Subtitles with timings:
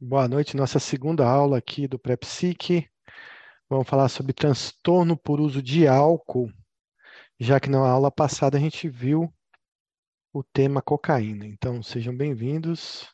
[0.00, 2.88] Boa noite, nossa segunda aula aqui do PrEPSIC.
[3.70, 6.52] Vamos falar sobre transtorno por uso de álcool,
[7.38, 9.32] já que na aula passada a gente viu
[10.32, 11.46] o tema cocaína.
[11.46, 13.06] Então, sejam bem-vindos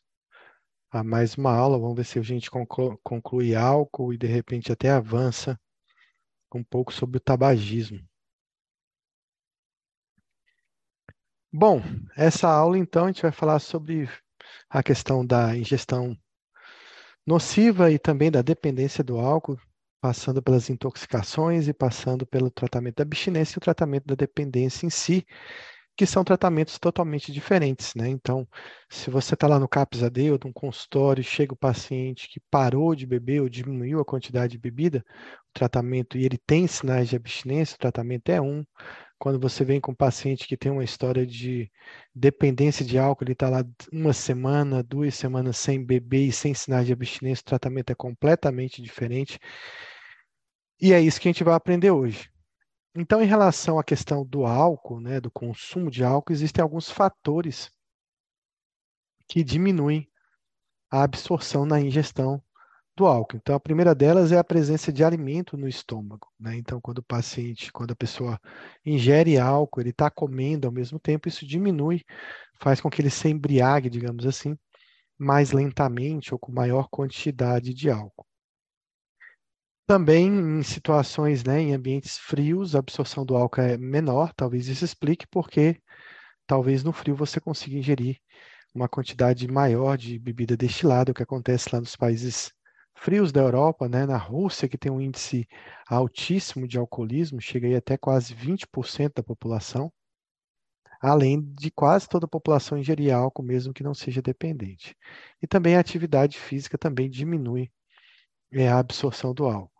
[0.89, 1.77] a mais uma aula.
[1.77, 5.59] Vamos ver se a gente conclu- conclui álcool e de repente até avança
[6.53, 7.99] um pouco sobre o tabagismo.
[11.57, 11.81] Bom,
[12.17, 14.09] essa aula então a gente vai falar sobre
[14.69, 16.13] a questão da ingestão
[17.25, 19.57] nociva e também da dependência do álcool,
[20.01, 24.89] passando pelas intoxicações e passando pelo tratamento da abstinência e o tratamento da dependência em
[24.89, 25.25] si,
[25.95, 28.09] que são tratamentos totalmente diferentes, né?
[28.09, 28.45] Então,
[28.89, 33.05] se você está lá no CAPS-AD ou num consultório, chega o paciente que parou de
[33.05, 37.75] beber ou diminuiu a quantidade de bebida, o tratamento, e ele tem sinais de abstinência,
[37.75, 38.65] o tratamento é um.
[39.17, 41.71] Quando você vem com um paciente que tem uma história de
[42.13, 46.85] dependência de álcool, ele está lá uma semana, duas semanas sem beber e sem sinais
[46.85, 49.39] de abstinência, o tratamento é completamente diferente.
[50.79, 52.29] E é isso que a gente vai aprender hoje.
[52.93, 57.71] Então, em relação à questão do álcool, né, do consumo de álcool, existem alguns fatores
[59.27, 60.09] que diminuem
[60.89, 62.41] a absorção na ingestão
[62.95, 63.37] do álcool.
[63.37, 66.55] Então, a primeira delas é a presença de alimento no estômago, né?
[66.55, 68.39] Então, quando o paciente, quando a pessoa
[68.85, 72.03] ingere álcool, ele está comendo ao mesmo tempo, isso diminui,
[72.59, 74.57] faz com que ele se embriague, digamos assim,
[75.17, 78.25] mais lentamente ou com maior quantidade de álcool.
[79.87, 84.83] Também em situações, né, em ambientes frios, a absorção do álcool é menor, talvez isso
[84.83, 85.79] explique porque
[86.47, 88.17] talvez no frio você consiga ingerir
[88.73, 92.51] uma quantidade maior de bebida destilada, o que acontece lá nos países
[92.95, 95.47] frios da Europa, né, na Rússia, que tem um índice
[95.87, 99.91] altíssimo de alcoolismo, chega aí até quase 20% da população,
[101.01, 104.95] além de quase toda a população ingerir álcool, mesmo que não seja dependente.
[105.41, 107.71] E também a atividade física também diminui
[108.51, 109.71] é, a absorção do álcool.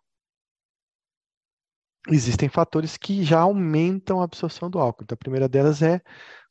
[2.07, 5.03] Existem fatores que já aumentam a absorção do álcool.
[5.03, 6.01] Então, a primeira delas é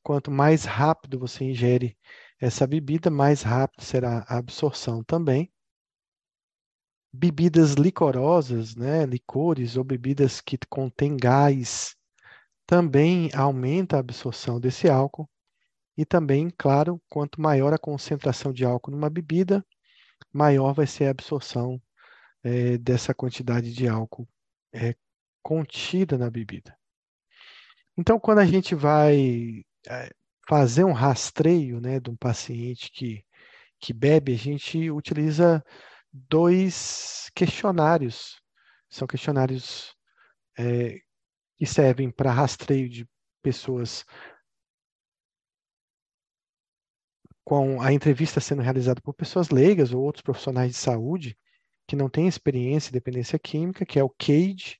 [0.02, 1.96] quanto mais rápido você ingere
[2.40, 5.53] essa bebida, mais rápido será a absorção também.
[7.16, 11.94] Bebidas licorosas, né, licores ou bebidas que contêm gás,
[12.66, 15.28] também aumenta a absorção desse álcool.
[15.96, 19.64] E também, claro, quanto maior a concentração de álcool numa bebida,
[20.32, 21.80] maior vai ser a absorção
[22.42, 24.28] eh, dessa quantidade de álcool
[24.72, 24.96] eh,
[25.40, 26.76] contida na bebida.
[27.96, 30.10] Então, quando a gente vai eh,
[30.48, 33.24] fazer um rastreio né, de um paciente que,
[33.78, 35.64] que bebe, a gente utiliza
[36.14, 38.40] dois questionários.
[38.88, 39.94] São questionários
[40.56, 41.00] é,
[41.56, 43.08] que servem para rastreio de
[43.42, 44.04] pessoas
[47.44, 51.36] com a entrevista sendo realizada por pessoas leigas ou outros profissionais de saúde
[51.86, 54.78] que não têm experiência em dependência química, que é o CAGE,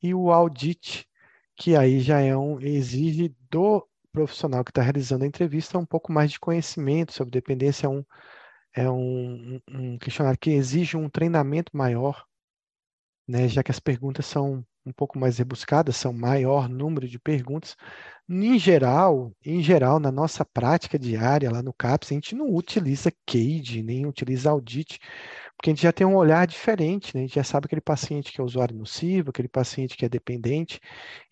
[0.00, 1.08] e o audit,
[1.56, 6.12] que aí já é um exige do profissional que está realizando a entrevista um pouco
[6.12, 8.04] mais de conhecimento sobre dependência, um,
[8.76, 12.24] é um, um questionário que exige um treinamento maior,
[13.26, 17.74] né, já que as perguntas são um pouco mais rebuscadas, são maior número de perguntas.
[18.28, 23.10] Em geral, em geral, na nossa prática diária lá no CAPS, a gente não utiliza
[23.26, 25.00] CAGE, nem utiliza audit,
[25.56, 27.22] porque a gente já tem um olhar diferente, né?
[27.22, 30.80] A gente já sabe aquele paciente que é usuário nocivo, aquele paciente que é dependente,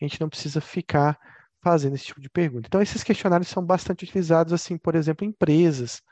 [0.01, 1.19] a gente não precisa ficar
[1.63, 2.67] fazendo esse tipo de pergunta.
[2.67, 6.03] Então, esses questionários são bastante utilizados, assim, por exemplo, em empresas,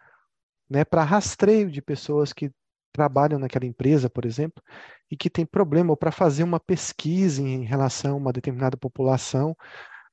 [0.72, 2.50] né, para rastreio de pessoas que
[2.92, 4.62] trabalham naquela empresa, por exemplo,
[5.10, 9.54] e que tem problema, ou para fazer uma pesquisa em relação a uma determinada população,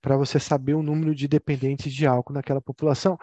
[0.01, 3.17] para você saber o número de dependentes de álcool naquela população.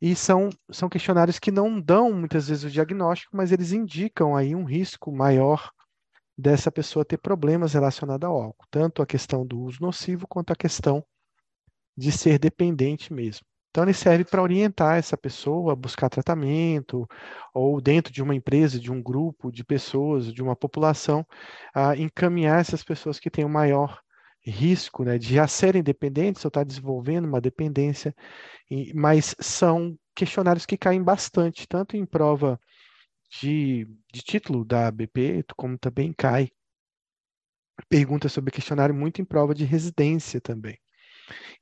[0.00, 4.54] E são, são questionários que não dão muitas vezes o diagnóstico, mas eles indicam aí
[4.54, 5.70] um risco maior
[6.36, 10.56] dessa pessoa ter problemas relacionados ao álcool, tanto a questão do uso nocivo quanto a
[10.56, 11.04] questão
[11.94, 13.44] de ser dependente mesmo.
[13.70, 17.06] Então, ele serve para orientar essa pessoa a buscar tratamento,
[17.54, 21.24] ou dentro de uma empresa, de um grupo de pessoas, de uma população,
[21.74, 24.00] a encaminhar essas pessoas que têm o maior
[24.42, 28.14] risco né, de já serem dependentes ou estar tá desenvolvendo uma dependência,
[28.70, 32.60] e, mas são questionários que caem bastante, tanto em prova
[33.40, 36.50] de, de título da BP, como também cai
[37.88, 40.78] perguntas sobre questionário muito em prova de residência também.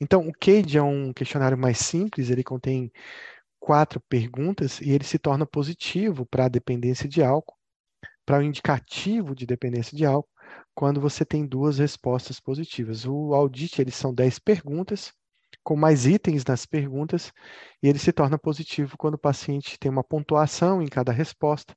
[0.00, 2.90] Então, o CAGE é um questionário mais simples, ele contém
[3.58, 7.56] quatro perguntas e ele se torna positivo para a dependência de álcool,
[8.24, 10.30] para o indicativo de dependência de álcool
[10.74, 13.04] quando você tem duas respostas positivas.
[13.04, 15.12] O audit, eles são 10 perguntas,
[15.62, 17.32] com mais itens nas perguntas,
[17.82, 21.76] e ele se torna positivo quando o paciente tem uma pontuação em cada resposta,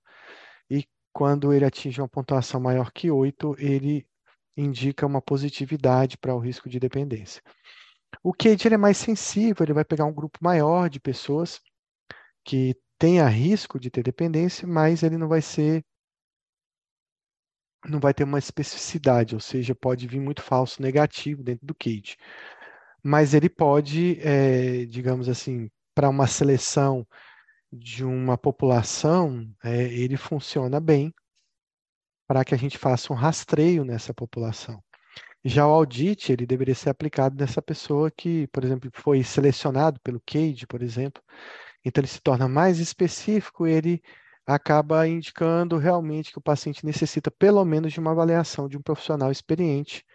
[0.69, 4.07] e quando ele atinge uma pontuação maior que 8, ele
[4.55, 7.41] indica uma positividade para o risco de dependência.
[8.23, 11.59] O CAGE ele é mais sensível, ele vai pegar um grupo maior de pessoas
[12.43, 15.83] que tenha risco de ter dependência, mas ele não vai ser
[17.89, 22.15] não vai ter uma especificidade, ou seja, pode vir muito falso negativo dentro do CAGE.
[23.03, 27.07] Mas ele pode, é, digamos assim, para uma seleção
[27.71, 31.13] de uma população, é, ele funciona bem
[32.27, 34.81] para que a gente faça um rastreio nessa população.
[35.43, 40.21] Já o audit, ele deveria ser aplicado nessa pessoa que, por exemplo, foi selecionado pelo
[40.21, 41.21] CAGE, por exemplo,
[41.83, 44.01] então ele se torna mais específico, ele
[44.45, 49.31] acaba indicando realmente que o paciente necessita pelo menos de uma avaliação de um profissional
[49.31, 50.05] experiente,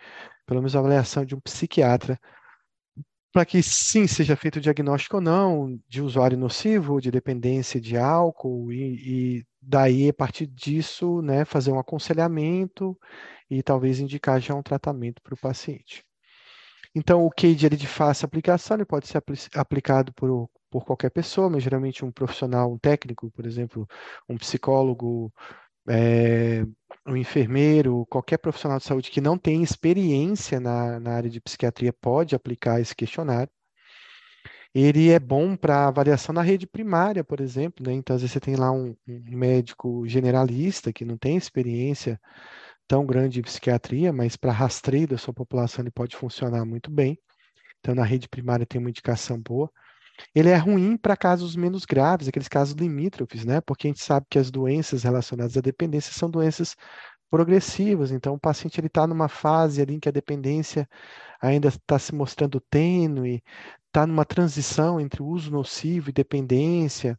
[0.47, 2.21] pelo menos avaliação de um psiquiatra,
[3.33, 7.97] para que sim seja feito o diagnóstico ou não de usuário nocivo, de dependência de
[7.97, 12.97] álcool, e, e daí, a partir disso, né, fazer um aconselhamento
[13.51, 16.05] e talvez indicar já um tratamento para o paciente.
[16.95, 19.23] Então, o CADE ele de fácil aplicação, ele pode ser
[19.55, 23.89] aplicado por por qualquer pessoa, mas geralmente um profissional, um técnico, por exemplo,
[24.29, 25.33] um psicólogo,
[25.89, 26.65] é,
[27.07, 31.93] um enfermeiro, qualquer profissional de saúde que não tem experiência na, na área de psiquiatria
[31.93, 33.51] pode aplicar esse questionário.
[34.75, 37.95] Ele é bom para avaliação na rede primária, por exemplo, né?
[37.95, 42.21] Então, às vezes você tem lá um, um médico generalista que não tem experiência
[42.89, 47.19] tão grande em psiquiatria, mas para rastreio da sua população ele pode funcionar muito bem.
[47.81, 49.71] Então, na rede primária tem uma indicação boa.
[50.35, 53.61] Ele é ruim para casos menos graves, aqueles casos limítrofes, né?
[53.61, 56.75] Porque a gente sabe que as doenças relacionadas à dependência são doenças
[57.31, 58.11] progressivas.
[58.11, 60.89] Então, o paciente ele está numa fase ali em que a dependência
[61.41, 63.43] ainda está se mostrando tênue,
[63.87, 67.19] está numa transição entre uso nocivo e dependência.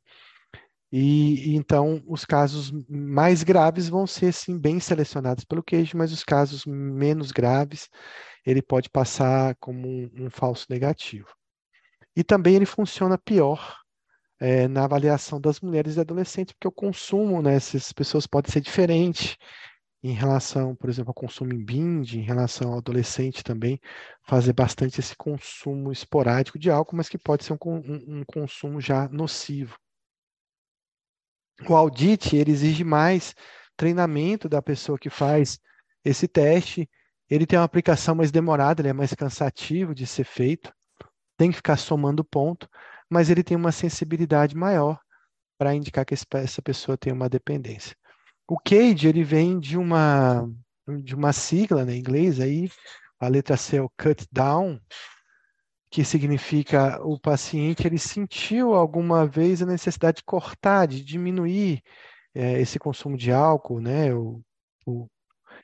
[0.91, 6.23] E, então os casos mais graves vão ser sim bem selecionados pelo queijo, mas os
[6.23, 7.89] casos menos graves
[8.45, 11.27] ele pode passar como um, um falso negativo.
[12.15, 13.77] E também ele funciona pior
[14.39, 18.61] é, na avaliação das mulheres e adolescentes, porque o consumo nessas né, pessoas pode ser
[18.61, 19.37] diferente
[20.03, 23.79] em relação, por exemplo, ao consumo em bind, em relação ao adolescente também,
[24.25, 28.79] fazer bastante esse consumo esporádico de álcool, mas que pode ser um, um, um consumo
[28.79, 29.77] já nocivo.
[31.67, 33.33] O audit, ele exige mais
[33.75, 35.59] treinamento da pessoa que faz
[36.03, 36.89] esse teste,
[37.29, 40.73] ele tem uma aplicação mais demorada, ele é mais cansativo de ser feito,
[41.37, 42.69] tem que ficar somando ponto,
[43.09, 44.99] mas ele tem uma sensibilidade maior
[45.57, 47.95] para indicar que essa pessoa tem uma dependência.
[48.47, 50.47] O CAGE, ele vem de uma,
[51.03, 52.69] de uma sigla né, em inglês, aí,
[53.19, 54.79] a letra C é o cut down,
[55.89, 61.81] que significa o paciente ele sentiu alguma vez a necessidade de cortar, de diminuir
[62.35, 64.13] é, esse consumo de álcool, né?
[64.13, 64.41] O,
[64.85, 65.07] o,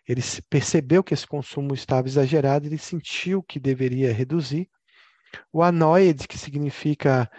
[0.08, 4.70] ele percebeu que esse consumo estava exagerado, ele sentiu que deveria reduzir,
[5.52, 7.30] o anoid, que significa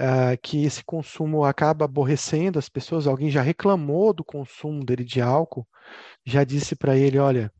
[0.00, 5.20] uh, que esse consumo acaba aborrecendo as pessoas, alguém já reclamou do consumo dele de
[5.20, 5.66] álcool,
[6.24, 7.52] já disse para ele, olha,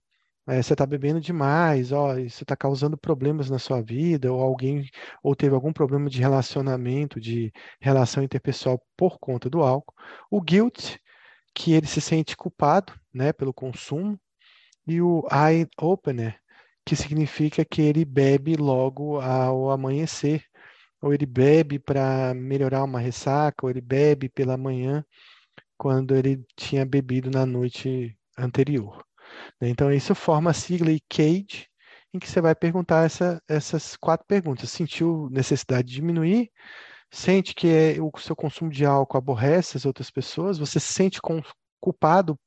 [0.50, 4.88] é, você está bebendo demais, ó, isso está causando problemas na sua vida, ou alguém,
[5.22, 9.94] ou teve algum problema de relacionamento, de relação interpessoal por conta do álcool.
[10.30, 10.96] O guilt,
[11.54, 14.18] que ele se sente culpado, né, pelo consumo,
[14.86, 16.38] e o eye opener,
[16.84, 20.44] que significa que ele bebe logo ao amanhecer,
[21.00, 25.04] ou ele bebe para melhorar uma ressaca, ou ele bebe pela manhã,
[25.78, 29.09] quando ele tinha bebido na noite anterior.
[29.60, 29.68] Né?
[29.68, 31.68] Então, isso forma a sigla CAGE,
[32.12, 34.70] em que você vai perguntar essa, essas quatro perguntas.
[34.70, 36.50] Sentiu necessidade de diminuir?
[37.10, 40.58] Sente que é, o seu consumo de álcool aborrece as outras pessoas?
[40.58, 41.20] Você se sente
[41.80, 42.38] culpado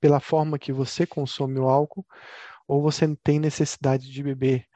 [0.00, 2.04] pela forma que você consome o álcool?
[2.66, 4.66] ou você tem necessidade de beber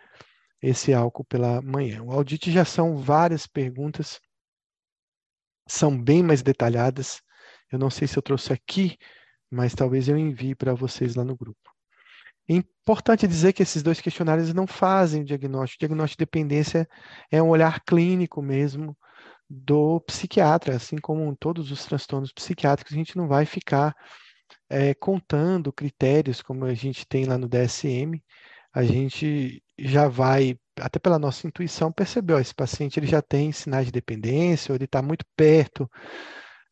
[0.63, 2.03] esse álcool pela manhã.
[2.03, 4.21] O audit já são várias perguntas,
[5.67, 7.21] são bem mais detalhadas.
[7.71, 8.97] Eu não sei se eu trouxe aqui,
[9.51, 11.71] mas talvez eu envie para vocês lá no grupo.
[12.49, 15.85] É importante dizer que esses dois questionários não fazem o diagnóstico.
[15.85, 16.89] O diagnóstico de dependência
[17.31, 18.97] é um olhar clínico mesmo
[19.49, 23.95] do psiquiatra, assim como todos os transtornos psiquiátricos, a gente não vai ficar
[24.69, 28.23] é, contando critérios como a gente tem lá no DSM,
[28.73, 33.51] a gente já vai, até pela nossa intuição, perceber, ó, esse paciente ele já tem
[33.51, 35.91] sinais de dependência, ou ele está muito perto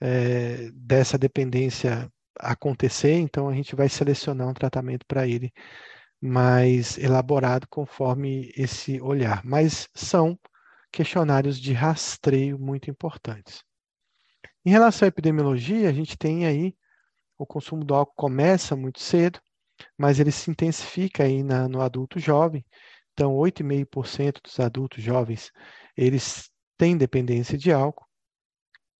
[0.00, 2.08] é, dessa dependência
[2.38, 5.52] acontecer, então a gente vai selecionar um tratamento para ele
[6.20, 9.44] mais elaborado conforme esse olhar.
[9.44, 10.38] Mas são
[10.90, 13.62] questionários de rastreio muito importantes.
[14.64, 16.74] Em relação à epidemiologia, a gente tem aí
[17.38, 19.40] o consumo do álcool começa muito cedo,
[19.96, 22.64] mas ele se intensifica aí na, no adulto jovem.
[23.12, 25.52] Então, 8,5% dos adultos jovens,
[25.96, 28.06] eles têm dependência de álcool.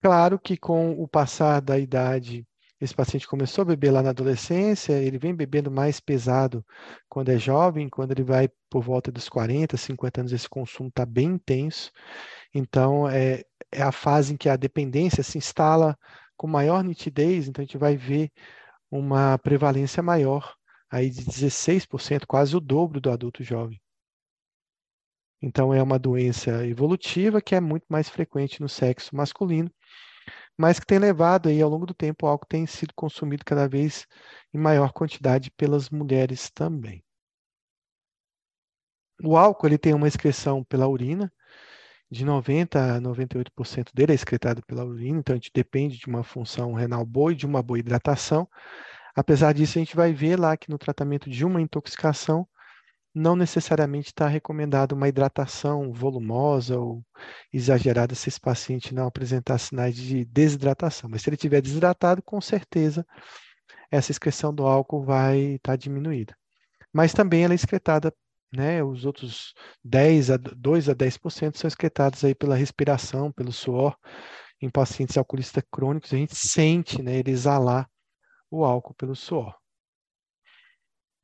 [0.00, 2.46] Claro que com o passar da idade,
[2.80, 6.64] esse paciente começou a beber lá na adolescência, ele vem bebendo mais pesado
[7.08, 11.04] quando é jovem, quando ele vai por volta dos 40, 50 anos, esse consumo está
[11.04, 11.90] bem intenso.
[12.54, 13.42] Então, é,
[13.72, 15.98] é a fase em que a dependência se instala
[16.36, 18.30] com maior nitidez, então a gente vai ver
[18.90, 20.54] uma prevalência maior,
[20.90, 23.80] aí de 16%, quase o dobro do adulto jovem.
[25.42, 29.70] Então, é uma doença evolutiva que é muito mais frequente no sexo masculino,
[30.58, 33.68] mas que tem levado aí ao longo do tempo o álcool tem sido consumido cada
[33.68, 34.06] vez
[34.52, 37.02] em maior quantidade pelas mulheres também.
[39.22, 41.32] O álcool ele tem uma excreção pela urina,
[42.10, 46.24] de 90 a 98% dele é excretado pela urina, então a gente depende de uma
[46.24, 48.48] função renal boa e de uma boa hidratação.
[49.14, 52.48] Apesar disso, a gente vai ver lá que no tratamento de uma intoxicação,
[53.14, 57.04] não necessariamente está recomendado uma hidratação volumosa ou
[57.52, 61.10] exagerada se esse paciente não apresentar sinais de desidratação.
[61.10, 63.06] Mas se ele estiver desidratado, com certeza
[63.90, 66.36] essa excreção do álcool vai estar tá diminuída.
[66.92, 68.12] Mas também ela é excretada
[68.52, 68.82] né?
[68.82, 73.96] Os outros 10 a 2 a 10% são excretados aí pela respiração, pelo suor.
[74.60, 77.88] Em pacientes alcoolistas crônicos, a gente sente, né, ele exalar
[78.50, 79.54] o álcool pelo suor.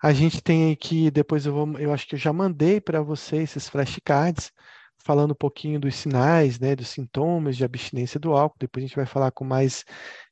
[0.04, 3.44] A gente tem aqui, depois eu vou, eu acho que eu já mandei para vocês
[3.44, 4.52] esses flashcards,
[4.98, 8.58] falando um pouquinho dos sinais, né, dos sintomas de abstinência do álcool.
[8.60, 9.82] Depois a gente vai falar com mais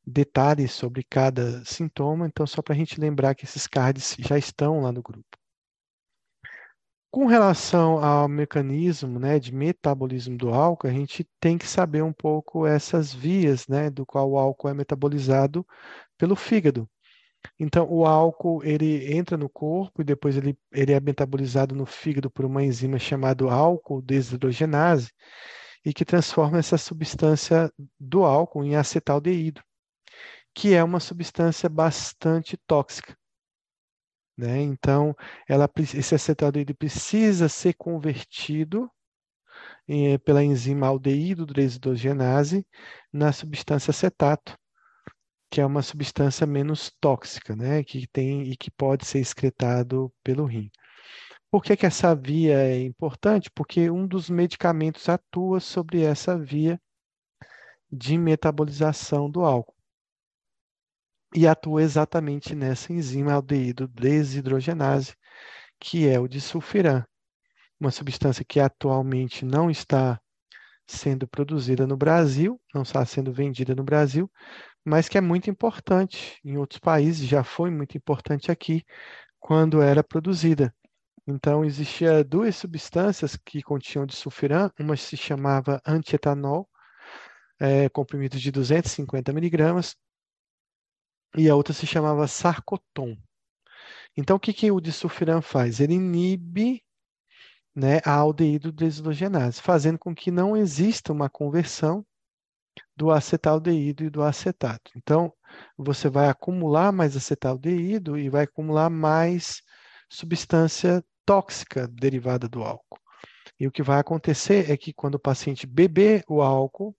[0.07, 2.27] detalhes sobre cada sintoma.
[2.27, 5.39] Então, só para a gente lembrar que esses cards já estão lá no grupo.
[7.11, 12.13] Com relação ao mecanismo né, de metabolismo do álcool, a gente tem que saber um
[12.13, 15.67] pouco essas vias né, do qual o álcool é metabolizado
[16.19, 16.87] pelo fígado.
[17.59, 22.31] Então, o álcool ele entra no corpo e depois ele, ele é metabolizado no fígado
[22.31, 25.11] por uma enzima chamada álcool desidrogenase
[25.85, 29.63] e que transforma essa substância do álcool em acetaldeído,
[30.55, 33.17] que é uma substância bastante tóxica.
[34.37, 34.61] Né?
[34.63, 35.15] Então,
[35.49, 38.91] ela, esse acetaldeído precisa ser convertido
[39.89, 42.67] eh, pela enzima aldeído desidogenase
[43.13, 44.57] na substância acetato,
[45.53, 47.85] que é uma substância menos tóxica, né?
[47.85, 50.71] que tem e que pode ser excretado pelo rim.
[51.51, 53.51] Por que, que essa via é importante?
[53.55, 56.81] Porque um dos medicamentos atua sobre essa via
[57.91, 59.77] de metabolização do álcool
[61.35, 65.15] e atua exatamente nessa enzima aldeído desidrogenase,
[65.79, 67.05] que é o disulfiram,
[67.79, 70.19] uma substância que atualmente não está
[70.87, 74.31] sendo produzida no Brasil, não está sendo vendida no Brasil,
[74.85, 78.85] mas que é muito importante em outros países, já foi muito importante aqui
[79.39, 80.75] quando era produzida.
[81.27, 86.69] Então, existia duas substâncias que continham disulfiram, uma se chamava antietanol,
[87.61, 89.97] é, comprimidos de 250 miligramas,
[91.37, 93.17] e a outra se chamava sarcoton.
[94.17, 95.81] Então, o que, que o disulfiram faz?
[95.81, 96.85] Ele inibe
[97.75, 102.05] né, a aldeído desilogenase, fazendo com que não exista uma conversão
[102.97, 104.91] do acetaldeído e do acetato.
[104.97, 105.33] Então,
[105.77, 109.63] você vai acumular mais acetaldeído e vai acumular mais
[110.09, 112.99] substância tóxica derivada do álcool.
[113.59, 116.97] E o que vai acontecer é que quando o paciente beber o álcool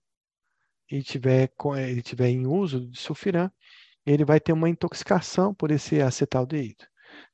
[0.90, 3.50] e tiver, ele tiver em uso de sulfiram,
[4.06, 6.84] ele vai ter uma intoxicação por esse acetaldeído,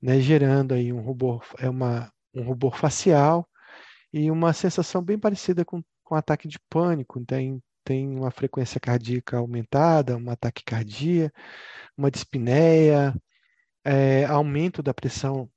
[0.00, 3.49] né, gerando aí um rubor, é uma, um rubor facial
[4.12, 7.25] e uma sensação bem parecida com, com ataque de pânico.
[7.25, 11.32] Tem, tem uma frequência cardíaca aumentada, uma taquicardia,
[11.96, 13.14] uma dispneia,
[13.84, 15.50] é, aumento da pressão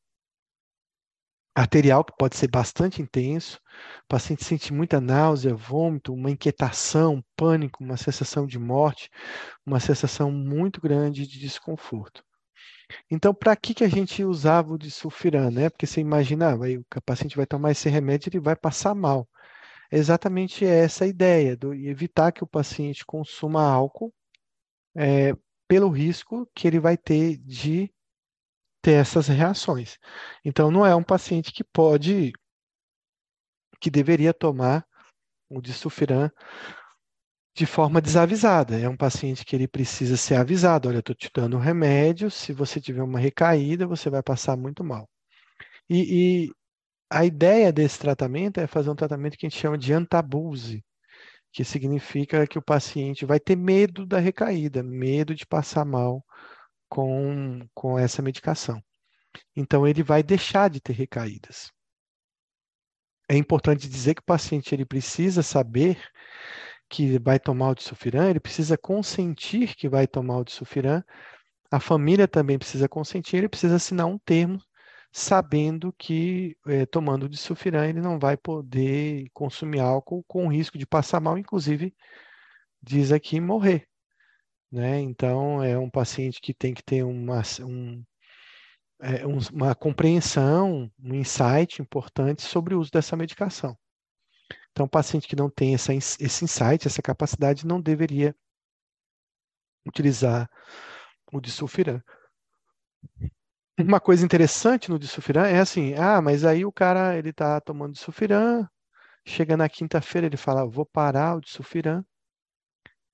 [1.55, 3.59] arterial, que pode ser bastante intenso.
[4.05, 9.09] O paciente sente muita náusea, vômito, uma inquietação, pânico, uma sensação de morte,
[9.65, 12.23] uma sensação muito grande de desconforto.
[13.09, 15.49] Então, para que, que a gente usava o disulfiram?
[15.51, 15.69] Né?
[15.69, 19.27] Porque você imaginava, aí, o paciente vai tomar esse remédio ele vai passar mal.
[19.95, 24.12] Exatamente essa ideia, do, evitar que o paciente consuma álcool
[24.95, 25.35] é,
[25.67, 27.93] pelo risco que ele vai ter de
[28.81, 30.00] ter essas reações.
[30.43, 32.31] Então, não é um paciente que pode,
[33.79, 34.83] que deveria tomar
[35.47, 36.31] o disulfiram
[37.55, 38.79] de forma desavisada.
[38.79, 42.51] É um paciente que ele precisa ser avisado: olha, estou te dando um remédio, se
[42.51, 45.07] você tiver uma recaída, você vai passar muito mal.
[45.88, 46.53] E, e,
[47.10, 50.83] a ideia desse tratamento é fazer um tratamento que a gente chama de antabuse,
[51.51, 56.25] que significa que o paciente vai ter medo da recaída, medo de passar mal
[56.89, 58.81] com, com essa medicação.
[59.55, 61.72] Então, ele vai deixar de ter recaídas.
[63.29, 65.98] É importante dizer que o paciente ele precisa saber
[66.89, 71.03] que vai tomar o disulfiram, ele precisa consentir que vai tomar o disulfiram,
[71.72, 74.62] a família também precisa consentir, ele precisa assinar um termo
[75.15, 81.20] sabendo que é, tomando disulfiram ele não vai poder consumir álcool com risco de passar
[81.20, 81.96] mal, inclusive
[82.82, 83.88] diz aqui morrer.
[84.72, 85.00] Né?
[85.01, 88.03] Então, é um paciente que tem que ter uma, um,
[89.00, 93.77] é, uma compreensão, um insight importante sobre o uso dessa medicação.
[94.72, 98.36] Então, o paciente que não tem essa, esse insight, essa capacidade, não deveria
[99.86, 100.50] utilizar
[101.32, 102.01] o disulfiram.
[103.79, 107.93] Uma coisa interessante no disulfiram é assim, ah, mas aí o cara ele está tomando
[107.93, 108.67] disulfiram,
[109.25, 112.05] chega na quinta-feira ele fala, vou parar o disulfiram,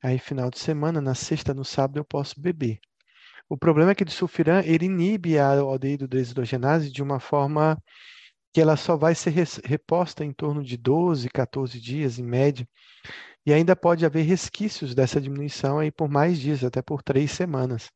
[0.03, 2.79] aí final de semana, na sexta, no sábado eu posso beber.
[3.47, 7.81] O problema é que o disulfiram ele inibe a aldeído desidrogenase de uma forma
[8.53, 12.67] que ela só vai ser reposta em torno de 12, 14 dias, em média,
[13.45, 17.89] e ainda pode haver resquícios dessa diminuição aí por mais dias, até por três semanas.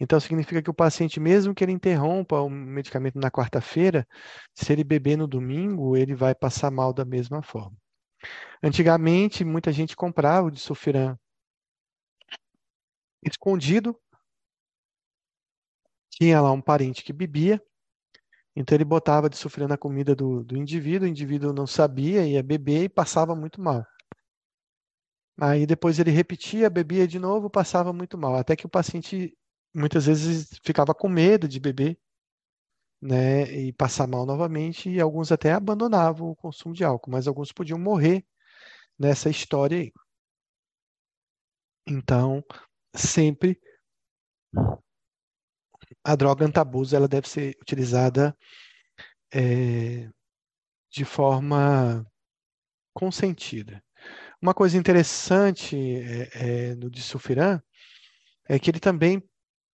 [0.00, 4.06] Então, significa que o paciente, mesmo que ele interrompa o medicamento na quarta-feira,
[4.54, 7.76] se ele beber no domingo, ele vai passar mal da mesma forma.
[8.62, 11.18] Antigamente, muita gente comprava o disulfiram
[13.24, 13.98] escondido,
[16.10, 17.62] tinha lá um parente que bebia,
[18.54, 22.42] então ele botava de sofrer na comida do, do indivíduo, o indivíduo não sabia, ia
[22.42, 23.84] beber e passava muito mal.
[25.40, 29.36] Aí depois ele repetia, bebia de novo, passava muito mal, até que o paciente
[29.74, 31.98] muitas vezes ficava com medo de beber,
[33.00, 37.52] né, e passar mal novamente, e alguns até abandonavam o consumo de álcool, mas alguns
[37.52, 38.24] podiam morrer
[38.98, 39.92] nessa história aí.
[41.86, 42.44] Então,
[42.94, 43.60] sempre
[46.04, 48.36] a droga antabuso ela deve ser utilizada
[49.34, 50.08] é,
[50.90, 52.06] de forma
[52.94, 53.82] consentida.
[54.40, 57.62] Uma coisa interessante é, é, no disulfiram
[58.48, 59.22] é que ele também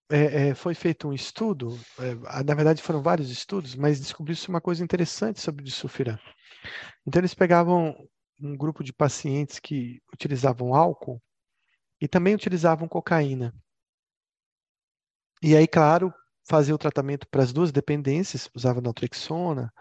[0.09, 4.61] é, é, foi feito um estudo, é, na verdade foram vários estudos, mas descobriu-se uma
[4.61, 6.17] coisa interessante sobre o disulfiram.
[7.05, 7.95] Então eles pegavam
[8.39, 11.21] um grupo de pacientes que utilizavam álcool
[12.01, 13.53] e também utilizavam cocaína.
[15.41, 16.13] E aí, claro,
[16.47, 19.73] fazia o tratamento para as duas dependências, usava naltrexona,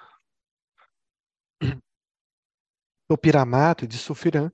[3.09, 4.51] topiramato e disulfiram.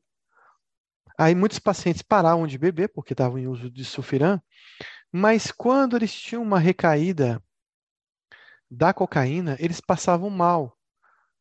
[1.19, 4.41] Aí muitos pacientes paravam de beber porque estavam em uso de sulfiram,
[5.13, 7.43] mas quando eles tinham uma recaída
[8.71, 10.77] da cocaína, eles passavam mal,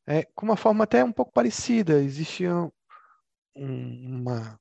[0.08, 2.02] é, com uma forma até um pouco parecida.
[2.02, 2.54] Existia
[3.56, 4.60] um, uma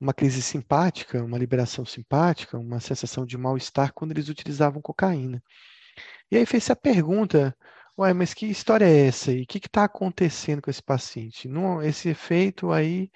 [0.00, 5.42] uma crise simpática, uma liberação simpática, uma sensação de mal-estar quando eles utilizavam cocaína.
[6.30, 7.56] E aí fez-se a pergunta,
[7.98, 9.42] ué, mas que história é essa aí?
[9.42, 11.48] O que está acontecendo com esse paciente?
[11.48, 13.10] Não, esse efeito aí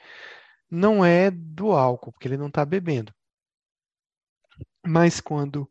[0.70, 3.12] não é do álcool, porque ele não está bebendo.
[4.86, 5.70] Mas quando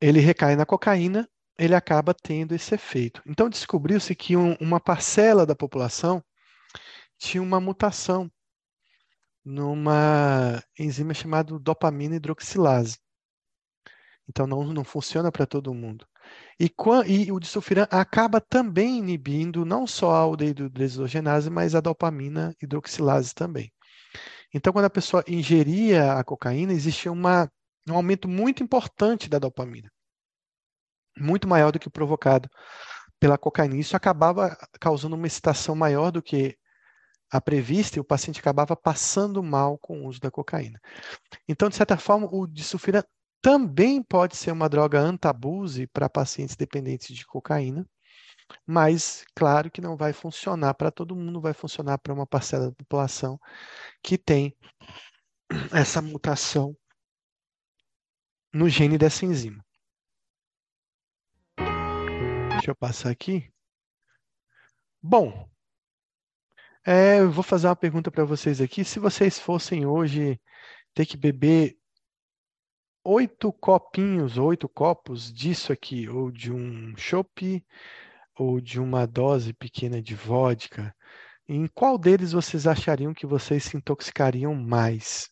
[0.00, 1.28] ele recai na cocaína,
[1.58, 3.22] ele acaba tendo esse efeito.
[3.26, 6.22] Então descobriu-se que um, uma parcela da população
[7.18, 8.30] tinha uma mutação
[9.44, 12.98] numa enzima chamada dopamina hidroxilase.
[14.28, 16.06] Então não, não funciona para todo mundo.
[16.58, 16.72] E,
[17.06, 23.72] e, o disulfiram acaba também inibindo não só a aldeído-desidrogenase, mas a dopamina hidroxilase também.
[24.56, 27.46] Então, quando a pessoa ingeria a cocaína, existia uma,
[27.86, 29.92] um aumento muito importante da dopamina,
[31.18, 32.48] muito maior do que provocado
[33.20, 33.76] pela cocaína.
[33.76, 36.56] Isso acabava causando uma excitação maior do que
[37.30, 40.80] a prevista e o paciente acabava passando mal com o uso da cocaína.
[41.46, 43.04] Então, de certa forma, o disulfiram
[43.42, 47.86] também pode ser uma droga antabuse para pacientes dependentes de cocaína,
[48.66, 52.74] mas claro que não vai funcionar para todo mundo, vai funcionar para uma parcela da
[52.74, 53.38] população
[54.02, 54.56] que tem
[55.72, 56.76] essa mutação
[58.52, 59.64] no gene dessa enzima.
[62.50, 63.52] Deixa eu passar aqui.
[65.02, 65.48] Bom,
[66.84, 68.84] é, eu vou fazer uma pergunta para vocês aqui.
[68.84, 70.40] Se vocês fossem hoje
[70.94, 71.76] ter que beber
[73.04, 77.64] oito copinhos, oito copos disso aqui, ou de um chopp,
[78.38, 80.94] ou de uma dose pequena de vodka,
[81.48, 85.30] Em qual deles vocês achariam que vocês se intoxicariam mais?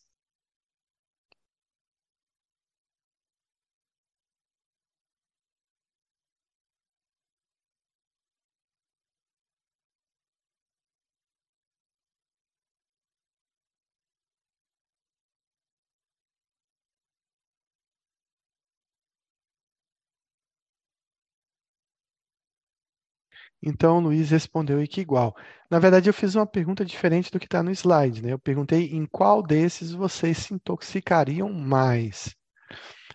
[23.61, 25.35] Então, o Luiz respondeu que igual.
[25.69, 28.31] Na verdade, eu fiz uma pergunta diferente do que está no slide, né?
[28.33, 32.35] Eu perguntei em qual desses vocês se intoxicariam mais.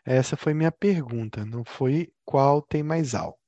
[0.05, 3.39] Essa foi minha pergunta, não foi qual tem mais álcool.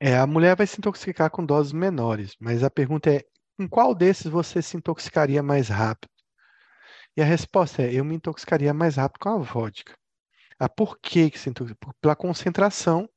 [0.00, 3.24] É, a mulher vai se intoxicar com doses menores, mas a pergunta é:
[3.58, 6.10] em qual desses você se intoxicaria mais rápido?
[7.16, 9.96] E a resposta é: eu me intoxicaria mais rápido com a vodka.
[10.58, 11.78] Ah, por que que se intoxica?
[12.00, 13.08] Pela concentração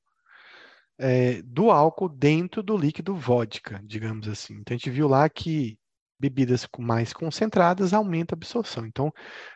[0.99, 4.53] é, do álcool dentro do líquido vodka, digamos assim.
[4.55, 5.77] Então a gente viu lá que
[6.19, 8.85] bebidas mais concentradas aumentam a absorção.
[8.85, 9.11] Então,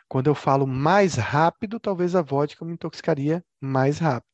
[0.08, 4.32] quando eu falo mais rápido, talvez a vodka me intoxicaria mais rápido.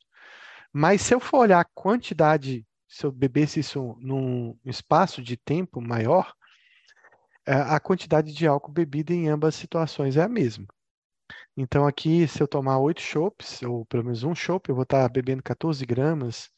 [0.72, 5.80] Mas se eu for olhar a quantidade se eu bebesse isso num espaço de tempo
[5.80, 6.34] maior,
[7.46, 10.66] é, a quantidade de álcool bebido em ambas situações é a mesma.
[11.56, 15.08] Então, aqui, se eu tomar oito chopps, ou pelo menos um chopp, eu vou estar
[15.08, 16.50] bebendo 14 gramas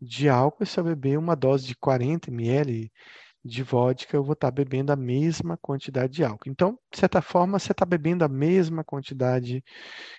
[0.00, 0.64] de álcool.
[0.64, 2.90] E se eu beber uma dose de 40 ml
[3.44, 6.48] de vodka, eu vou estar bebendo a mesma quantidade de álcool.
[6.48, 9.62] Então, de certa forma, você está bebendo a mesma quantidade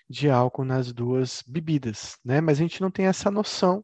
[0.07, 2.41] de álcool nas duas bebidas, né?
[2.41, 3.83] Mas a gente não tem essa noção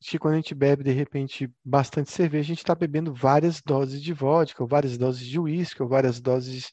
[0.00, 4.02] que quando a gente bebe, de repente, bastante cerveja, a gente está bebendo várias doses
[4.02, 6.70] de vodka, ou várias doses de uísque, ou várias doses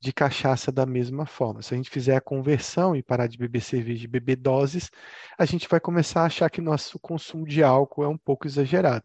[0.00, 1.62] de cachaça da mesma forma.
[1.62, 4.90] Se a gente fizer a conversão e parar de beber cerveja e beber doses,
[5.38, 9.04] a gente vai começar a achar que nosso consumo de álcool é um pouco exagerado.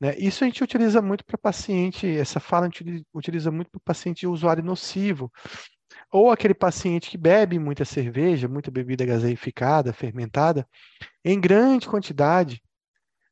[0.00, 0.14] Né?
[0.18, 4.26] Isso a gente utiliza muito para paciente, essa fala a gente utiliza muito para paciente
[4.26, 5.30] usuário nocivo,
[6.10, 10.66] ou aquele paciente que bebe muita cerveja, muita bebida gaseificada, fermentada,
[11.24, 12.62] em grande quantidade,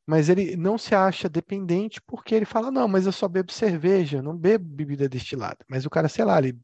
[0.05, 4.21] mas ele não se acha dependente porque ele fala: não, mas eu só bebo cerveja,
[4.21, 5.57] não bebo bebida destilada.
[5.67, 6.57] Mas o cara, sei lá, ele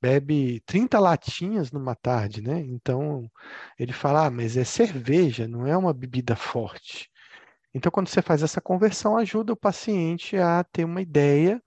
[0.00, 2.60] bebe 30 latinhas numa tarde, né?
[2.60, 3.30] Então
[3.78, 7.10] ele fala: ah, mas é cerveja, não é uma bebida forte.
[7.74, 11.62] Então, quando você faz essa conversão, ajuda o paciente a ter uma ideia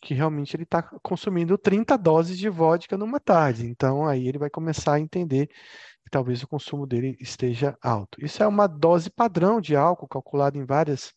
[0.00, 3.66] que realmente ele está consumindo 30 doses de vodka numa tarde.
[3.66, 8.24] Então, aí ele vai começar a entender que talvez o consumo dele esteja alto.
[8.24, 11.12] Isso é uma dose padrão de álcool calculada em várias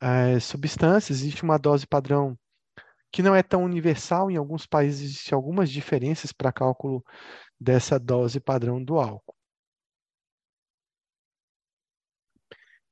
[0.00, 1.18] é, substâncias.
[1.18, 2.38] Existe uma dose padrão
[3.10, 4.30] que não é tão universal.
[4.30, 7.04] Em alguns países existem algumas diferenças para cálculo
[7.60, 9.34] dessa dose padrão do álcool.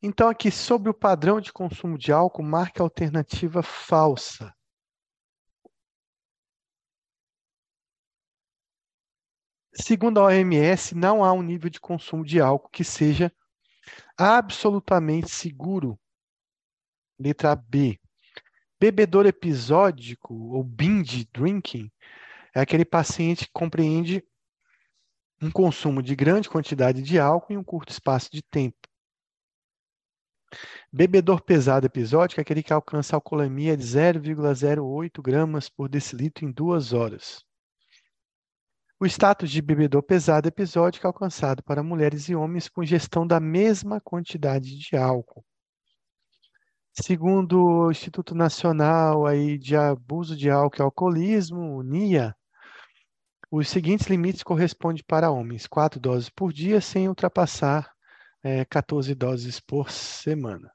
[0.03, 4.56] Então, aqui sobre o padrão de consumo de álcool, marque a alternativa falsa.
[9.79, 13.31] Segundo a OMS, não há um nível de consumo de álcool que seja
[14.17, 15.99] absolutamente seguro.
[17.19, 18.01] Letra B.
[18.81, 21.91] Bebedor episódico ou binge drinking
[22.55, 24.25] é aquele paciente que compreende
[25.43, 28.79] um consumo de grande quantidade de álcool em um curto espaço de tempo.
[30.91, 36.95] Bebedor pesado episódico é aquele que alcança alcoolemia de 0,08 gramas por decilitro em duas
[36.95, 37.46] horas.
[38.99, 43.39] O status de bebedor pesado episódico é alcançado para mulheres e homens com gestão da
[43.39, 45.45] mesma quantidade de álcool.
[46.95, 52.35] Segundo o Instituto Nacional aí de Abuso de Álcool e Alcoolismo, NIA,
[53.51, 57.93] os seguintes limites correspondem para homens: 4 doses por dia, sem ultrapassar
[58.43, 60.73] é, 14 doses por semana.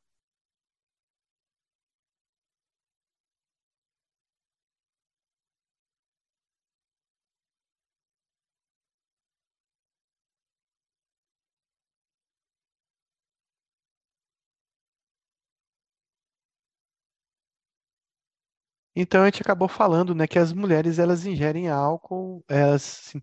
[18.95, 23.13] Então a gente acabou falando, né, que as mulheres elas ingerem álcool, elas,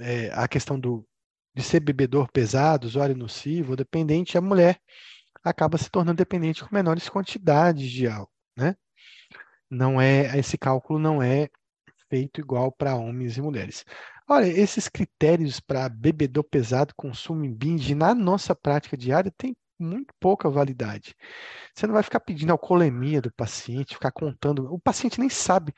[0.00, 1.06] é, a questão do,
[1.54, 4.80] de ser bebedor pesado, usuário nocivo, dependente, a mulher
[5.42, 8.76] acaba se tornando dependente com menores quantidades de álcool, né?
[9.68, 11.48] Não é, esse cálculo não é
[12.08, 13.84] feito igual para homens e mulheres.
[14.28, 20.14] Olha, esses critérios para bebedor pesado, consumo em binge, na nossa prática diária, tem muito
[20.20, 21.14] pouca validade.
[21.74, 24.72] Você não vai ficar pedindo alcoolemia do paciente, ficar contando.
[24.72, 25.74] O paciente nem sabe.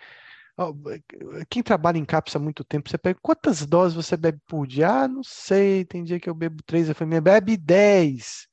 [1.50, 4.88] Quem trabalha em cápsula há muito tempo, você pega quantas doses você bebe por dia?
[4.88, 8.46] Ah, não sei, tem dia que eu bebo três, eu falei, bebe dez.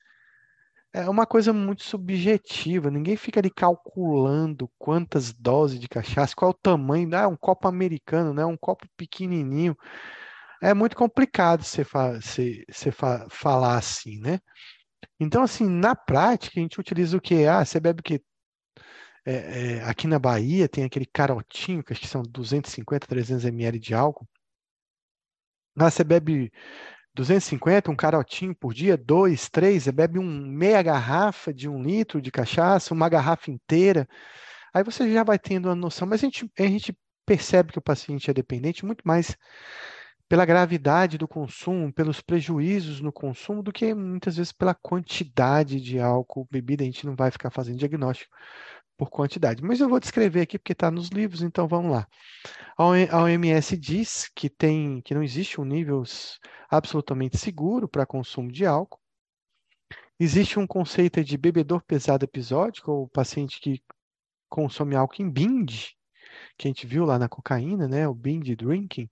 [0.93, 6.53] É uma coisa muito subjetiva, ninguém fica ali calculando quantas doses de cachaça, qual é
[6.53, 8.45] o tamanho, ah, um copo americano, né?
[8.45, 9.75] um copo pequenininho.
[10.61, 12.19] É muito complicado você, fa
[12.91, 14.39] fa falar assim, né?
[15.23, 17.45] Então, assim, na prática, a gente utiliza o quê?
[17.47, 18.19] Ah, você bebe o quê?
[19.23, 23.77] É, é, aqui na Bahia tem aquele carotinho, que acho que são 250, 300 ml
[23.79, 24.27] de álcool.
[25.77, 26.51] Ah, você bebe
[27.13, 32.19] 250, um carotinho por dia, dois, três, você bebe um meia garrafa de um litro
[32.19, 34.07] de cachaça, uma garrafa inteira.
[34.73, 37.81] Aí você já vai tendo uma noção, mas a gente, a gente percebe que o
[37.81, 39.37] paciente é dependente muito mais
[40.31, 45.99] pela gravidade do consumo, pelos prejuízos no consumo, do que muitas vezes pela quantidade de
[45.99, 46.83] álcool bebida.
[46.83, 48.33] A gente não vai ficar fazendo diagnóstico
[48.97, 49.61] por quantidade.
[49.61, 52.07] Mas eu vou descrever aqui porque está nos livros, então vamos lá.
[52.77, 56.01] A OMS diz que tem que não existe um nível
[56.69, 59.01] absolutamente seguro para consumo de álcool.
[60.17, 63.83] Existe um conceito de bebedor pesado episódico, ou paciente que
[64.47, 65.89] consome álcool em binge,
[66.57, 69.09] que a gente viu lá na cocaína, né, o binge drinking,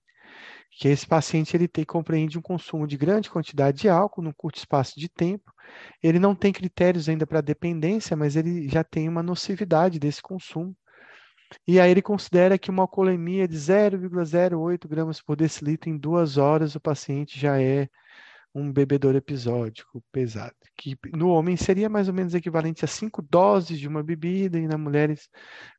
[0.70, 4.58] que esse paciente ele tem, compreende um consumo de grande quantidade de álcool num curto
[4.58, 5.52] espaço de tempo.
[6.02, 10.74] Ele não tem critérios ainda para dependência, mas ele já tem uma nocividade desse consumo.
[11.66, 16.74] E aí ele considera que uma alcoolemia de 0,08 gramas por decilitro em duas horas
[16.74, 17.88] o paciente já é
[18.54, 23.78] um bebedor episódico pesado, que no homem seria mais ou menos equivalente a cinco doses
[23.78, 25.28] de uma bebida e na mulheres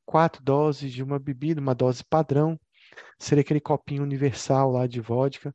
[0.06, 2.58] quatro doses de uma bebida, uma dose padrão,
[3.18, 5.54] seria aquele copinho universal lá de vodka,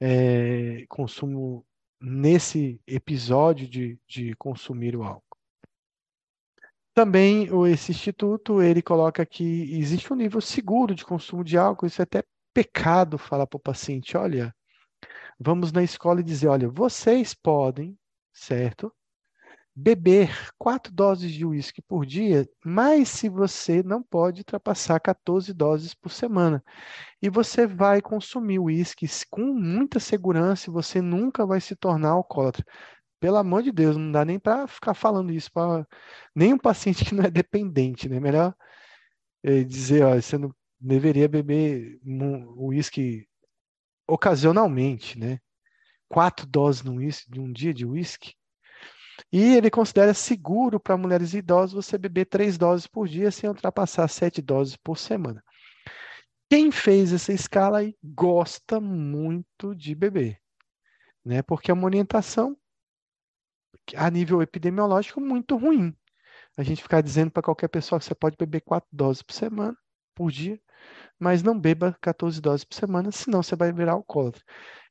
[0.00, 1.64] é, consumo
[2.00, 5.38] nesse episódio de, de consumir o álcool.
[6.94, 11.86] Também esse instituto ele coloca que existe um nível seguro de consumo de álcool.
[11.86, 12.22] Isso é até
[12.54, 14.54] pecado falar para o paciente, olha,
[15.38, 17.98] vamos na escola e dizer, olha, vocês podem,
[18.32, 18.94] certo,
[19.76, 25.94] beber quatro doses de uísque por dia, mas se você não pode ultrapassar 14 doses
[25.94, 26.62] por semana.
[27.20, 32.64] E você vai consumir uísque com muita segurança e você nunca vai se tornar alcoólatra
[33.24, 35.86] pelo amor de Deus, não dá nem para ficar falando isso para
[36.34, 38.20] nenhum paciente que não é dependente, né?
[38.20, 38.54] Melhor
[39.42, 41.98] é, dizer, ó, você não deveria beber
[42.54, 43.26] uísque
[44.06, 45.40] ocasionalmente, né?
[46.06, 46.82] Quatro doses
[47.26, 48.34] de um dia de uísque.
[49.32, 54.08] E ele considera seguro para mulheres idosas você beber três doses por dia sem ultrapassar
[54.08, 55.42] sete doses por semana.
[56.50, 60.40] Quem fez essa escala aí gosta muito de beber,
[61.24, 61.42] né?
[61.42, 62.56] Porque é uma orientação
[63.96, 65.94] a nível epidemiológico muito ruim.
[66.56, 69.76] A gente ficar dizendo para qualquer pessoa que você pode beber quatro doses por semana,
[70.14, 70.60] por dia,
[71.18, 74.42] mas não beba 14 doses por semana, senão você vai virar alcoólatra.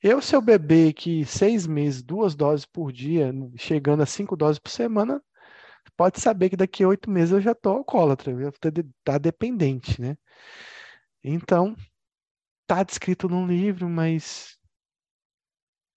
[0.01, 4.59] Eu, se eu beber que seis meses, duas doses por dia, chegando a cinco doses
[4.59, 5.21] por semana,
[5.97, 8.71] pode saber que daqui a oito meses eu já estou alcoólatra, eu estou
[9.03, 10.17] tá dependente, né?
[11.23, 11.75] Então,
[12.63, 14.57] está descrito num livro, mas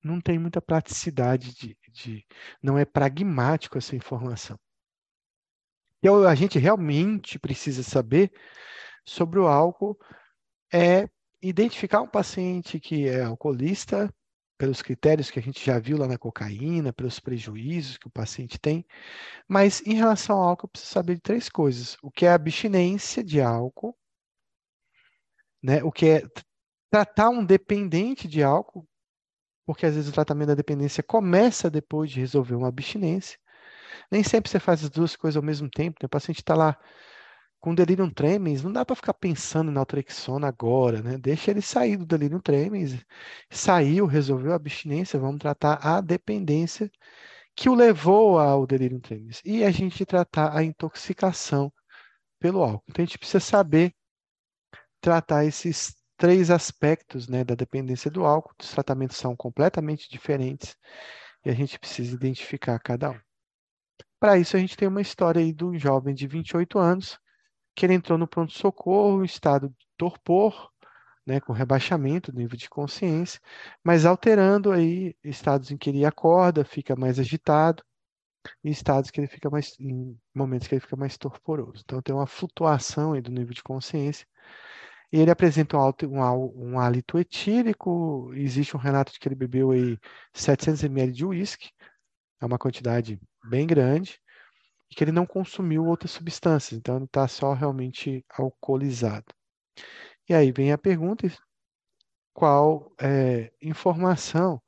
[0.02, 2.24] não tem muita praticidade de, de
[2.62, 4.58] não é pragmático essa informação.
[5.98, 8.30] Então, a gente realmente precisa saber
[9.06, 9.98] sobre o álcool
[10.72, 11.08] é
[11.40, 14.12] identificar um paciente que é alcoolista
[14.58, 18.58] pelos critérios que a gente já viu lá na cocaína, pelos prejuízos que o paciente
[18.58, 18.86] tem,
[19.46, 23.22] mas em relação ao álcool, eu preciso saber de três coisas: o que é abstinência
[23.22, 23.96] de álcool,
[25.62, 25.82] né?
[25.84, 26.22] o que é
[26.90, 28.88] tratar um dependente de álcool,
[29.66, 33.38] porque às vezes o tratamento da dependência começa depois de resolver uma abstinência.
[34.10, 35.98] Nem sempre você faz as duas coisas ao mesmo tempo.
[36.00, 36.06] Né?
[36.06, 36.78] O paciente está lá
[37.60, 41.18] com delirium tremens, não dá para ficar pensando em naltrexona agora, né?
[41.18, 43.04] Deixa ele sair do delirium tremens.
[43.50, 46.90] Saiu, resolveu a abstinência, vamos tratar a dependência
[47.54, 49.40] que o levou ao delirium tremens.
[49.44, 51.72] E a gente tratar a intoxicação
[52.38, 52.84] pelo álcool.
[52.88, 53.94] Então a gente precisa saber
[55.00, 58.54] tratar esses três aspectos né, da dependência do álcool.
[58.60, 60.76] Os tratamentos são completamente diferentes
[61.44, 63.20] e a gente precisa identificar cada um.
[64.18, 67.18] Para isso, a gente tem uma história aí de um jovem de 28 anos
[67.76, 70.72] que ele entrou no pronto-socorro em estado de torpor,
[71.26, 73.40] né, com rebaixamento do nível de consciência,
[73.84, 77.84] mas alterando aí estados em que ele acorda, fica mais agitado,
[78.64, 81.82] e estados que ele fica mais, em momentos que ele fica mais torporoso.
[81.84, 84.26] Então tem uma flutuação aí do nível de consciência
[85.12, 89.34] E ele apresenta um, alto, um, um hálito etílico, existe um relato de que ele
[89.34, 89.98] bebeu aí
[90.32, 91.70] 700 ml de uísque,
[92.40, 94.20] é uma quantidade bem grande,
[94.90, 99.26] e que ele não consumiu outras substâncias, então ele está só realmente alcoolizado.
[100.28, 101.30] E aí vem a pergunta:
[102.32, 104.60] qual é, informação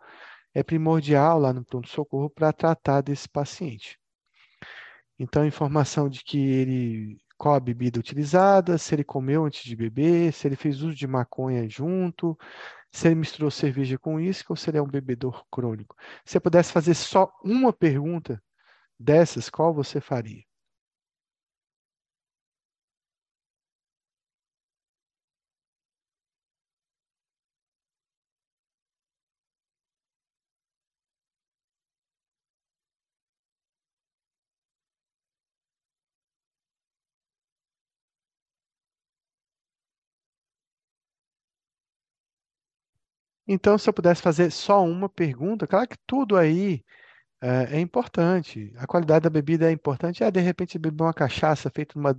[0.54, 3.98] é primordial lá no pronto-socorro para tratar desse paciente?
[5.18, 10.32] Então, informação de que ele qual a bebida utilizada, se ele comeu antes de beber,
[10.32, 12.36] se ele fez uso de maconha junto,
[12.90, 15.94] se ele misturou cerveja com uísque ou se ele é um bebedor crônico.
[16.24, 18.42] Se você pudesse fazer só uma pergunta
[18.98, 20.42] dessas, qual você faria?
[43.46, 46.84] Então, se eu pudesse fazer só uma pergunta, claro que tudo aí
[47.40, 48.72] é, é importante.
[48.76, 50.24] A qualidade da bebida é importante.
[50.24, 52.18] Ah, de repente, beber uma cachaça feita numa,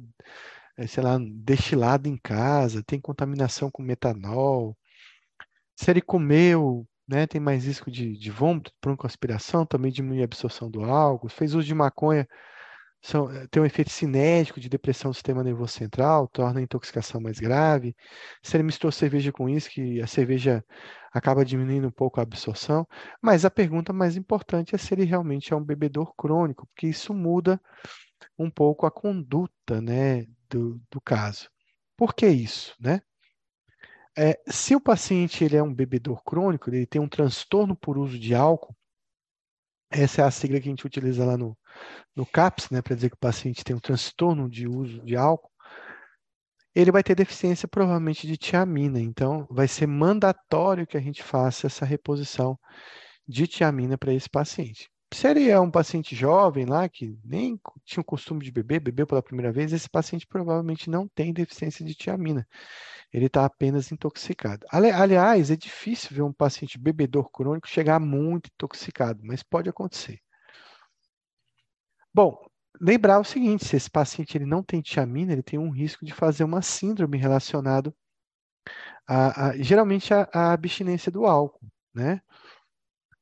[0.78, 4.78] eh, sei lá, destilada em casa, tem contaminação com metanol.
[5.76, 10.70] Se ele comeu, né, tem mais risco de, de vômito, broncoaspiração, também diminui a absorção
[10.70, 11.30] do álcool.
[11.30, 12.28] Fez uso de maconha,
[13.02, 17.22] são, eh, tem um efeito cinético de depressão do sistema nervoso central, torna a intoxicação
[17.22, 17.96] mais grave.
[18.44, 20.64] Se ele misturou cerveja com uísque, a cerveja
[21.12, 22.88] acaba diminuindo um pouco a absorção.
[23.22, 27.14] Mas a pergunta mais importante é se ele realmente é um bebedor crônico, porque isso
[27.14, 27.60] muda
[28.38, 31.50] um pouco a conduta, né, do, do caso.
[31.98, 33.02] Por que isso, né?
[34.18, 38.20] É, se o paciente ele é um bebedor crônico, ele tem um transtorno por uso
[38.20, 38.76] de álcool,
[39.90, 41.58] essa é a sigla que a gente utiliza lá no,
[42.16, 45.50] no CAPS, né, para dizer que o paciente tem um transtorno de uso de álcool,
[46.76, 49.00] ele vai ter deficiência provavelmente de tiamina.
[49.00, 52.58] Então, vai ser mandatório que a gente faça essa reposição
[53.28, 54.90] de tiamina para esse paciente.
[55.12, 59.08] Se ele é um paciente jovem lá, que nem tinha o costume de beber, bebeu
[59.08, 62.48] pela primeira vez, esse paciente provavelmente não tem deficiência de tiamina.
[63.12, 64.68] Ele está apenas intoxicado.
[64.70, 70.20] Ali, aliás, é difícil ver um paciente bebedor crônico chegar muito intoxicado, mas pode acontecer.
[72.14, 72.38] Bom,
[72.82, 76.14] lembrar o seguinte, se esse paciente ele não tem tiamina, ele tem um risco de
[76.14, 77.94] fazer uma síndrome relacionado
[79.08, 82.22] a, a geralmente a, a, abstinência do álcool, né?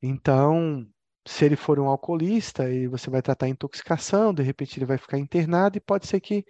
[0.02, 0.86] Então,
[1.28, 4.97] se ele for um alcoolista, e você vai tratar a intoxicação, de repente ele vai
[4.97, 6.45] ficar internado e pode ser que,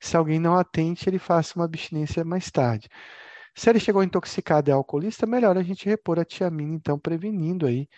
[0.00, 2.88] se alguém não atente, ele faça uma abstinência mais tarde.
[3.54, 7.66] Se ele chegou intoxicado e é alcoolista, melhor a gente repor a tiamina, então, prevenindo
[7.66, 7.88] aí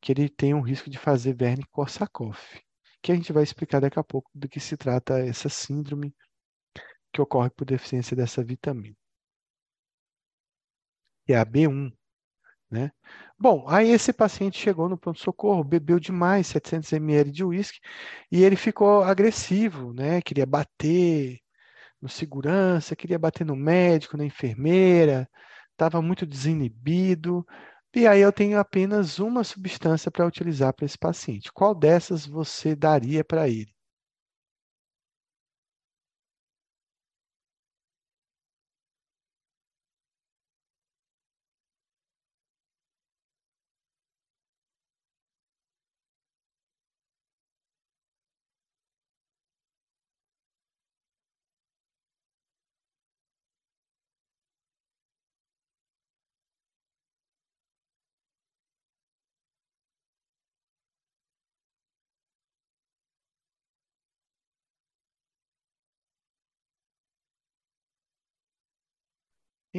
[0.00, 2.67] que ele tenha um risco de fazer verme Korsakoff
[3.02, 6.14] que a gente vai explicar daqui a pouco do que se trata essa síndrome
[7.12, 8.96] que ocorre por deficiência dessa vitamina.
[11.26, 11.92] É a B1,
[12.70, 12.90] né?
[13.38, 17.80] Bom, aí esse paciente chegou no pronto-socorro, bebeu demais 700 ml de uísque
[18.30, 20.20] e ele ficou agressivo, né?
[20.22, 21.38] Queria bater
[22.00, 25.28] no segurança, queria bater no médico, na enfermeira,
[25.72, 27.46] estava muito desinibido,
[27.94, 31.52] e aí eu tenho apenas uma substância para utilizar para esse paciente.
[31.52, 33.72] Qual dessas você daria para ele?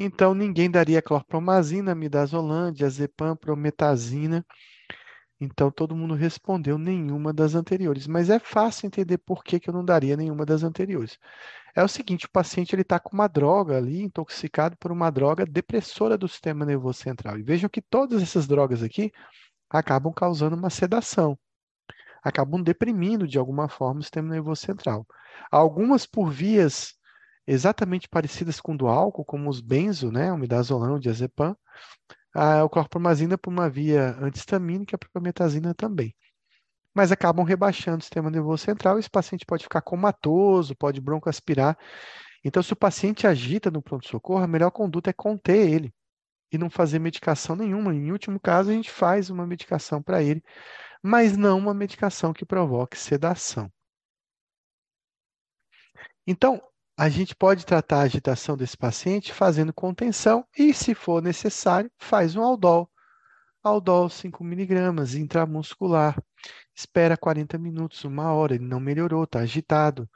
[0.02, 4.46] Então, ninguém daria clorpromazina, midazolam, diazepam, prometazina.
[5.42, 8.08] Então, todo mundo respondeu nenhuma das anteriores.
[8.08, 11.20] Mas é fácil entender por que, que eu não daria nenhuma das anteriores.
[11.76, 16.18] É o seguinte, o paciente está com uma droga ali, intoxicado por uma droga depressora
[16.18, 17.38] do sistema nervoso central.
[17.38, 19.12] E vejam que todas essas drogas aqui
[19.70, 21.38] acabam causando uma sedação.
[22.24, 25.06] Acabam deprimindo, de alguma forma, o sistema nervoso central.
[25.52, 26.97] Algumas por vias
[27.52, 31.56] exatamente parecidas com do álcool, como os benzo, né, o midazolam, o diazepam,
[32.34, 36.16] a, o clorpromazina por uma via antihistamínica, a prometazina também.
[36.93, 41.78] Mas acabam rebaixando o sistema nervoso central e esse paciente pode ficar comatoso, pode broncoaspirar.
[42.43, 45.93] Então, se o paciente agita no pronto-socorro, a melhor conduta é conter ele
[46.52, 47.93] e não fazer medicação nenhuma.
[47.93, 50.43] Em último caso, a gente faz uma medicação para ele,
[51.02, 53.72] mas não uma medicação que provoque sedação.
[56.28, 56.62] Então,
[57.00, 62.36] a gente pode tratar a agitação desse paciente fazendo contenção e, se for necessário, faz
[62.36, 62.91] um aldol.
[63.64, 66.22] Aldol 5 miligramas intramuscular.
[66.76, 70.10] Espera 40 minutos, uma hora, ele não melhorou, está agitado.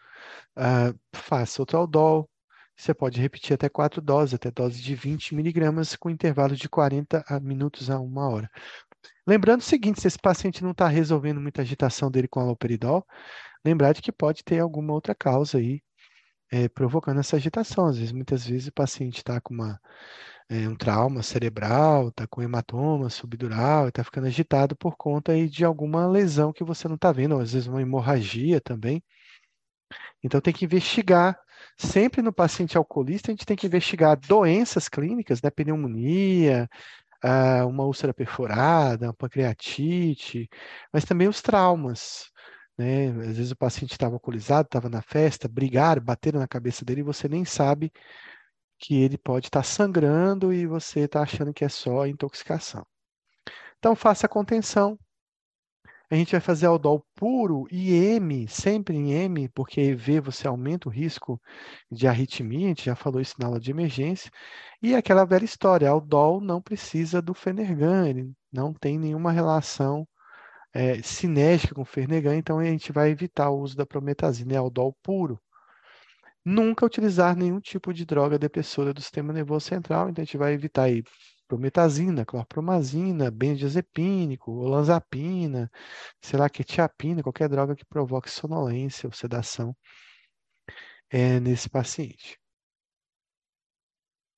[0.57, 2.29] Uh, faça outro aldol.
[2.75, 7.23] Você pode repetir até quatro doses, até doses de 20 miligramas, com intervalo de 40
[7.41, 8.51] minutos a uma hora.
[9.25, 13.07] Lembrando o seguinte, se esse paciente não está resolvendo muita agitação dele com aloperidol,
[13.63, 15.81] lembrar de que pode ter alguma outra causa aí
[16.53, 17.87] é, provocando essa agitação.
[17.87, 19.79] Às vezes, muitas vezes o paciente está com uma,
[20.47, 25.65] é, um trauma cerebral, está com hematoma subdural, está ficando agitado por conta aí de
[25.65, 29.03] alguma lesão que você não está vendo, ou às vezes uma hemorragia também.
[30.23, 31.39] Então tem que investigar.
[31.77, 35.49] Sempre no paciente alcoolista, a gente tem que investigar doenças clínicas, né?
[35.49, 36.69] Pneumonia,
[37.23, 40.49] uh, uma úlcera perforada, uma pancreatite,
[40.91, 42.31] mas também os traumas.
[42.77, 43.09] Né?
[43.09, 47.03] Às vezes o paciente estava alcoolizado, estava na festa, brigaram, bateram na cabeça dele e
[47.03, 47.91] você nem sabe
[48.79, 52.85] que ele pode estar tá sangrando e você está achando que é só intoxicação.
[53.77, 54.97] Então faça a contenção.
[56.09, 60.87] A gente vai fazer aldol puro e M, sempre em M, porque EV você aumenta
[60.87, 61.41] o risco
[61.91, 64.29] de arritmia, a gente já falou isso na aula de emergência.
[64.81, 70.07] E aquela velha história, aldol não precisa do Fenergan, ele não tem nenhuma relação
[70.73, 70.99] é,
[71.73, 75.39] com o Fenergan, então a gente vai evitar o uso da prometazina, é aldol puro.
[76.45, 80.53] Nunca utilizar nenhum tipo de droga depressora do sistema nervoso central, então a gente vai
[80.53, 81.03] evitar aí
[81.47, 85.71] prometazina, clorpromazina, benzodiazepínico, olanzapina,
[86.21, 89.75] sei lá, quetiapina, qualquer droga que provoque sonolência ou sedação
[91.09, 92.39] é, nesse paciente.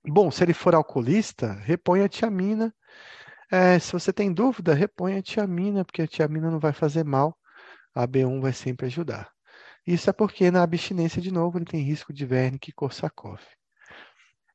[0.08, 2.74] Bom, se ele for alcoolista, repõe a tiamina.
[3.52, 7.38] É, se você tem dúvida, repõe a tiamina, porque a tiamina não vai fazer mal,
[7.94, 9.32] a B1 vai sempre ajudar.
[9.86, 13.46] Isso é porque na abstinência, de novo, ele tem risco de Wernicke e Korsakoff.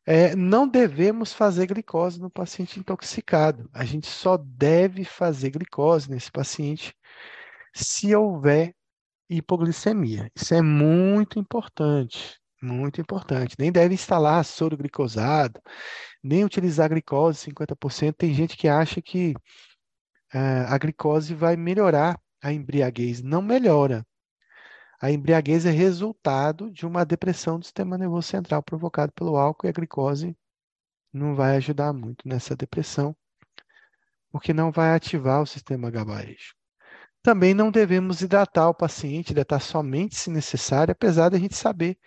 [0.04, 3.70] É, não devemos fazer glicose no paciente intoxicado.
[3.72, 6.94] A gente só deve fazer glicose nesse paciente
[7.72, 8.74] se houver
[9.28, 10.30] hipoglicemia.
[10.34, 12.39] Isso é muito importante.
[12.62, 13.56] Muito importante.
[13.58, 15.60] Nem deve instalar soro glicosado,
[16.22, 18.14] nem utilizar glicose 50%.
[18.16, 19.34] Tem gente que acha que
[20.34, 23.22] uh, a glicose vai melhorar a embriaguez.
[23.22, 24.06] Não melhora.
[25.00, 29.70] A embriaguez é resultado de uma depressão do sistema nervoso central provocado pelo álcool e
[29.70, 30.36] a glicose
[31.12, 33.16] não vai ajudar muito nessa depressão,
[34.30, 36.60] porque não vai ativar o sistema GABAérgico.
[37.22, 41.98] Também não devemos hidratar o paciente, hidratar somente se necessário, apesar de a gente saber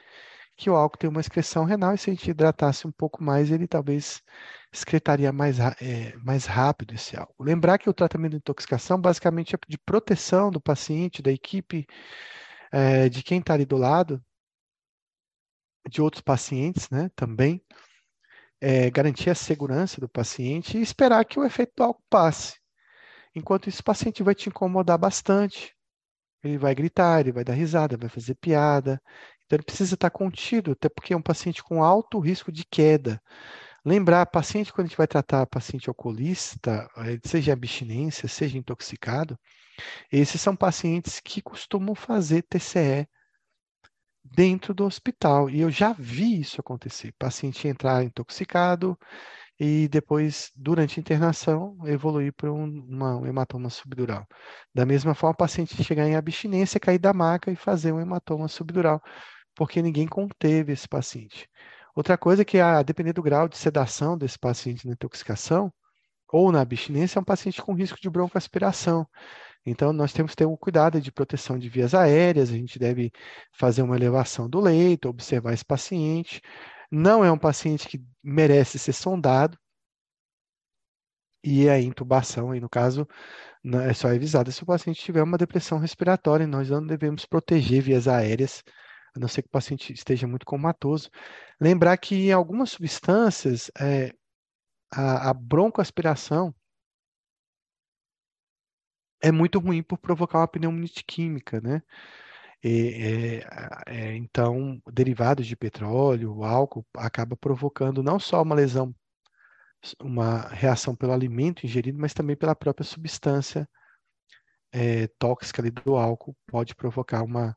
[0.56, 3.52] que o álcool tem uma excreção renal e se a gente hidratasse um pouco mais,
[3.52, 4.22] ele talvez
[4.72, 7.44] excretaria mais, é, mais rápido esse álcool.
[7.44, 11.86] Lembrar que o tratamento de intoxicação basicamente é de proteção do paciente, da equipe,
[12.72, 14.24] é, de quem está ali do lado,
[15.90, 17.64] de outros pacientes, né, também,
[18.62, 22.58] é, garantir a segurança do paciente e esperar que o efeito do álcool passe.
[23.36, 25.76] Enquanto isso, o paciente vai te incomodar bastante.
[26.44, 29.02] Ele vai gritar, ele vai dar risada, vai fazer piada,
[29.46, 33.22] então, ele precisa estar contido, até porque é um paciente com alto risco de queda.
[33.86, 39.38] Lembrar, paciente, quando a gente vai tratar paciente alcoolista, eh, seja abstinência, seja intoxicado,
[40.12, 43.08] esses são pacientes que costumam fazer TCE
[44.24, 45.50] dentro do hospital.
[45.50, 47.14] E eu já vi isso acontecer.
[47.20, 48.98] Paciente entrar intoxicado
[49.60, 54.28] e depois, durante a internação, evoluir para um, uma, um hematoma subdural.
[54.74, 58.48] Da mesma forma, o paciente chegar em abstinência, cair da maca e fazer um hematoma
[58.48, 59.02] subdural
[59.56, 61.50] porque ninguém conteve esse paciente.
[61.96, 65.72] Outra coisa é que, a depender do grau de sedação desse paciente na intoxicação
[66.32, 69.08] ou na abstinência, é um paciente com risco de broncoaspiração.
[69.66, 73.12] Então, nós temos que ter um cuidado de proteção de vias aéreas, a gente deve
[73.54, 76.42] fazer uma elevação do leito, observar esse paciente.
[76.96, 79.58] Não é um paciente que merece ser sondado,
[81.44, 83.08] e a intubação, aí no caso,
[83.90, 88.08] é só avisada se o paciente tiver uma depressão respiratória, nós não devemos proteger vias
[88.08, 88.64] aéreas
[89.16, 91.10] a não ser que o paciente esteja muito comatoso.
[91.60, 94.14] Lembrar que em algumas substâncias, é,
[94.92, 96.54] a, a broncoaspiração
[99.20, 101.82] é muito ruim por provocar uma pneumonite química, né?
[102.66, 103.46] É,
[103.88, 108.96] é, então, derivados de petróleo, álcool, acaba provocando não só uma lesão,
[110.02, 113.68] uma reação pelo alimento ingerido, mas também pela própria substância
[114.72, 117.56] é, tóxica ali do álcool, pode provocar uma,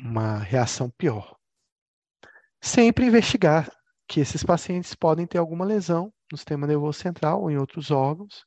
[0.00, 1.36] uma reação pior.
[2.62, 3.68] Sempre investigar
[4.06, 8.46] que esses pacientes podem ter alguma lesão no sistema nervoso central ou em outros órgãos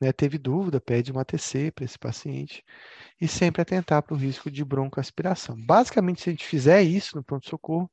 [0.00, 2.64] né, teve dúvida, pede um ATC para esse paciente
[3.20, 5.56] e sempre atentar para o risco de broncoaspiração.
[5.66, 7.90] Basicamente, se a gente fizer isso no pronto-socorro,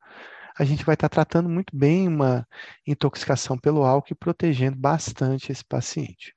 [0.57, 2.47] a gente vai estar tratando muito bem uma
[2.87, 6.33] intoxicação pelo álcool e protegendo bastante esse paciente.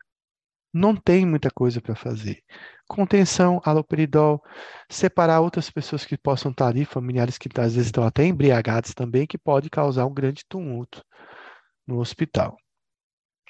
[0.72, 2.42] Não tem muita coisa para fazer.
[2.86, 4.42] Contenção, aloperidol,
[4.88, 9.26] separar outras pessoas que possam estar ali, familiares que às vezes estão até embriagados também,
[9.26, 11.02] que pode causar um grande tumulto
[11.86, 12.56] no hospital.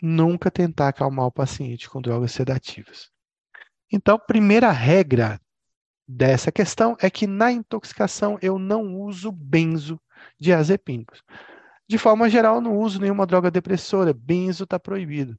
[0.03, 3.11] Nunca tentar acalmar o paciente com drogas sedativas.
[3.90, 5.40] Então, primeira regra
[6.07, 10.01] dessa questão é que na intoxicação eu não uso benzo
[10.38, 11.22] diazepínicos.
[11.88, 15.38] De forma geral, eu não uso nenhuma droga depressora, benzo está proibido.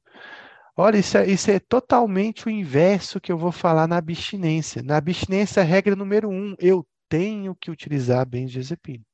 [0.76, 4.82] Olha, isso é, isso é, totalmente o inverso que eu vou falar na abstinência.
[4.82, 9.04] Na abstinência, regra número um, eu tenho que utilizar benzodiazepina.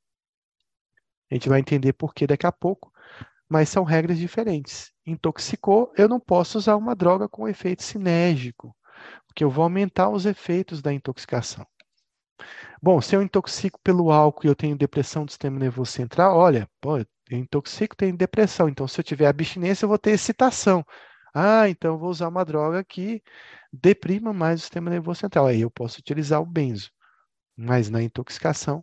[1.30, 2.92] A gente vai entender por que daqui a pouco,
[3.48, 4.92] mas são regras diferentes.
[5.06, 8.76] Intoxicou, eu não posso usar uma droga com efeito sinérgico
[9.36, 11.66] porque eu vou aumentar os efeitos da intoxicação.
[12.80, 16.66] Bom, se eu intoxico pelo álcool e eu tenho depressão do sistema nervoso central, olha,
[16.80, 18.66] pô, eu intoxico, tenho depressão.
[18.66, 20.82] Então, se eu tiver abstinência, eu vou ter excitação.
[21.34, 23.22] Ah, então eu vou usar uma droga que
[23.70, 25.46] deprima mais o sistema nervoso central.
[25.46, 26.90] Aí eu posso utilizar o benzo.
[27.54, 28.82] Mas na intoxicação,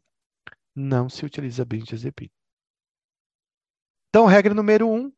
[0.76, 2.32] não se utiliza benzodiazepina.
[4.10, 5.12] Então, regra número um,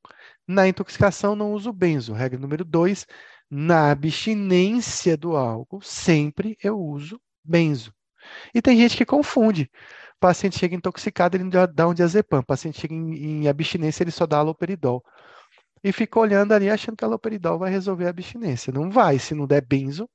[0.48, 2.14] na intoxicação não uso benzo.
[2.14, 3.06] Regra número dois,
[3.50, 7.94] na abstinência do álcool, sempre eu uso benzo.
[8.54, 9.70] E tem gente que confunde.
[10.18, 12.40] O paciente chega intoxicado, ele dá um diazepam.
[12.40, 15.04] O paciente chega em, em abstinência, ele só dá aloperidol.
[15.84, 18.74] E fica olhando ali achando que aloperidol vai resolver a abstinência.
[18.74, 19.20] Não vai.
[19.20, 20.10] Se não der benzo,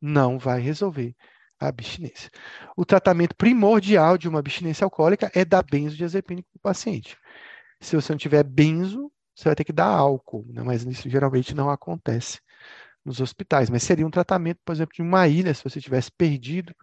[0.00, 1.14] não vai resolver
[1.58, 2.30] a abstinência.
[2.76, 7.16] O tratamento primordial de uma abstinência alcoólica é dar benzodiazepínico para o paciente.
[7.80, 10.62] Se você não tiver benzo, você vai ter que dar álcool, né?
[10.64, 12.40] mas isso geralmente não acontece
[13.04, 13.70] nos hospitais.
[13.70, 16.74] Mas seria um tratamento, por exemplo, de uma ilha, se você tivesse perdido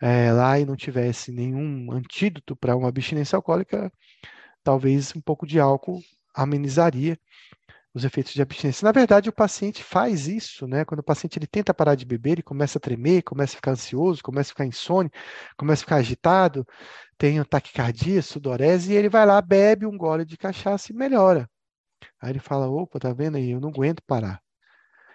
[0.00, 3.90] é, lá e não tivesse nenhum antídoto para uma abstinência alcoólica,
[4.62, 6.02] talvez um pouco de álcool
[6.34, 7.18] amenizaria
[7.94, 8.84] os efeitos de abstinência.
[8.84, 10.84] Na verdade, o paciente faz isso, né?
[10.84, 13.70] Quando o paciente ele tenta parar de beber, ele começa a tremer, começa a ficar
[13.72, 15.10] ansioso, começa a ficar insônia,
[15.56, 16.66] começa a ficar agitado,
[17.16, 21.48] tem taquicardia, sudorese, e ele vai lá, bebe um gole de cachaça e melhora.
[22.20, 23.50] Aí ele fala: opa, tá vendo aí?
[23.50, 24.40] Eu não aguento parar.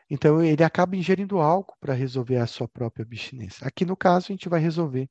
[0.10, 3.68] Então ele acaba ingerindo álcool para resolver a sua própria abstinência.
[3.68, 5.10] Aqui no caso, a gente vai resolver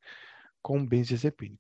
[0.62, 1.56] com benzodiazepina.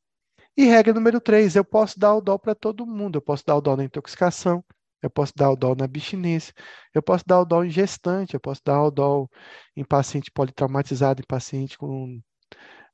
[0.56, 3.16] E regra número 3, eu posso dar o dó para todo mundo.
[3.16, 4.64] Eu posso dar o dó na intoxicação,
[5.02, 6.54] eu posso dar o dó na abstinência,
[6.94, 9.28] eu posso dar o dó em gestante, eu posso dar o dó
[9.76, 12.20] em paciente politraumatizado, em paciente com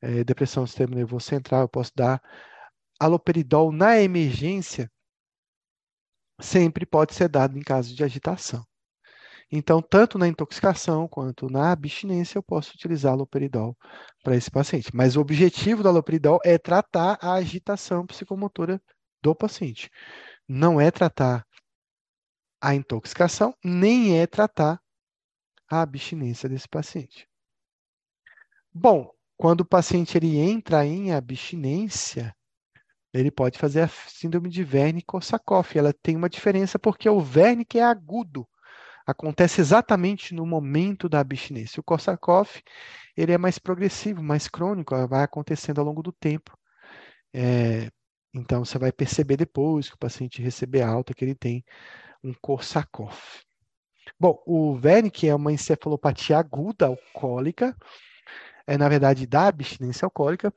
[0.00, 2.20] é, depressão do sistema nervoso central, eu posso dar
[2.98, 4.90] aloperidol na emergência
[6.42, 8.64] sempre pode ser dado em caso de agitação.
[9.54, 13.76] Então, tanto na intoxicação quanto na abstinência, eu posso utilizar aloperidol
[14.22, 14.90] para esse paciente.
[14.94, 18.80] Mas o objetivo do aloperidol é tratar a agitação psicomotora
[19.22, 19.90] do paciente.
[20.48, 21.46] Não é tratar
[22.62, 24.80] a intoxicação, nem é tratar
[25.70, 27.28] a abstinência desse paciente.
[28.72, 32.34] Bom, quando o paciente ele entra em abstinência,
[33.12, 35.76] ele pode fazer a síndrome de Wernicke-Korsakoff.
[35.76, 38.48] Ela tem uma diferença porque o Wernicke é agudo,
[39.06, 41.80] acontece exatamente no momento da abstinência.
[41.80, 42.62] O Korsakoff
[43.16, 46.56] ele é mais progressivo, mais crônico, vai acontecendo ao longo do tempo.
[47.34, 47.90] É,
[48.34, 51.64] então você vai perceber depois que o paciente receber alta que ele tem
[52.24, 53.42] um Korsakoff.
[54.18, 57.76] Bom, o Wernicke é uma encefalopatia aguda alcoólica,
[58.66, 60.52] é na verdade da abstinência alcoólica.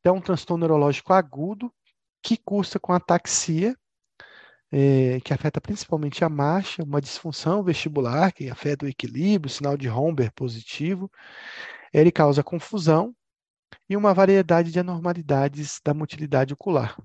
[0.00, 1.72] Então, é um transtorno neurológico agudo
[2.22, 3.76] que cursa com ataxia,
[4.70, 9.88] é, que afeta principalmente a marcha, uma disfunção vestibular, que afeta o equilíbrio, sinal de
[9.88, 11.10] Romber positivo.
[11.92, 13.14] Ele causa confusão
[13.88, 16.96] e uma variedade de anormalidades da motilidade ocular,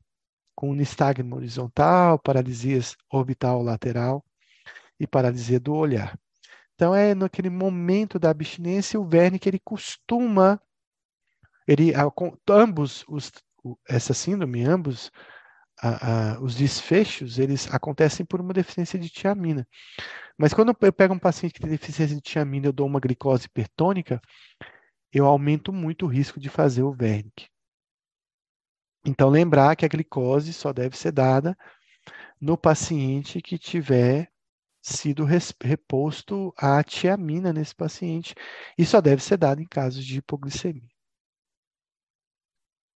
[0.55, 4.23] com nistagmo horizontal, paralisias orbital lateral
[4.99, 6.17] e paralisia do olhar.
[6.75, 10.59] Então, é naquele momento da abstinência, o Wernicke ele costuma,
[11.67, 11.93] ele,
[12.49, 13.31] ambos os,
[13.87, 15.11] essa síndrome, ambos
[15.81, 19.67] a, a, os desfechos, eles acontecem por uma deficiência de tiamina.
[20.37, 23.45] Mas quando eu pego um paciente que tem deficiência de tiamina, eu dou uma glicose
[23.45, 24.21] hipertônica,
[25.11, 27.47] eu aumento muito o risco de fazer o Wernicke.
[29.05, 31.57] Então, lembrar que a glicose só deve ser dada
[32.39, 34.31] no paciente que tiver
[34.81, 35.25] sido
[35.61, 38.35] reposto a tiamina nesse paciente
[38.77, 40.92] e só deve ser dado em casos de hipoglicemia.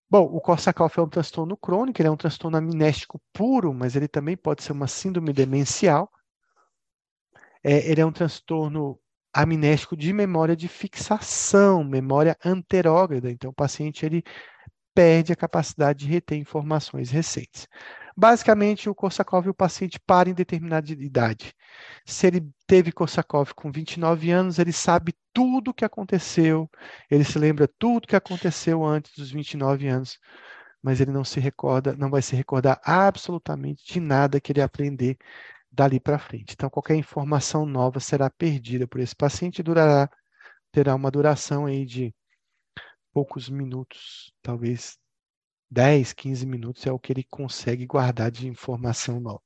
[0.09, 4.07] Bom, o Korsakoff é um transtorno crônico, ele é um transtorno amnéstico puro, mas ele
[4.07, 6.09] também pode ser uma síndrome demencial.
[7.63, 8.97] É, ele é um transtorno
[9.33, 13.29] amnésico de memória de fixação, memória anterógrada.
[13.29, 14.23] Então, o paciente ele
[14.95, 17.67] perde a capacidade de reter informações recentes.
[18.19, 21.53] Basicamente, o Korsakov, o paciente para em determinada idade.
[22.03, 26.67] Se ele teve Korsakov com 29 anos, ele sabe tudo o que aconteceu,
[27.11, 30.17] ele se lembra tudo o que aconteceu antes dos 29 anos,
[30.81, 35.15] mas ele não se recorda, não vai se recordar absolutamente de nada que ele aprender
[35.71, 36.53] dali para frente.
[36.53, 40.09] Então, qualquer informação nova será perdida por esse paciente e durará,
[40.71, 42.15] terá uma duração aí de
[43.13, 44.97] poucos minutos, talvez
[45.69, 49.41] 10, 15 minutos é o que ele consegue guardar de informação nova.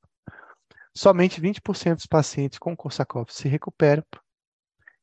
[0.94, 4.04] Somente 20% dos pacientes com Korsakoff se recuperam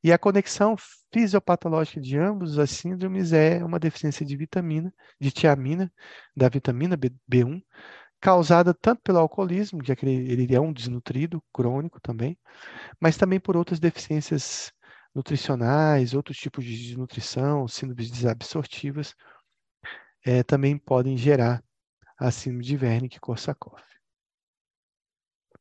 [0.04, 0.76] e a conexão
[1.12, 5.92] fisiopatológica de ambos as síndromes é uma deficiência de vitamina, de tiamina,
[6.36, 7.62] da vitamina B1,
[8.22, 12.38] causada tanto pelo alcoolismo, que ele, ele é um desnutrido crônico também,
[13.00, 14.72] mas também por outras deficiências
[15.14, 19.14] nutricionais, outros tipos de desnutrição, síndromes desabsortivas,
[20.26, 21.64] é, também podem gerar
[22.18, 23.84] a síndrome de Wernicke-Korsakoff.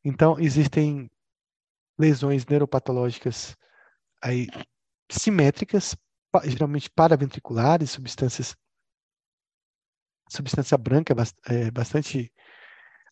[0.04, 1.10] Então, existem
[1.98, 3.56] lesões neuropatológicas
[4.22, 4.46] aí,
[5.10, 5.96] simétricas,
[6.44, 8.56] geralmente paraventriculares, substâncias
[10.30, 11.14] substância branca
[11.46, 12.30] é, bastante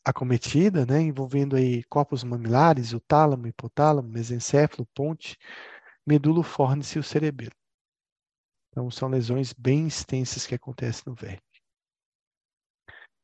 [0.04, 5.36] acometida, né, envolvendo aí corpos mamilares, o tálamo, hipotálamo, mesencéfalo, ponte,
[6.06, 7.52] medula fórnice e o cerebelo.
[8.76, 11.62] Então, são lesões bem extensas que acontecem no Wernicke.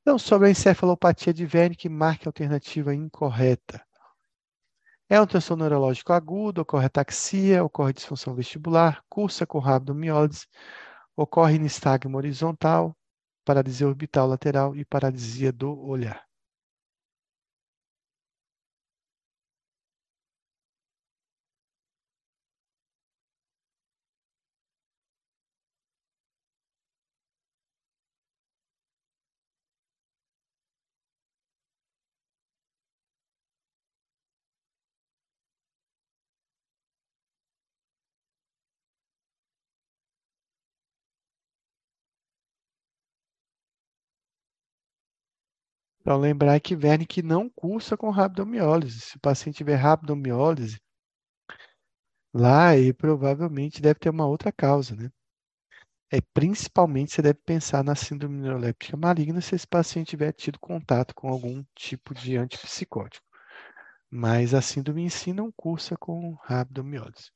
[0.01, 3.87] Então, sobre a encefalopatia de Wernicke, marque a alternativa incorreta.
[5.11, 10.47] É um transtorno neurológico agudo, ocorre ataxia, ocorre disfunção vestibular, cursa com rabdomiólise,
[11.15, 12.97] ocorre nistagmo horizontal,
[13.45, 16.25] paralisia orbital lateral e paralisia do olhar.
[46.03, 49.01] Então, lembrar que Wernicke não cursa com rabdomiólise.
[49.01, 50.81] Se o paciente tiver rabdomiólise,
[52.35, 55.11] lá ele provavelmente deve ter uma outra causa, né?
[56.13, 61.15] É, principalmente você deve pensar na síndrome neuroléptica maligna se esse paciente tiver tido contato
[61.15, 63.25] com algum tipo de antipsicótico.
[64.11, 67.31] Mas a síndrome em si não cursa com rabdomiólise.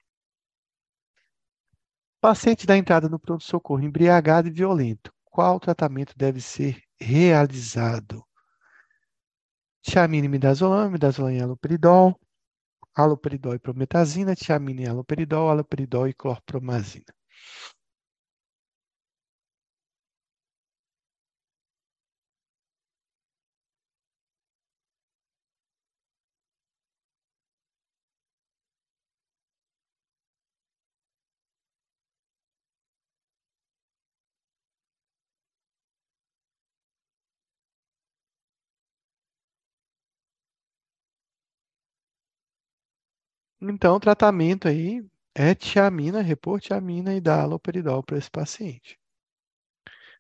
[2.21, 5.13] Paciente da entrada no pronto-socorro embriagado e violento.
[5.25, 8.26] Qual tratamento deve ser realizado?
[9.87, 12.09] Tiamina e midazolam, midazolam e haloperidol,
[12.99, 17.13] haloperidol e prometazina, tiamina e haloperidol, haloperidol e clorpromazina.
[43.61, 45.05] Então, o tratamento aí
[45.35, 48.99] é tiamina, repor tiamina e dar haloperidol para esse paciente.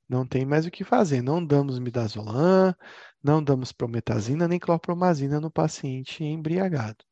[0.08, 1.22] Não tem mais o que fazer.
[1.22, 2.74] Não damos midazolam,
[3.22, 7.04] não damos prometazina nem clorpromazina no paciente embriagado.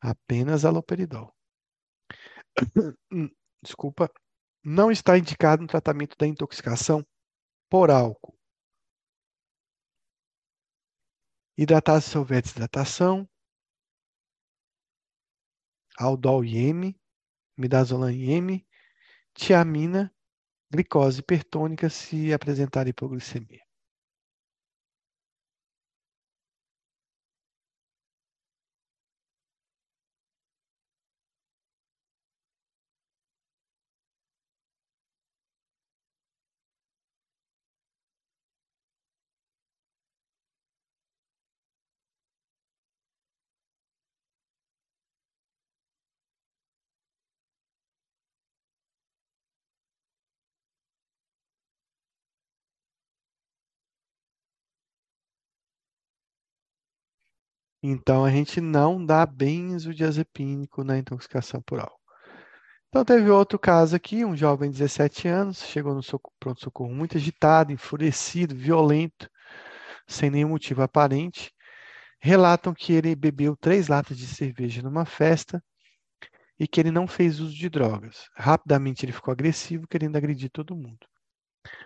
[0.00, 1.34] Apenas haloperidol.
[3.62, 4.10] Desculpa.
[4.64, 7.04] Não está indicado no tratamento da intoxicação
[7.70, 8.36] por álcool.
[11.56, 13.28] Hidratar se houver desidratação,
[16.02, 16.94] aldol IM,
[17.56, 18.60] midazolam IM,
[19.34, 20.10] tiamina,
[20.70, 23.62] glicose hipertônica se apresentar hipoglicemia.
[57.82, 61.98] Então, a gente não dá benzodiazepínico na intoxicação por álcool.
[62.88, 66.02] Então, teve outro caso aqui, um jovem de 17 anos, chegou no
[66.38, 69.28] pronto-socorro muito agitado, enfurecido, violento,
[70.06, 71.50] sem nenhum motivo aparente.
[72.20, 75.62] Relatam que ele bebeu três latas de cerveja numa festa
[76.60, 78.28] e que ele não fez uso de drogas.
[78.36, 81.04] Rapidamente ele ficou agressivo, querendo agredir todo mundo.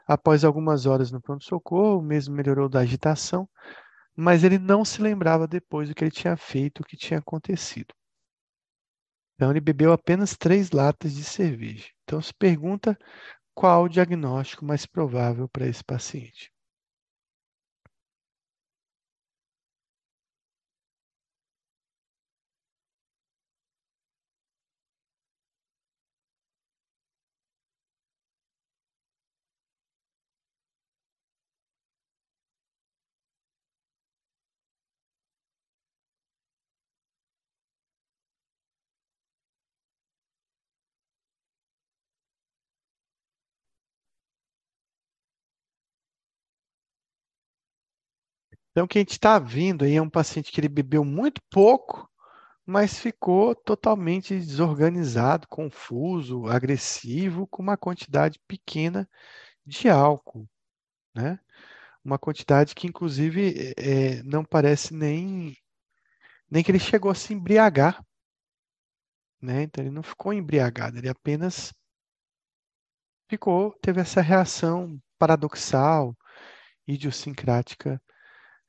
[0.07, 3.49] Após algumas horas no pronto-socorro, o mesmo melhorou da agitação,
[4.17, 7.95] mas ele não se lembrava depois do que ele tinha feito, o que tinha acontecido.
[9.35, 11.91] Então, ele bebeu apenas três latas de cerveja.
[12.05, 12.99] Então, se pergunta
[13.55, 16.51] qual o diagnóstico mais provável para esse paciente.
[48.77, 51.41] Então, o que a gente está vendo aí é um paciente que ele bebeu muito
[51.49, 52.07] pouco,
[52.67, 59.09] mas ficou totalmente desorganizado, confuso, agressivo, com uma quantidade pequena
[59.65, 60.47] de álcool,
[61.15, 61.41] né?
[62.05, 65.57] Uma quantidade que, inclusive, é, não parece nem,
[66.51, 68.05] nem que ele chegou a se embriagar,
[69.41, 69.63] né?
[69.63, 71.73] Então, ele não ficou embriagado, ele apenas
[73.27, 76.15] ficou, teve essa reação paradoxal,
[76.87, 77.99] idiosincrática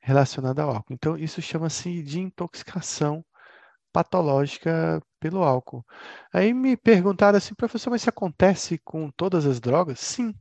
[0.08, 0.94] relacionada ao álcool.
[0.94, 3.22] Então, isso chama-se de intoxicação
[3.92, 5.84] patológica pelo álcool.
[6.32, 10.00] Aí me perguntaram assim, professor, mas isso acontece com todas as drogas?
[10.00, 10.34] Sim.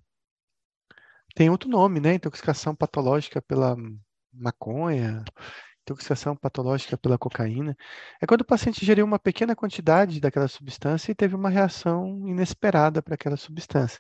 [1.36, 2.14] Tem outro nome, né?
[2.14, 3.76] Intoxicação patológica pela
[4.34, 5.24] maconha,
[5.82, 7.76] intoxicação patológica pela cocaína.
[8.22, 13.02] É quando o paciente ingeriu uma pequena quantidade daquela substância e teve uma reação inesperada
[13.02, 14.00] para aquela substância.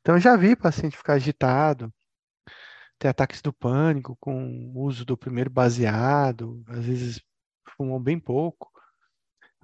[0.00, 1.92] Então, eu já vi paciente ficar agitado,
[3.00, 7.22] ter ataques do pânico com o uso do primeiro baseado, às vezes
[7.74, 8.70] fumam bem pouco.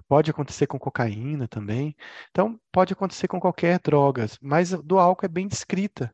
[0.07, 1.95] Pode acontecer com cocaína também.
[2.31, 6.13] Então, pode acontecer com qualquer droga, mas do álcool é bem descrita.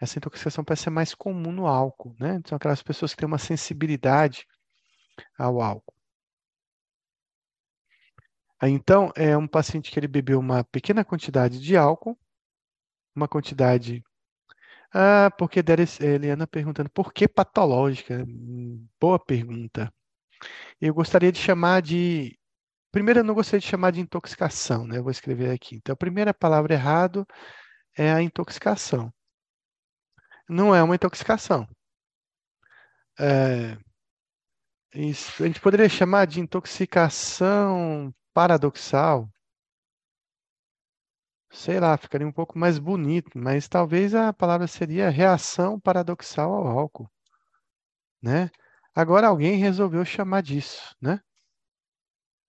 [0.00, 2.40] Essa intoxicação parece ser mais comum no álcool, né?
[2.46, 4.44] São aquelas pessoas que têm uma sensibilidade
[5.38, 5.94] ao álcool.
[8.62, 12.18] Então, é um paciente que ele bebeu uma pequena quantidade de álcool,
[13.14, 14.02] uma quantidade
[14.98, 18.24] ah, porque Deres, Eliana perguntando por que patológica?
[18.98, 19.92] Boa pergunta.
[20.80, 22.38] Eu gostaria de chamar de.
[22.90, 24.98] Primeiro, eu não gostaria de chamar de intoxicação, né?
[24.98, 25.76] Eu vou escrever aqui.
[25.76, 27.26] Então, a primeira palavra errado
[27.96, 29.12] é a intoxicação.
[30.48, 31.68] Não é uma intoxicação.
[33.18, 33.76] É,
[34.94, 39.28] isso, a gente poderia chamar de intoxicação paradoxal
[41.50, 46.66] sei lá, ficaria um pouco mais bonito, mas talvez a palavra seria reação paradoxal ao
[46.68, 47.10] álcool,
[48.22, 48.50] né?
[48.94, 51.20] Agora alguém resolveu chamar disso, né?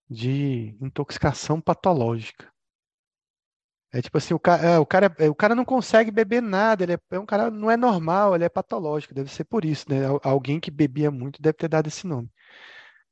[0.10, 2.52] De intoxicação patológica.
[3.92, 6.84] É tipo assim, o cara, é, o cara, é, o cara não consegue beber nada,
[6.84, 9.86] ele é, é, um cara, não é normal, ele é patológico, deve ser por isso,
[9.90, 10.02] né?
[10.24, 12.30] Alguém que bebia muito deve ter dado esse nome.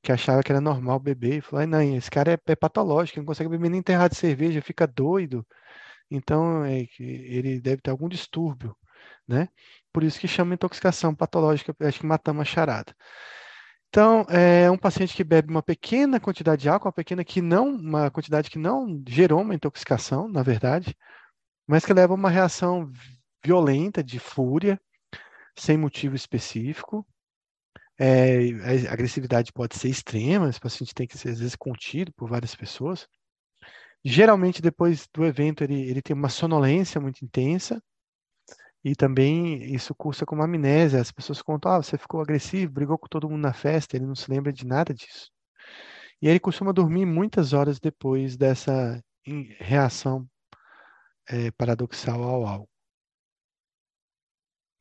[0.04, 3.26] Que achava que era normal beber e falou, não, esse cara é, é patológico, não
[3.26, 5.46] consegue beber nem enterrar de cerveja, fica doido.
[6.10, 8.76] Então, é, ele deve ter algum distúrbio,
[9.28, 9.50] né?
[9.92, 12.96] Por isso que chama intoxicação patológica, acho que matamos a charada.
[13.90, 17.70] Então, é um paciente que bebe uma pequena quantidade de álcool, uma pequena que não,
[17.70, 20.96] uma quantidade que não gerou uma intoxicação, na verdade,
[21.68, 22.92] mas que leva a uma reação
[23.44, 24.80] violenta de fúria,
[25.58, 27.08] sem motivo específico.
[27.98, 28.50] É,
[28.90, 32.54] a agressividade pode ser extrema, esse paciente tem que ser, às vezes, contido por várias
[32.54, 33.08] pessoas.
[34.06, 37.82] Geralmente, depois do evento, ele, ele tem uma sonolência muito intensa
[38.84, 41.02] e também isso cursa como amnésia.
[41.02, 44.16] As pessoas contam, ah, você ficou agressivo, brigou com todo mundo na festa, ele não
[44.16, 45.30] se lembra de nada disso.
[46.22, 49.02] E ele costuma dormir muitas horas depois dessa
[49.60, 50.28] reação
[51.28, 52.70] é, paradoxal ao álcool.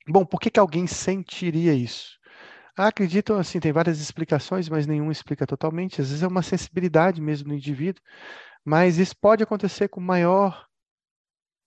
[0.07, 2.19] Bom, por que, que alguém sentiria isso?
[2.77, 6.01] Ah, acreditam, assim, tem várias explicações, mas nenhuma explica totalmente.
[6.01, 8.03] Às vezes é uma sensibilidade mesmo do indivíduo.
[8.65, 10.67] Mas isso pode acontecer com maior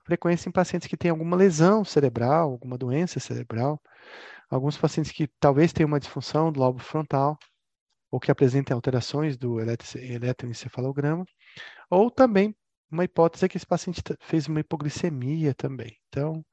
[0.05, 3.79] frequência em pacientes que têm alguma lesão cerebral, alguma doença cerebral,
[4.49, 7.37] alguns pacientes que talvez tenham uma disfunção do lobo frontal,
[8.11, 11.25] ou que apresentem alterações do eletroencefalograma,
[11.89, 12.55] ou também
[12.91, 15.97] uma hipótese é que esse paciente fez uma hipoglicemia também.
[16.09, 16.45] Então,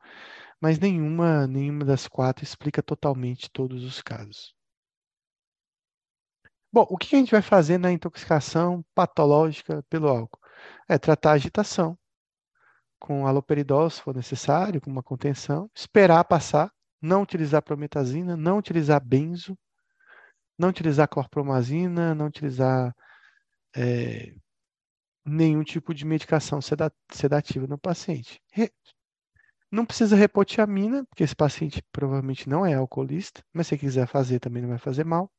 [0.60, 4.54] mas nenhuma, nenhuma das quatro explica totalmente todos os casos.
[6.74, 10.40] Bom, o que a gente vai fazer na intoxicação patológica pelo álcool?
[10.88, 11.96] É tratar a agitação
[12.98, 19.00] com haloperidol, se for necessário, com uma contenção, esperar passar, não utilizar prometazina, não utilizar
[19.00, 19.56] benzo,
[20.58, 22.92] não utilizar clorpromazina, não utilizar
[23.76, 24.34] é,
[25.24, 28.42] nenhum tipo de medicação seda- sedativa no paciente.
[29.70, 34.40] Não precisa repor tiamina, porque esse paciente provavelmente não é alcoolista, mas se quiser fazer
[34.40, 35.30] também não vai fazer mal.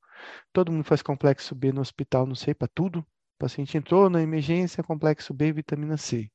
[0.54, 3.00] Todo mundo faz complexo B no hospital, não sei, para tudo.
[3.00, 3.06] O
[3.40, 6.32] paciente entrou na emergência, complexo B, vitamina C.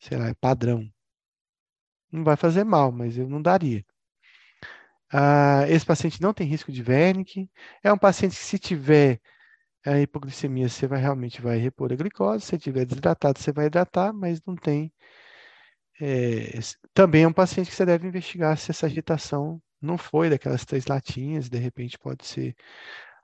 [0.00, 0.88] Sei lá, é padrão.
[2.12, 3.84] Não vai fazer mal, mas eu não daria.
[5.10, 7.50] Ah, esse paciente não tem risco de Wernicke.
[7.82, 9.20] É um paciente que, se tiver
[9.86, 12.46] a hipoglicemia, você vai realmente vai repor a glicose.
[12.46, 14.92] Se tiver desidratado, você vai hidratar, mas não tem.
[16.00, 16.58] é,
[16.94, 20.86] também é um paciente que você deve investigar se essa agitação não foi daquelas três
[20.86, 22.56] latinhas, de repente pode ser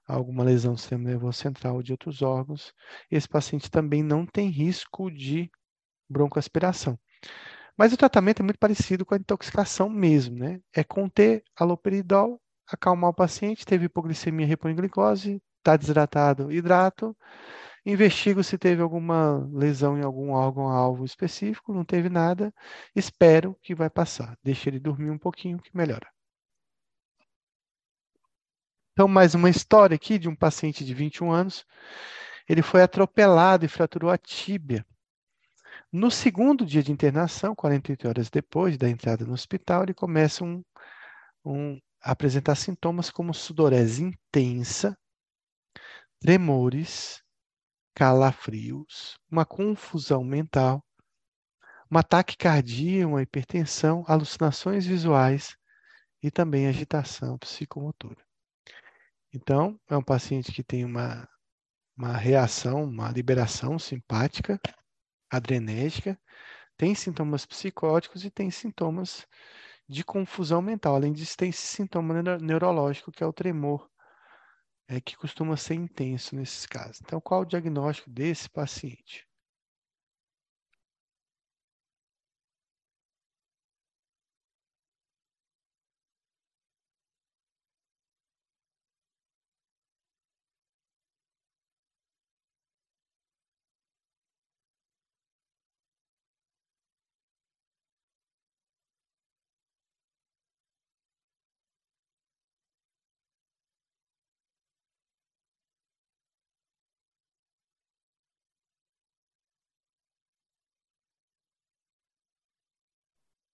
[0.07, 2.73] alguma lesão do sistema nervoso central ou de outros órgãos.
[3.11, 5.51] Esse paciente também não tem risco de
[6.09, 6.99] broncoaspiração.
[7.77, 10.61] Mas o tratamento é muito parecido com a intoxicação mesmo, né?
[10.75, 17.17] É conter haloperidol, acalmar o paciente, teve hipoglicemia, repõe glicose, está desidratado, hidrato,
[17.87, 22.53] investigo se teve alguma lesão em algum órgão-alvo específico, não teve nada,
[22.97, 24.37] espero que vai passar.
[24.43, 26.09] Deixa ele dormir um pouquinho que melhora.
[28.99, 31.65] Então, mais uma história aqui de um paciente de 21 anos.
[32.49, 34.85] Ele foi atropelado e fraturou a tíbia.
[35.93, 40.65] No segundo dia de internação, 48 horas depois da entrada no hospital, ele começa um,
[41.45, 44.99] um- a apresentar sintomas como sudorese intensa,
[46.19, 47.23] tremores,
[47.95, 50.85] calafrios, uma confusão mental,
[51.89, 55.57] uma taquicardia, uma hipertensão, alucinações visuais
[56.21, 58.28] e também agitação psicomotora.
[59.33, 61.29] Então, é um paciente que tem uma,
[61.97, 64.61] uma reação, uma liberação simpática,
[65.31, 66.19] adrenérgica,
[66.77, 69.27] tem sintomas psicóticos e tem sintomas
[69.89, 70.97] de confusão mental.
[70.97, 73.91] Além disso, tem esse sintoma neuro- neurológico, que é o tremor,
[74.89, 77.01] é, que costuma ser intenso nesses casos.
[77.03, 79.28] Então, qual o diagnóstico desse paciente?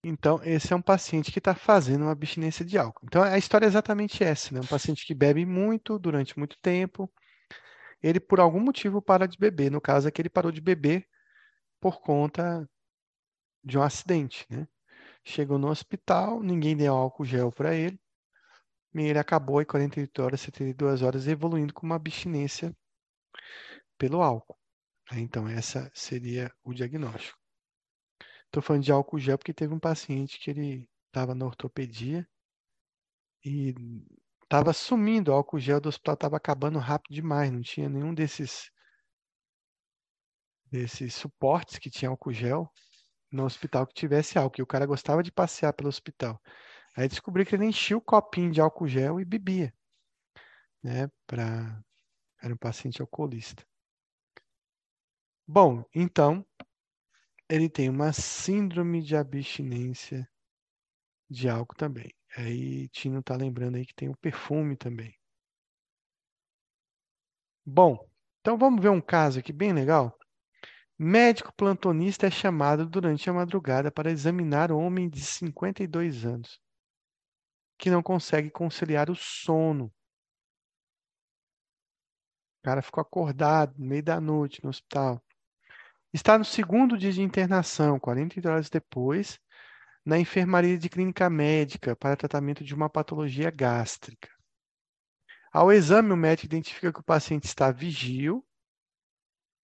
[0.07, 3.07] Então, esse é um paciente que está fazendo uma abstinência de álcool.
[3.07, 4.61] Então, a história é exatamente essa, né?
[4.61, 7.11] Um paciente que bebe muito durante muito tempo,
[8.03, 9.71] ele por algum motivo para de beber.
[9.71, 11.09] No caso, é que ele parou de beber
[11.81, 12.69] por conta
[13.65, 14.69] de um acidente, né?
[15.25, 17.99] Chegou no hospital, ninguém deu álcool gel para ele,
[18.95, 22.77] e ele acabou em 48 horas, 72 horas, evoluindo com uma abstinência
[23.99, 24.59] pelo álcool.
[25.13, 25.21] né?
[25.21, 27.44] Então, essa seria o diagnóstico.
[28.55, 32.25] Estou falando de álcool gel porque teve um paciente que ele estava na ortopedia
[33.45, 33.75] e
[34.45, 38.71] estava sumindo, o álcool gel do hospital estava acabando rápido demais, não tinha nenhum desses,
[40.71, 42.73] desses suportes que tinha álcool gel
[43.29, 44.61] no hospital que tivesse álcool.
[44.61, 46.41] E o cara gostava de passear pelo hospital.
[46.97, 49.75] Aí descobri que ele enchia o copinho de álcool gel e bebia,
[50.81, 51.11] né?
[51.27, 51.83] Pra...
[52.41, 53.67] Era um paciente alcoolista.
[55.45, 56.47] Bom, então
[57.55, 60.29] ele tem uma síndrome de abstinência
[61.31, 62.13] de álcool também.
[62.37, 65.15] Aí Tino tá lembrando aí que tem o perfume também.
[67.65, 67.97] Bom,
[68.41, 70.19] então vamos ver um caso aqui bem legal.
[70.99, 76.61] Médico plantonista é chamado durante a madrugada para examinar homem de 52 anos
[77.79, 79.87] que não consegue conciliar o sono.
[82.59, 85.23] O cara ficou acordado no meio da noite no hospital.
[86.15, 89.41] Está no segundo dia de internação, 48 horas depois,
[90.07, 94.31] na enfermaria de clínica médica para tratamento de uma patologia gástrica.
[95.53, 98.47] Ao exame, o médico identifica que o paciente está vigio,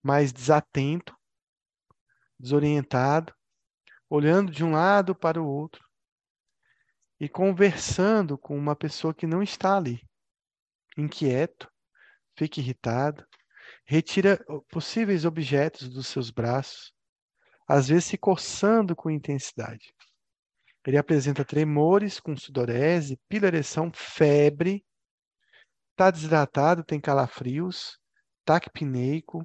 [0.03, 1.17] mas desatento,
[2.37, 3.33] desorientado,
[4.09, 5.89] olhando de um lado para o outro
[7.21, 10.03] e conversando com uma pessoa que não está ali.
[10.97, 11.71] Inquieto,
[12.37, 13.25] fica irritado,
[13.91, 14.39] retira
[14.69, 16.95] possíveis objetos dos seus braços,
[17.67, 19.93] às vezes se coçando com intensidade.
[20.87, 24.87] Ele apresenta tremores com sudorese, pilareção, febre,
[25.91, 27.99] está desidratado, tem calafrios,
[28.45, 29.45] taquipneico,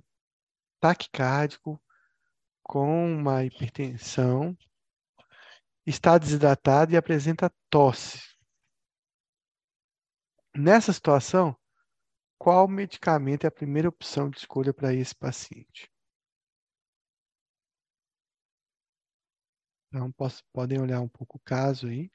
[0.80, 1.82] taquicárdico,
[2.62, 4.56] com uma hipertensão,
[5.88, 8.22] está desidratado e apresenta tosse.
[10.56, 11.58] Nessa situação,
[12.46, 15.89] qual medicamento é a primeira opção de escolha para esse paciente?
[19.89, 22.12] Então, posso, podem olhar um pouco o caso aí.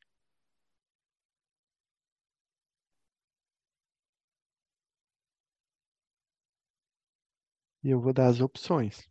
[7.84, 9.06] E eu vou dar as opções.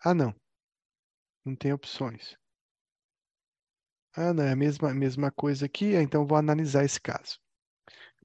[0.00, 0.34] Ah, não.
[1.46, 2.36] Não tem opções.
[4.16, 7.38] Ah, não, é a mesma, mesma coisa aqui, então vou analisar esse caso.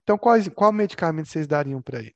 [0.03, 2.15] Então, quais, qual medicamento vocês dariam para ele?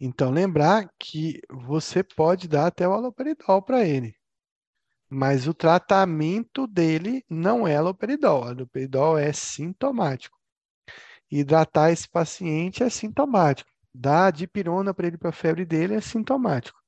[0.00, 4.14] Então, lembrar que você pode dar até o haloperidol para ele,
[5.10, 8.42] mas o tratamento dele não é haloperidol.
[8.42, 10.35] O haloperidol é sintomático.
[11.30, 13.70] Hidratar esse paciente é sintomático.
[13.94, 16.78] Dar dipirona para ele para a febre dele é sintomático.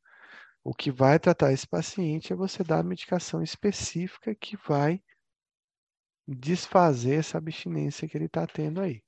[0.62, 5.03] O que vai tratar esse paciente é você dar a medicação específica que vai
[6.26, 9.03] desfazer essa abstinência que ele está tendo aí.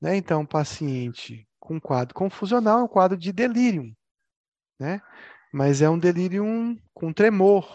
[0.00, 0.16] Né?
[0.16, 3.94] Então, paciente com quadro confusional é um quadro de delírio,
[4.78, 5.00] né?
[5.52, 6.44] Mas é um delírio
[6.94, 7.66] com tremor,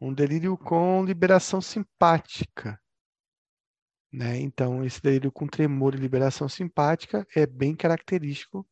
[0.00, 2.80] um delírio com liberação simpática,
[4.12, 4.38] né?
[4.38, 8.66] Então, esse delírio com tremor e liberação simpática é bem característico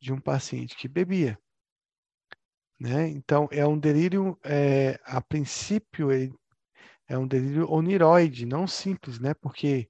[0.00, 1.38] de um paciente que bebia.
[2.78, 3.08] Né?
[3.08, 6.10] Então, é um delírio, é, a princípio,
[7.08, 9.34] é um delírio oniroide, não simples, né?
[9.34, 9.88] Porque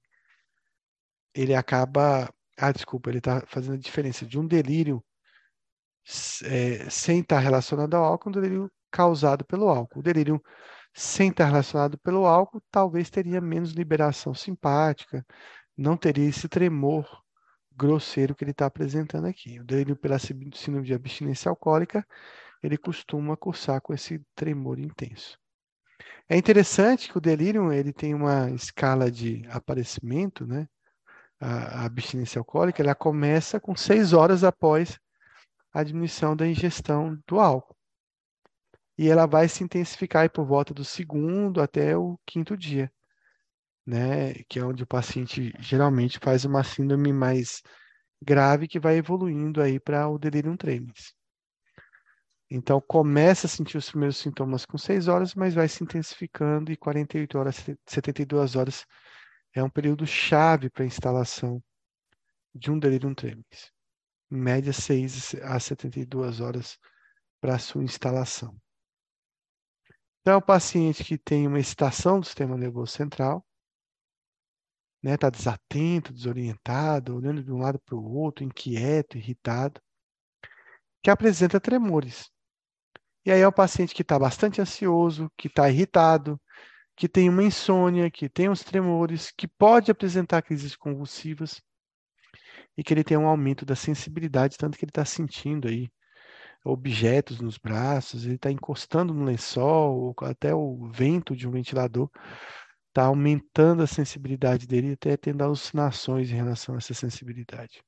[1.35, 5.03] ele acaba ah, desculpa, ele está fazendo a diferença de um delírio
[6.43, 9.99] é, sem estar relacionado ao álcool, um delírio causado pelo álcool.
[9.99, 10.43] O delírio
[10.99, 15.25] sem estar relacionado pelo álcool, talvez teria menos liberação simpática,
[15.77, 17.23] não teria esse tremor
[17.71, 19.59] grosseiro que ele está apresentando aqui.
[19.59, 22.05] O delírio pela síndrome de abstinência alcoólica,
[22.61, 25.39] ele costuma cursar com esse tremor intenso.
[26.27, 30.67] É interessante que o delírio ele tem uma escala de aparecimento, né?
[31.39, 34.99] a, abstinência alcoólica, ela começa com seis horas após
[35.73, 37.78] a diminuição da ingestão do álcool.
[39.01, 42.91] E ela vai se intensificar por volta do segundo até o quinto dia,
[43.85, 44.33] né?
[44.49, 47.63] Que é onde o paciente geralmente faz uma síndrome mais
[48.21, 51.13] grave que vai evoluindo aí para o delirium tremens.
[52.51, 56.75] Então, começa a sentir os primeiros sintomas com 6 horas, mas vai se intensificando e
[56.75, 58.85] 48 horas, 72 horas
[59.53, 61.63] é um período chave para a instalação
[62.53, 63.71] de um delirium tremens.
[64.29, 66.77] Em média, 6 a 72 horas
[67.39, 68.59] para a sua instalação.
[70.29, 73.43] Então, é o paciente que tem uma excitação do sistema nervoso central,
[75.01, 79.81] né, tá desatento, desorientado, olhando de um lado para o outro, inquieto, irritado,
[81.01, 82.29] que apresenta tremores.
[83.25, 86.39] E aí é o paciente que está bastante ansioso, que está irritado,
[86.95, 91.59] que tem uma insônia, que tem os tremores, que pode apresentar crises convulsivas
[92.77, 95.89] e que ele tem um aumento da sensibilidade, tanto que ele está sentindo aí
[96.71, 102.09] objetos nos braços, ele está encostando no lençol, até o vento de um ventilador
[102.89, 107.83] está aumentando a sensibilidade dele até tendo alucinações em relação a essa sensibilidade.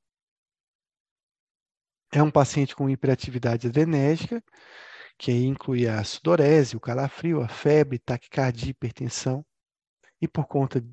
[2.12, 4.42] É um paciente com hiperatividade adrenérgica,
[5.18, 9.44] que aí inclui a sudorese, o calafrio, a febre, taquicardia, hipertensão,
[10.20, 10.84] e por conta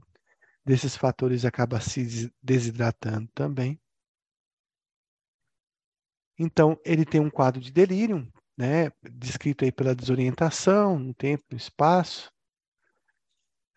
[0.66, 3.80] desses fatores acaba se desidratando também.
[6.40, 8.26] Então, ele tem um quadro de delírio,
[8.58, 12.32] né, descrito aí pela desorientação no tempo, no espaço,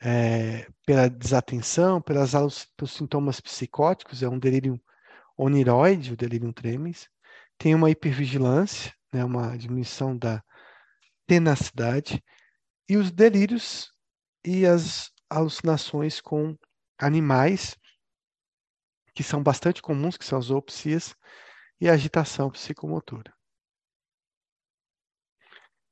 [0.01, 2.33] é, pela desatenção, pelas,
[2.77, 4.81] pelos sintomas psicóticos, é um delírio
[5.37, 7.09] oniroide, o delírio tremens,
[7.59, 10.43] tem uma hipervigilância, né, uma diminuição da
[11.27, 12.23] tenacidade,
[12.89, 13.91] e os delírios
[14.45, 16.57] e as alucinações com
[16.99, 17.77] animais,
[19.15, 21.15] que são bastante comuns, que são as zoopsias,
[21.83, 23.35] e agitação psicomotora.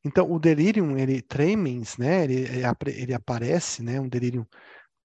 [0.04, 2.46] Então, o delírio, ele tremens, né, ele,
[2.94, 4.48] ele aparece, né, um delírio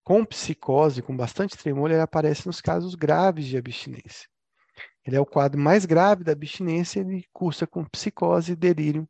[0.03, 4.29] com psicose, com bastante tremor, ele aparece nos casos graves de abstinência.
[5.03, 9.09] Ele é o quadro mais grave da abstinência, ele cursa com psicose, delírio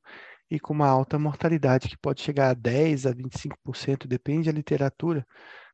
[0.49, 5.27] e com uma alta mortalidade que pode chegar a 10 a 25%, depende da literatura,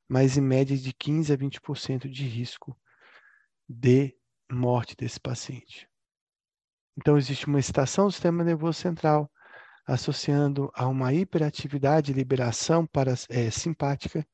[0.10, 2.76] mas em média de 15 a 20% de risco
[3.70, 4.16] de
[4.52, 5.90] morte desse paciente.
[7.02, 9.30] Então existe uma excitação do sistema nervoso central
[9.88, 14.26] associando a uma hiperatividade e liberação para, é, simpática,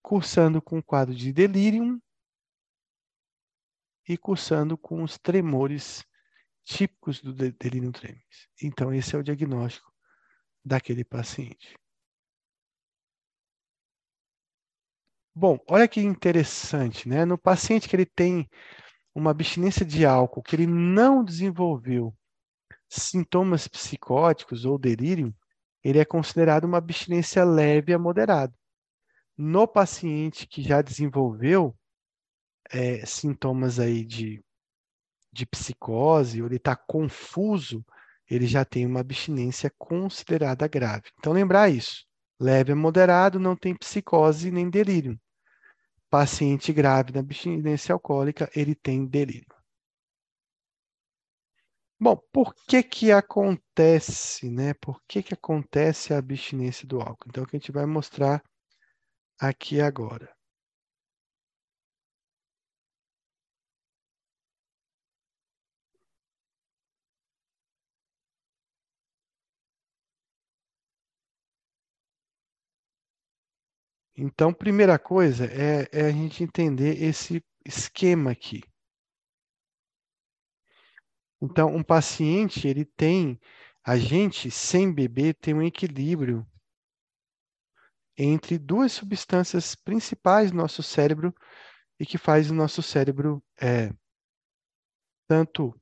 [0.00, 2.00] cursando com um quadro de delírio
[4.08, 6.04] e cursando com os tremores
[6.64, 8.48] típicos do delírio tremens.
[8.62, 9.92] Então, esse é o diagnóstico
[10.64, 11.76] daquele paciente.
[15.34, 17.24] Bom, olha que interessante, né?
[17.24, 18.48] No paciente que ele tem
[19.16, 22.14] uma abstinência de álcool, que ele não desenvolveu
[22.86, 25.34] sintomas psicóticos ou delírio,
[25.82, 28.54] ele é considerado uma abstinência leve a moderada.
[29.34, 31.74] No paciente que já desenvolveu
[32.70, 34.44] é, sintomas aí de,
[35.32, 37.82] de psicose, ou ele está confuso,
[38.28, 41.04] ele já tem uma abstinência considerada grave.
[41.18, 42.04] Então, lembrar isso.
[42.38, 45.18] Leve a moderado, não tem psicose nem delírio
[46.10, 49.54] paciente grave na abstinência alcoólica, ele tem delírio.
[51.98, 54.74] Bom, por que que acontece, né?
[54.74, 57.28] Por que que acontece a abstinência do álcool?
[57.28, 58.42] Então, o que a gente vai mostrar
[59.40, 60.35] aqui agora.
[74.16, 78.62] Então, primeira coisa é, é a gente entender esse esquema aqui.
[81.40, 83.38] Então, um paciente, ele tem,
[83.84, 86.46] a gente, sem beber, tem um equilíbrio
[88.16, 91.34] entre duas substâncias principais do nosso cérebro
[92.00, 93.90] e que faz o nosso cérebro é,
[95.28, 95.78] tanto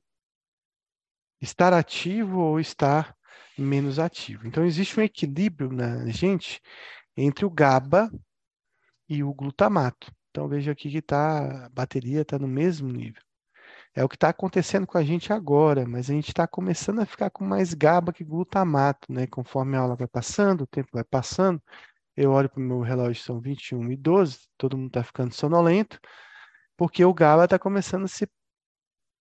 [1.41, 3.15] estar ativo ou estar
[3.57, 4.45] menos ativo.
[4.45, 6.61] Então, existe um equilíbrio na gente
[7.15, 8.11] entre o GABA
[9.07, 10.11] e o glutamato.
[10.29, 13.21] Então veja aqui que tá, a bateria está no mesmo nível.
[13.93, 17.05] É o que está acontecendo com a gente agora, mas a gente está começando a
[17.05, 19.25] ficar com mais GABA que glutamato, né?
[19.27, 21.61] Conforme a aula vai passando, o tempo vai passando,
[22.17, 25.99] eu olho para o meu relógio, são 21 e 12, todo mundo está ficando sonolento,
[26.75, 28.27] porque o GABA está começando a se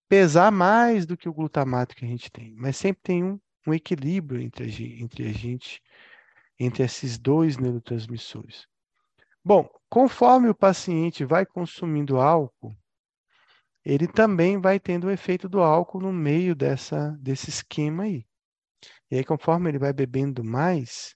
[0.09, 2.55] pesar mais do que o glutamato que a gente tem.
[2.57, 5.81] Mas sempre tem um, um equilíbrio entre a, entre a gente,
[6.59, 8.67] entre esses dois neurotransmissores.
[9.45, 12.75] Bom, conforme o paciente vai consumindo álcool,
[13.85, 18.25] ele também vai tendo o efeito do álcool no meio dessa, desse esquema aí.
[19.11, 21.15] E aí, conforme ele vai bebendo mais,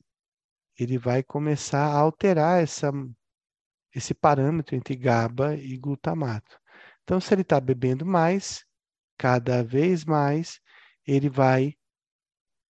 [0.78, 2.93] ele vai começar a alterar essa,
[3.95, 6.59] esse parâmetro entre GABA e glutamato.
[7.03, 8.64] Então, se ele está bebendo mais,
[9.16, 10.61] cada vez mais,
[11.07, 11.74] ele vai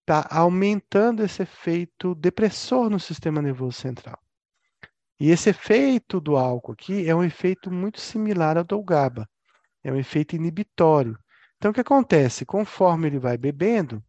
[0.08, 4.18] estar tá aumentando esse efeito depressor no sistema nervoso central.
[5.20, 9.28] E esse efeito do álcool aqui é um efeito muito similar ao do GABA.
[9.84, 11.18] É um efeito inibitório.
[11.56, 12.46] Então, o que acontece?
[12.46, 14.02] Conforme ele vai bebendo,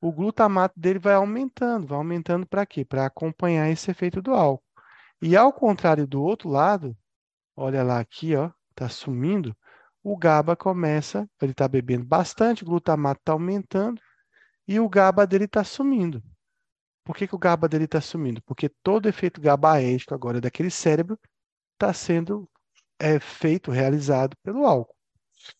[0.00, 1.86] o glutamato dele vai aumentando.
[1.86, 2.84] Vai aumentando para quê?
[2.84, 4.64] Para acompanhar esse efeito do álcool.
[5.22, 6.96] E ao contrário do outro lado,
[7.56, 9.56] olha lá aqui, ó, está sumindo,
[10.02, 14.00] o GABA começa, ele está bebendo bastante, o glutamato está aumentando
[14.68, 16.22] e o GABA dele está sumindo.
[17.02, 18.42] Por que, que o GABA dele está sumindo?
[18.42, 21.18] Porque todo efeito GABAérgico agora daquele cérebro
[21.72, 22.46] está sendo
[22.98, 24.94] é, feito, realizado pelo álcool.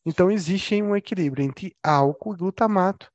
[0.04, 3.11] Então, existe um equilíbrio entre álcool e glutamato.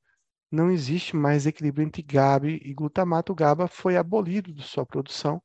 [0.51, 3.31] Não existe mais equilíbrio entre GABA e glutamato.
[3.31, 5.41] O GABA foi abolido de sua produção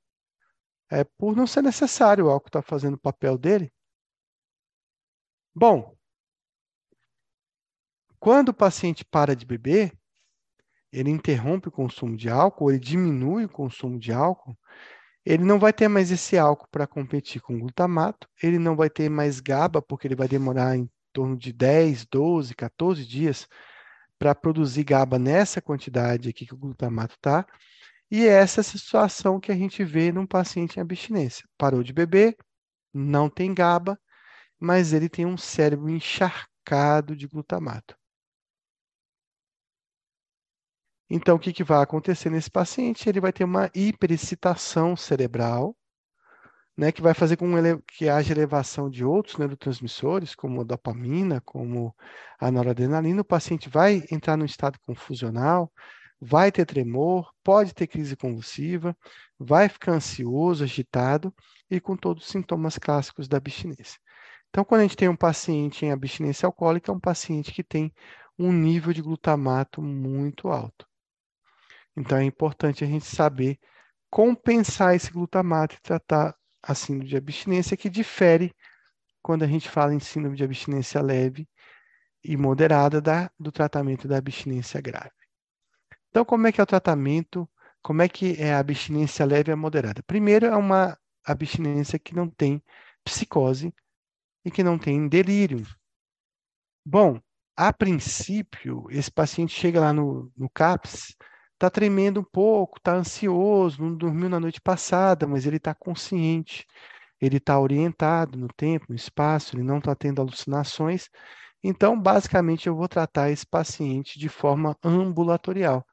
[0.91, 2.27] é, por não ser necessário.
[2.27, 3.71] O álcool está fazendo o papel dele.
[5.55, 5.95] Bom,
[8.19, 9.98] quando o paciente para de beber,
[10.93, 14.57] ele interrompe o consumo de álcool, ele diminui o consumo de álcool,
[15.25, 18.89] ele não vai ter mais esse álcool para competir com o glutamato, ele não vai
[18.89, 23.47] ter mais GABA, porque ele vai demorar em torno de 10, 12, 14 dias
[24.19, 27.47] para produzir GABA nessa quantidade aqui que o glutamato está.
[28.11, 31.47] E essa é a situação que a gente vê num paciente em abstinência.
[31.59, 32.37] Parou de beber,
[32.93, 33.99] não tem GABA,
[34.59, 37.98] mas ele tem um cérebro encharcado de glutamato.
[41.11, 43.09] Então, o que, que vai acontecer nesse paciente?
[43.09, 45.75] Ele vai ter uma hiperexcitação cerebral,
[46.77, 47.47] né, que vai fazer com
[47.89, 51.95] que haja elevação de outros neurotransmissores, como a dopamina, como
[52.39, 53.23] a noradrenalina.
[53.23, 55.73] O paciente vai entrar num estado confusional,
[56.21, 58.97] vai ter tremor, pode ter crise convulsiva,
[59.39, 61.35] vai ficar ansioso, agitado
[61.71, 63.99] e com todos os sintomas clássicos da abstinência.
[64.51, 67.93] Então, quando a gente tem um paciente em abstinência alcoólica, é um paciente que tem
[68.39, 70.88] um nível de glutamato muito alto.
[71.99, 73.59] Então é importante a gente saber
[74.09, 78.55] compensar esse glutamato e tratar a síndrome de abstinência, que difere
[79.21, 81.49] quando a gente fala em síndrome de abstinência leve
[82.23, 85.11] e moderada da, do tratamento da abstinência grave.
[86.11, 87.49] Então, como é que é o tratamento?
[87.83, 90.03] Como é que é a abstinência leve e moderada?
[90.05, 92.63] Primeiro, é uma abstinência que não tem
[93.05, 93.75] psicose
[94.45, 95.67] e que não tem delírio.
[96.85, 97.21] Bom,
[97.57, 101.17] a princípio, esse paciente chega lá no, no CAPS
[101.59, 106.65] está tremendo um pouco, está ansioso, não dormiu na noite passada, mas ele está consciente,
[107.21, 111.11] ele está orientado no tempo, no espaço, ele não está tendo alucinações.
[111.63, 115.85] Então, basicamente, eu vou tratar esse paciente de forma ambulatorial.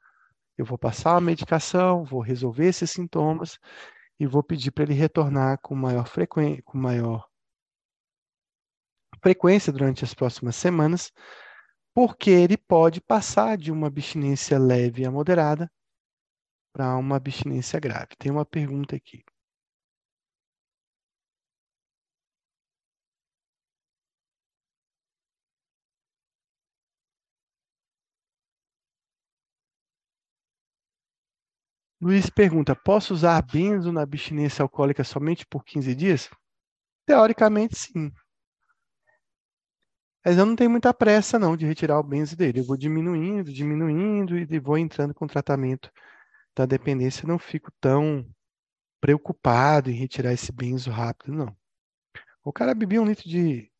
[0.56, 3.58] Eu vou passar a medicação, vou resolver esses sintomas
[4.20, 6.08] e vou pedir para ele retornar com maior,
[6.64, 7.26] com maior
[9.20, 11.12] frequência durante as próximas semanas,
[11.96, 15.68] porque ele pode passar de uma abstinência leve a moderada
[16.72, 18.14] para uma abstinência grave.
[18.16, 19.24] Tem uma pergunta aqui.
[32.00, 36.30] Luiz pergunta: posso usar benzo na abstinência alcoólica somente por 15 dias?
[37.06, 38.12] Teoricamente, sim.
[40.26, 42.58] Mas eu não tenho muita pressa, não, de retirar o benzo dele.
[42.58, 45.88] Eu vou diminuindo, diminuindo e vou entrando com o tratamento
[46.52, 47.28] da dependência.
[47.28, 48.28] Não fico tão
[49.00, 51.56] preocupado em retirar esse benzo rápido, não.
[52.42, 53.70] O cara bebia um litro de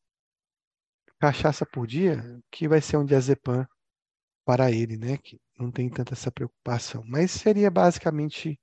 [1.18, 3.66] cachaça por dia, que vai ser um diazepam
[4.44, 5.18] para ele, né?
[5.18, 7.02] Que não tem tanta essa preocupação.
[7.08, 8.56] Mas seria basicamente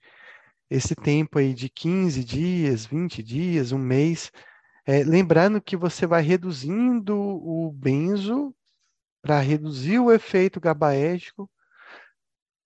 [0.69, 4.31] esse tempo aí de 15 dias, 20 dias, um mês.
[4.85, 8.53] É, lembrando que você vai reduzindo o benzo
[9.21, 11.49] para reduzir o efeito gabaético,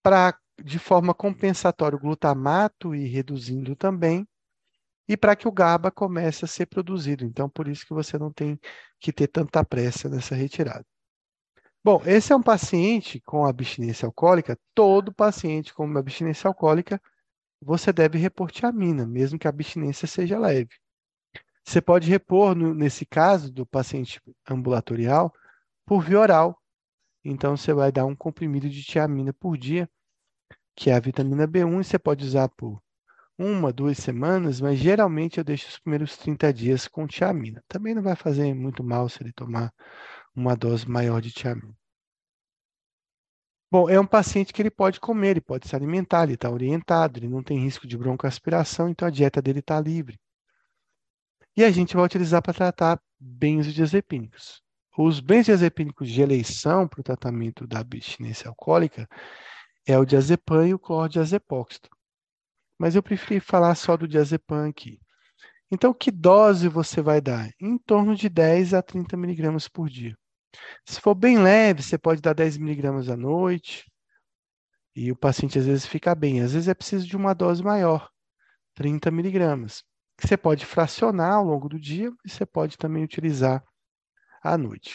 [0.01, 4.27] para de forma compensatória o glutamato e reduzindo também,
[5.07, 7.23] e para que o GABA comece a ser produzido.
[7.23, 8.59] Então, por isso que você não tem
[8.99, 10.85] que ter tanta pressa nessa retirada.
[11.83, 14.59] Bom, esse é um paciente com abstinência alcoólica.
[14.73, 17.01] Todo paciente com abstinência alcoólica,
[17.61, 20.75] você deve repor tiamina, mesmo que a abstinência seja leve.
[21.67, 25.33] Você pode repor, no, nesse caso do paciente ambulatorial,
[25.85, 26.57] por via oral.
[27.25, 29.89] Então, você vai dar um comprimido de tiamina por dia,
[30.73, 32.81] que é a vitamina B1, e você pode usar por
[33.37, 37.61] uma, duas semanas, mas geralmente eu deixo os primeiros 30 dias com tiamina.
[37.67, 39.73] Também não vai fazer muito mal se ele tomar
[40.33, 41.75] uma dose maior de tiamina.
[43.69, 47.19] Bom, é um paciente que ele pode comer, ele pode se alimentar, ele está orientado,
[47.19, 50.17] ele não tem risco de broncoaspiração, então a dieta dele está livre.
[51.57, 54.61] E a gente vai utilizar para tratar benzodiazepínicos.
[54.95, 59.09] Os benzodiazepínicos de eleição para o tratamento da abstinência alcoólica
[59.83, 61.89] é o diazepam e o clordiazepóxito.
[62.77, 64.99] Mas eu preferi falar só do diazepam aqui.
[65.71, 67.49] Então, que dose você vai dar?
[67.59, 70.15] Em torno de 10 a 30 miligramas por dia.
[70.85, 73.91] Se for bem leve, você pode dar 10 miligramas à noite,
[74.95, 76.39] e o paciente às vezes fica bem.
[76.41, 78.09] Às vezes é preciso de uma dose maior,
[78.75, 79.83] 30 miligramas,
[80.17, 83.63] que você pode fracionar ao longo do dia e você pode também utilizar
[84.41, 84.93] à noite.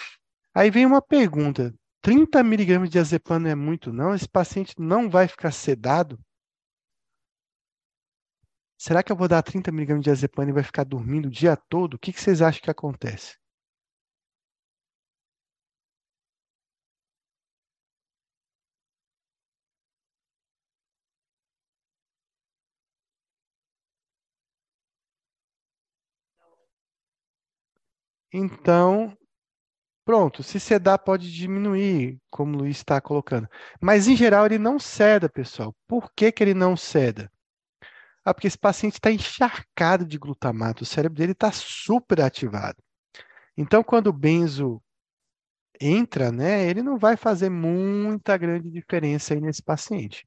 [0.54, 1.72] Aí vem uma pergunta:
[2.02, 4.14] 30 miligramas de azepam não é muito, não?
[4.14, 6.18] Esse paciente não vai ficar sedado?
[8.76, 11.56] Será que eu vou dar 30 miligramas de azepam e vai ficar dormindo o dia
[11.56, 11.94] todo?
[11.94, 13.36] O que vocês acham que acontece?
[28.32, 29.16] Então,
[30.04, 33.48] pronto, se sedar pode diminuir, como o Luiz está colocando.
[33.80, 35.74] Mas, em geral, ele não ceda, pessoal.
[35.86, 37.30] Por que, que ele não ceda?
[38.24, 42.78] Ah, porque esse paciente está encharcado de glutamato, o cérebro dele está super ativado.
[43.56, 44.82] Então, quando o benzo
[45.80, 50.26] entra, né, ele não vai fazer muita grande diferença aí nesse paciente.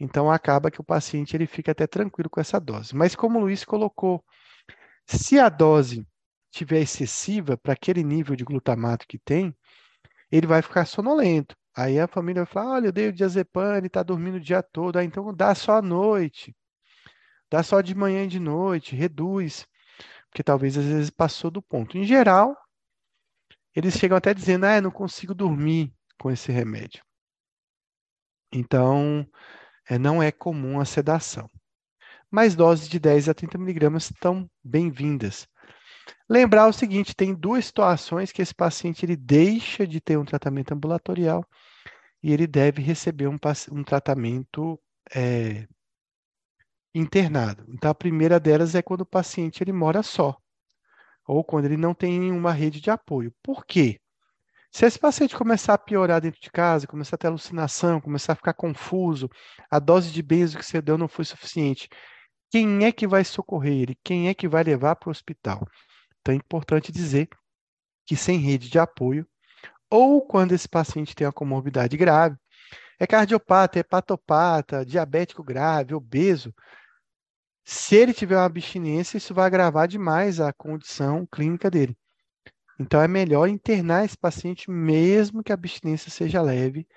[0.00, 2.94] Então, acaba que o paciente ele fica até tranquilo com essa dose.
[2.94, 4.24] Mas, como o Luiz colocou,
[5.06, 6.06] se a dose
[6.56, 9.54] tiver excessiva para aquele nível de glutamato que tem,
[10.30, 11.56] ele vai ficar sonolento.
[11.76, 14.96] Aí a família vai falar: olha, eu dei o diazepam, está dormindo o dia todo,
[14.96, 16.56] ah, então dá só à noite,
[17.50, 19.66] dá só de manhã e de noite, reduz,
[20.30, 21.98] porque talvez às vezes passou do ponto.
[21.98, 22.56] Em geral,
[23.74, 27.04] eles chegam até dizendo: ah, eu não consigo dormir com esse remédio.
[28.50, 29.28] Então,
[29.88, 31.50] é, não é comum a sedação.
[32.30, 35.46] Mas doses de 10 a 30 miligramas estão bem-vindas.
[36.28, 40.72] Lembrar o seguinte, tem duas situações que esse paciente ele deixa de ter um tratamento
[40.72, 41.44] ambulatorial
[42.22, 43.38] e ele deve receber um,
[43.70, 44.80] um tratamento
[45.14, 45.68] é,
[46.92, 47.64] internado.
[47.68, 50.36] Então, a primeira delas é quando o paciente ele mora só,
[51.26, 53.32] ou quando ele não tem nenhuma rede de apoio.
[53.42, 54.00] Por quê?
[54.72, 58.36] Se esse paciente começar a piorar dentro de casa, começar a ter alucinação, começar a
[58.36, 59.30] ficar confuso,
[59.70, 61.88] a dose de benzo que você deu não foi suficiente,
[62.50, 63.98] quem é que vai socorrer ele?
[64.04, 65.66] Quem é que vai levar para o hospital?
[66.26, 67.28] Então é importante dizer
[68.04, 69.24] que sem rede de apoio,
[69.88, 72.36] ou quando esse paciente tem uma comorbidade grave,
[72.98, 76.52] é cardiopata, hepatopata, diabético grave, obeso,
[77.64, 81.96] se ele tiver uma abstinência, isso vai agravar demais a condição clínica dele.
[82.80, 86.88] Então, é melhor internar esse paciente, mesmo que a abstinência seja leve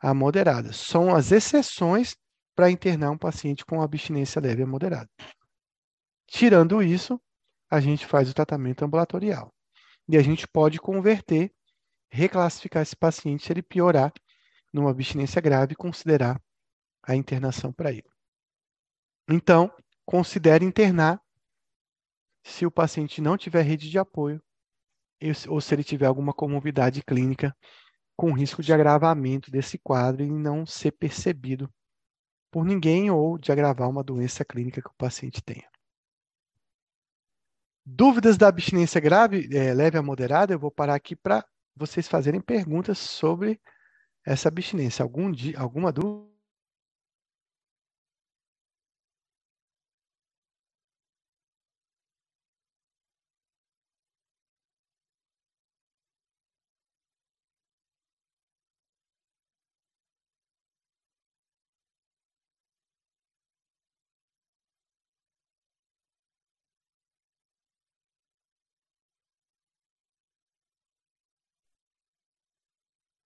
[0.00, 0.72] a moderada.
[0.72, 2.14] São as exceções
[2.54, 5.10] para internar um paciente com abstinência leve a moderada.
[6.28, 7.20] Tirando isso,
[7.70, 9.52] a gente faz o tratamento ambulatorial.
[10.08, 11.52] E a gente pode converter,
[12.10, 14.12] reclassificar esse paciente se ele piorar
[14.72, 16.40] numa abstinência grave e considerar
[17.02, 18.08] a internação para ele.
[19.28, 19.72] Então,
[20.04, 21.20] considere internar
[22.44, 24.40] se o paciente não tiver rede de apoio
[25.48, 27.56] ou se ele tiver alguma comorbidade clínica
[28.16, 31.68] com risco de agravamento desse quadro e não ser percebido
[32.50, 35.68] por ninguém ou de agravar uma doença clínica que o paciente tenha.
[37.88, 41.44] Dúvidas da abstinência grave, é, leve a moderada, eu vou parar aqui para
[41.76, 43.60] vocês fazerem perguntas sobre
[44.26, 45.04] essa abstinência.
[45.04, 46.35] Algum dia, alguma dúvida?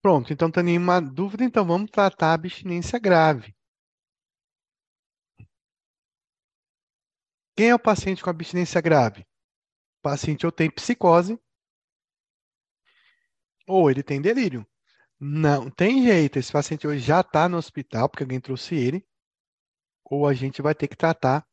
[0.02, 3.54] Pronto, então tem nenhuma dúvida, então vamos tratar a abstinência grave.
[7.54, 9.20] Quem é o paciente com abstinência grave?
[9.20, 11.38] O paciente ou tem psicose,
[13.66, 14.66] ou ele tem delírio.
[15.18, 19.06] Não tem jeito, esse paciente hoje já está no hospital, porque alguém trouxe ele,
[20.02, 21.46] ou a gente vai ter que tratar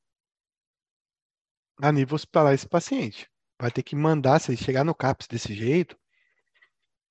[1.82, 3.30] a nível hospitalar esse paciente.
[3.60, 5.99] Vai ter que mandar, se ele chegar no CAPS desse jeito,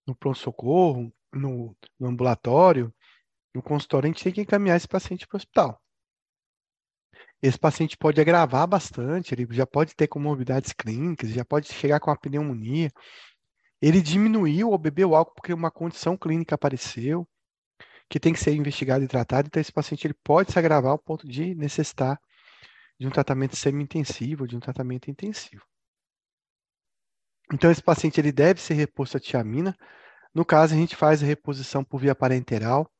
[0.06, 2.92] no pronto-socorro, no, no ambulatório,
[3.54, 5.82] no consultório, a gente tem que encaminhar esse paciente para o hospital.
[7.42, 12.10] Esse paciente pode agravar bastante, ele já pode ter comorbidades clínicas, já pode chegar com
[12.10, 12.90] a pneumonia.
[13.80, 17.28] Ele diminuiu ou bebeu álcool porque uma condição clínica apareceu,
[18.08, 19.48] que tem que ser investigado e tratado.
[19.48, 22.18] Então, esse paciente ele pode se agravar ao ponto de necessitar
[22.98, 25.64] de um tratamento semi-intensivo, de um tratamento intensivo.
[27.52, 29.76] Então, esse paciente ele deve ser reposto a tiamina
[30.36, 32.92] no caso, a gente faz a reposição por via parenteral.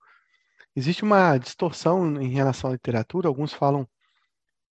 [0.75, 3.87] Existe uma distorção em relação à literatura, alguns falam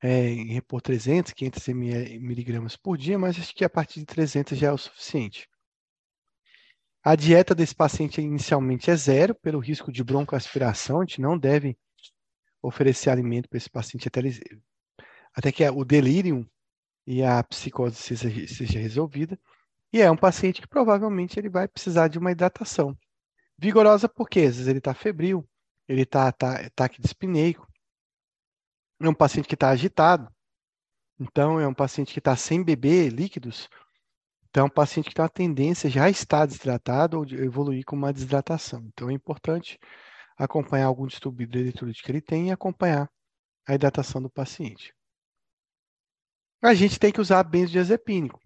[0.01, 4.57] é, em repor 300, 500 miligramas por dia, mas acho que a partir de 300
[4.57, 5.47] já é o suficiente.
[7.03, 11.77] A dieta desse paciente inicialmente é zero, pelo risco de broncoaspiração, a gente não deve
[12.63, 14.21] oferecer alimento para esse paciente até,
[15.35, 16.49] até que o delírio
[17.05, 19.39] e a psicose seja, seja resolvida.
[19.93, 22.97] E é um paciente que provavelmente ele vai precisar de uma hidratação.
[23.57, 25.47] Vigorosa porque às vezes ele está febril,
[25.87, 27.67] ele está tá, taquidispineico.
[28.99, 30.29] É um paciente que está agitado.
[31.19, 33.69] Então, é um paciente que está sem beber líquidos.
[34.49, 37.85] Então, é um paciente que tem uma tendência já a estar desidratado ou de evoluir
[37.85, 38.83] com uma desidratação.
[38.87, 39.79] Então, é importante
[40.37, 43.09] acompanhar algum distúrbio eletrolítico que ele tem e acompanhar
[43.67, 44.93] a hidratação do paciente.
[46.61, 48.39] A gente tem que usar benzodiazepínico.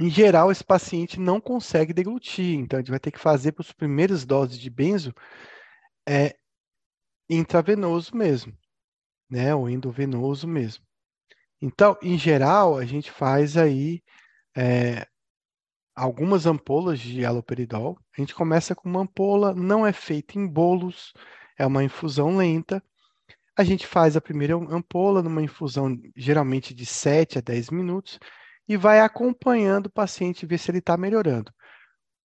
[0.00, 3.62] Em geral, esse paciente não consegue deglutir, então a gente vai ter que fazer para
[3.62, 5.14] as primeiras doses de benzo
[6.08, 6.34] é,
[7.28, 8.56] intravenoso mesmo,
[9.28, 10.82] né, ou endovenoso mesmo.
[11.60, 14.02] Então, em geral, a gente faz aí
[14.56, 15.06] é,
[15.94, 17.98] algumas ampolas de haloperidol.
[18.16, 21.12] A gente começa com uma ampola, não é feita em bolos,
[21.58, 22.82] é uma infusão lenta.
[23.54, 28.18] A gente faz a primeira ampola numa infusão geralmente de 7 a 10 minutos
[28.70, 31.52] e vai acompanhando o paciente, ver se ele está melhorando.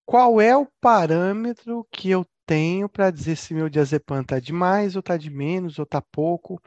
[0.06, 4.96] Qual é o parâmetro que eu tenho para dizer se meu diazepam está de mais,
[4.96, 6.62] ou está de menos, ou está pouco,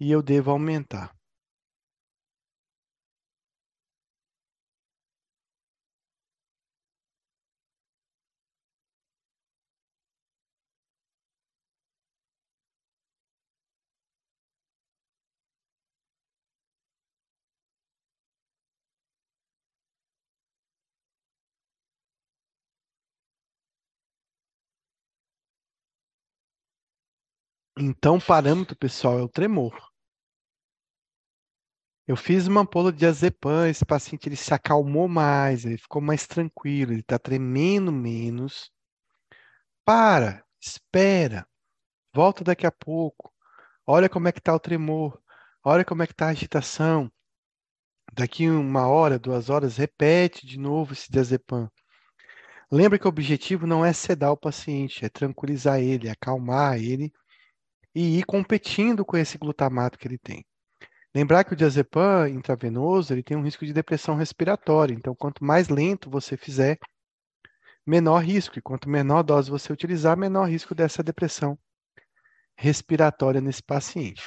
[0.00, 1.14] e eu devo aumentar?
[27.84, 29.76] Então, o parâmetro, pessoal, é o tremor.
[32.06, 36.24] Eu fiz uma ampola de diazepam, esse paciente ele se acalmou mais, ele ficou mais
[36.24, 38.70] tranquilo, ele está tremendo menos.
[39.84, 41.44] Para, espera,
[42.14, 43.32] volta daqui a pouco.
[43.84, 45.20] Olha como é que está o tremor,
[45.64, 47.10] olha como é que está a agitação.
[48.12, 51.68] Daqui uma hora, duas horas, repete de novo esse diazepam.
[52.70, 57.12] Lembra que o objetivo não é sedar o paciente, é tranquilizar ele, acalmar ele
[57.94, 60.44] e ir competindo com esse glutamato que ele tem.
[61.14, 65.68] Lembrar que o diazepam intravenoso ele tem um risco de depressão respiratória, então quanto mais
[65.68, 66.78] lento você fizer,
[67.86, 71.58] menor risco, e quanto menor dose você utilizar, menor risco dessa depressão
[72.56, 74.22] respiratória nesse paciente.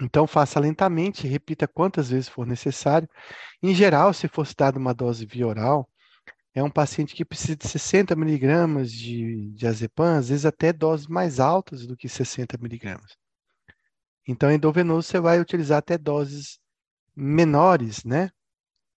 [0.00, 3.08] Então, faça lentamente, repita quantas vezes for necessário.
[3.62, 5.88] Em geral, se fosse dada uma dose via oral,
[6.54, 11.40] é um paciente que precisa de 60 miligramas de diazepam, às vezes até doses mais
[11.40, 13.16] altas do que 60 miligramas.
[14.26, 16.58] Então, endovenoso você vai utilizar até doses
[17.16, 18.30] menores, né?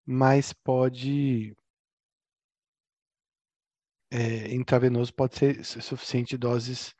[0.06, 1.56] Mas pode
[4.14, 6.94] é, intravenoso pode ser suficiente doses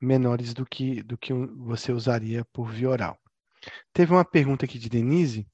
[0.00, 3.18] menores do que, do que você usaria por via oral.
[3.92, 5.46] Teve uma pergunta aqui de Denise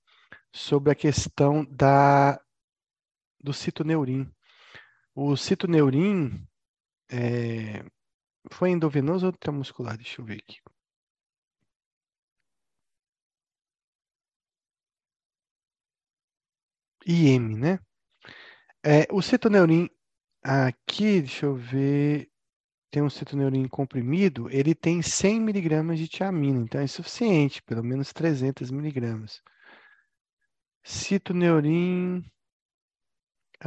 [0.53, 2.41] sobre a questão da,
[3.41, 4.29] do citoneurim.
[5.17, 6.47] O citoneurim
[7.11, 7.85] é,
[8.53, 9.97] foi endovenoso ou intramuscular?
[9.97, 10.59] Deixa eu ver aqui.
[17.07, 17.79] IM, né?
[18.85, 19.89] É, o citoneurim
[20.43, 22.31] aqui, deixa eu ver,
[22.91, 28.13] tem um citoneurim comprimido, ele tem 100 miligramas de tiamina, então é suficiente, pelo menos
[28.13, 29.43] 300 miligramas.
[30.95, 32.25] Citoneurim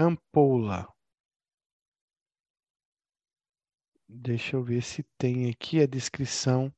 [0.06, 0.80] ampola.
[4.12, 6.74] Deixa eu ver se tem aqui a descrição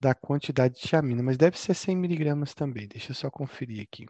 [0.00, 2.86] da quantidade de tiamina, mas deve ser 100 miligramas também.
[2.86, 4.06] Deixa eu só conferir aqui.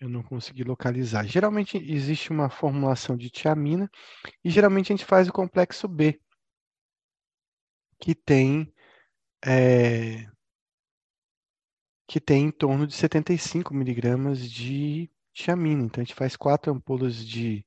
[0.00, 1.26] Eu não consegui localizar.
[1.26, 3.88] Geralmente existe uma formulação de tiamina
[4.42, 6.18] e geralmente a gente faz o complexo B,
[7.98, 8.72] que tem
[9.44, 10.26] é,
[12.08, 15.84] que tem em torno de 75 miligramas de tiamina.
[15.84, 17.64] Então a gente faz quatro ampolas de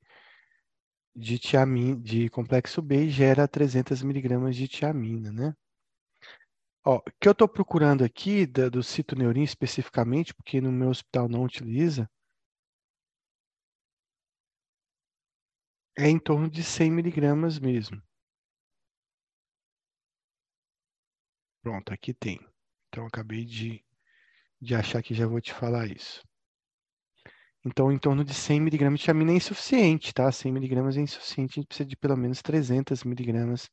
[1.16, 5.54] de tiamina, de complexo B e gera 300 miligramas de tiamina, né?
[6.86, 11.44] O que eu estou procurando aqui da, do citoneurim especificamente, porque no meu hospital não
[11.44, 12.10] utiliza,
[15.98, 18.02] é em torno de 100 miligramas mesmo.
[21.62, 22.40] Pronto, aqui tem.
[22.90, 23.84] Então, acabei de,
[24.62, 26.22] de achar que já vou te falar isso.
[27.66, 30.30] Então, em torno de 100 miligramas de tiamina é insuficiente, tá?
[30.32, 33.70] 100 miligramas é insuficiente, a gente precisa de pelo menos 300 miligramas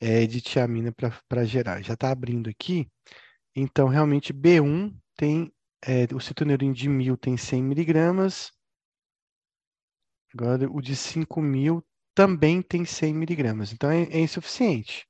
[0.00, 0.92] é, de tiamina
[1.28, 1.82] para gerar.
[1.82, 2.88] Já está abrindo aqui.
[3.54, 5.52] Então, realmente, B1 tem,
[5.84, 8.50] é, o citoneurim de 1000 tem 100 miligramas,
[10.34, 11.84] Agora, o de 5 mil
[12.14, 15.06] também tem 100 miligramas, então é, é, insuficiente.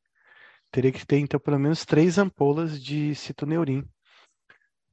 [0.70, 3.84] Teria que ter, então, pelo menos três ampolas de citoneurim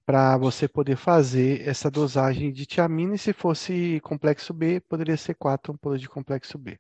[0.06, 3.16] para você poder fazer essa dosagem de tiamina.
[3.16, 6.80] E se fosse complexo B, poderia ser quatro ampolas de complexo B.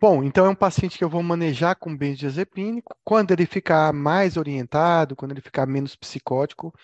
[0.00, 2.96] Bom, então é um paciente que eu vou manejar com benzodiazepínico.
[3.04, 6.74] Quando ele ficar mais orientado, quando ele ficar menos psicótico,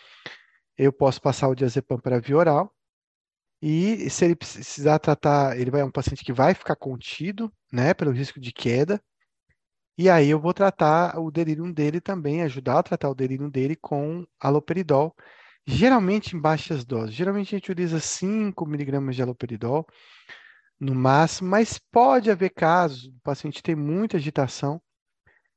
[0.76, 2.74] eu posso passar o diazepam para via oral.
[3.62, 7.92] E se ele precisar tratar, ele vai é um paciente que vai ficar contido, né,
[7.92, 9.00] pelo risco de queda.
[9.98, 13.76] E aí eu vou tratar o delírio dele também, ajudar a tratar o delírio dele
[13.76, 15.14] com aloperidol,
[15.66, 17.14] geralmente em baixas doses.
[17.14, 19.86] Geralmente a gente utiliza 5 miligramas de aloperidol
[20.80, 24.80] no máximo, mas pode haver casos, o paciente tem muita agitação,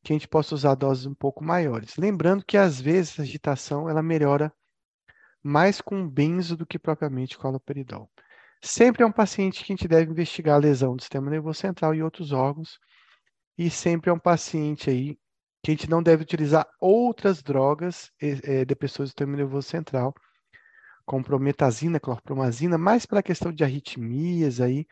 [0.03, 1.95] que a gente possa usar doses um pouco maiores.
[1.97, 4.53] Lembrando que às vezes a agitação ela melhora
[5.43, 8.09] mais com benzo do que propriamente com haloperidol.
[8.61, 11.93] Sempre é um paciente que a gente deve investigar a lesão do sistema nervoso central
[11.93, 12.79] e outros órgãos,
[13.57, 15.17] e sempre é um paciente aí
[15.61, 20.13] que a gente não deve utilizar outras drogas é, depressores do sistema nervoso central,
[21.05, 24.85] como prometazina, clorpromazina, mais para a questão de arritmias aí,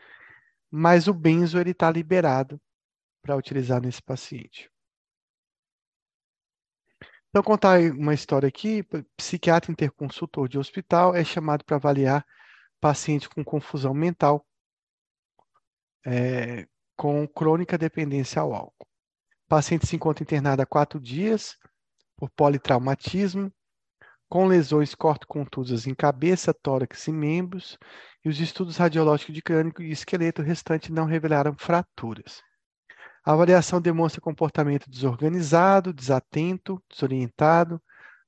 [0.69, 2.59] mas o benzo ele está liberado
[3.21, 4.69] para utilizar nesse paciente.
[7.31, 8.85] Então, contar uma história aqui:
[9.15, 12.25] psiquiatra interconsultor de hospital é chamado para avaliar
[12.79, 14.45] paciente com confusão mental
[16.05, 16.67] é,
[16.97, 18.85] com crônica dependência ao álcool.
[19.45, 21.57] O paciente se encontra internado há quatro dias
[22.17, 23.51] por politraumatismo,
[24.29, 27.77] com lesões cortocontusas em cabeça, tórax e membros,
[28.25, 32.41] e os estudos radiológicos de crânio e esqueleto restante não revelaram fraturas.
[33.23, 37.80] A avaliação demonstra comportamento desorganizado, desatento, desorientado,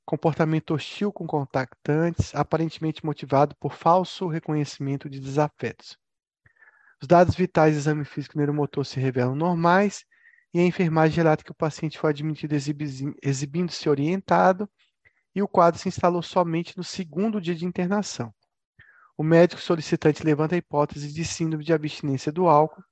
[0.05, 5.97] comportamento hostil com contactantes, aparentemente motivado por falso reconhecimento de desafetos.
[7.01, 10.05] Os dados vitais do exame físico neuromotor se revelam normais
[10.53, 14.69] e a enfermagem relata que o paciente foi admitido exibindo-se orientado
[15.33, 18.31] e o quadro se instalou somente no segundo dia de internação.
[19.17, 22.83] O médico solicitante levanta a hipótese de síndrome de abstinência do álcool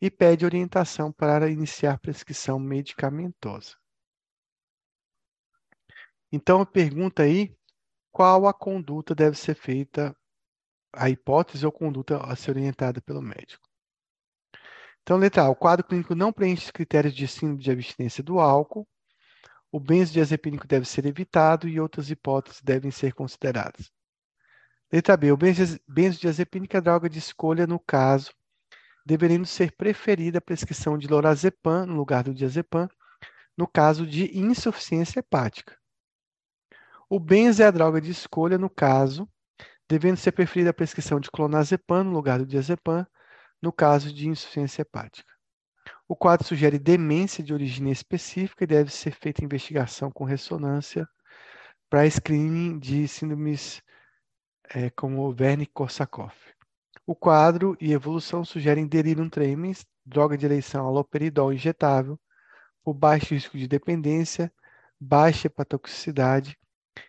[0.00, 3.76] e pede orientação para iniciar prescrição medicamentosa.
[6.30, 7.56] Então, a pergunta aí,
[8.12, 10.14] qual a conduta deve ser feita,
[10.92, 13.66] a hipótese ou conduta a ser orientada pelo médico?
[15.02, 18.40] Então, letra A, o quadro clínico não preenche os critérios de síndrome de abstinência do
[18.40, 18.86] álcool,
[19.70, 23.90] o benzodiazepínico deve ser evitado e outras hipóteses devem ser consideradas.
[24.92, 28.32] Letra B, o benzodiazepínico é droga de escolha no caso,
[29.06, 32.88] devendo ser preferida a prescrição de lorazepam no lugar do diazepam,
[33.56, 35.78] no caso de insuficiência hepática.
[37.08, 39.28] O benzo é a droga de escolha no caso,
[39.88, 43.06] devendo ser preferida a prescrição de clonazepam no lugar do diazepam,
[43.62, 45.32] no caso de insuficiência hepática.
[46.08, 51.08] O quadro sugere demência de origem específica e deve ser feita investigação com ressonância
[51.88, 53.80] para screening de síndromes
[54.74, 56.45] é, como Wernicke-Korsakoff.
[57.06, 62.20] O quadro e evolução sugerem delirium tremens, droga de eleição aloperidol injetável,
[62.82, 64.52] por baixo risco de dependência,
[65.00, 66.58] baixa hepatotoxicidade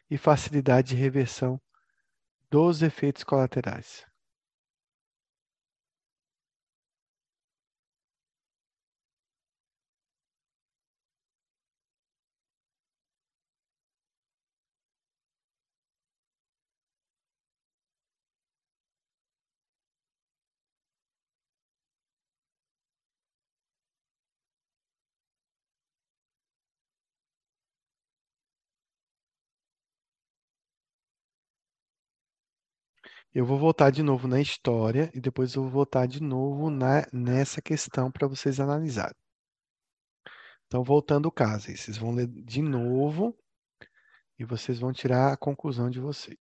[0.10, 1.60] e facilidade de reversão
[2.50, 4.07] dos efeitos colaterais.
[33.34, 37.06] Eu vou voltar de novo na história e depois eu vou voltar de novo na,
[37.14, 39.16] nessa questão para vocês analisarem.
[40.66, 43.38] Então, voltando o caso, vocês vão ler de novo
[44.40, 46.38] e vocês vão tirar a conclusão de vocês.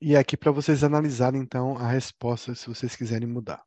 [0.00, 3.64] E aqui para vocês analisarem então a resposta, se vocês quiserem mudar.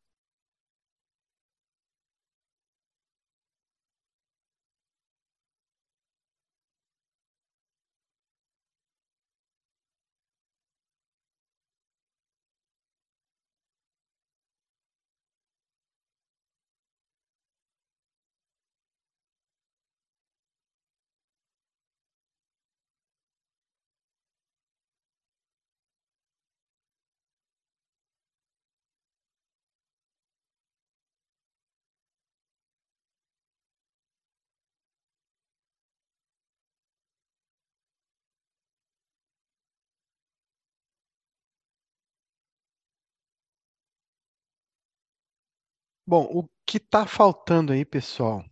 [46.11, 48.43] Bom, o que está faltando aí, pessoal,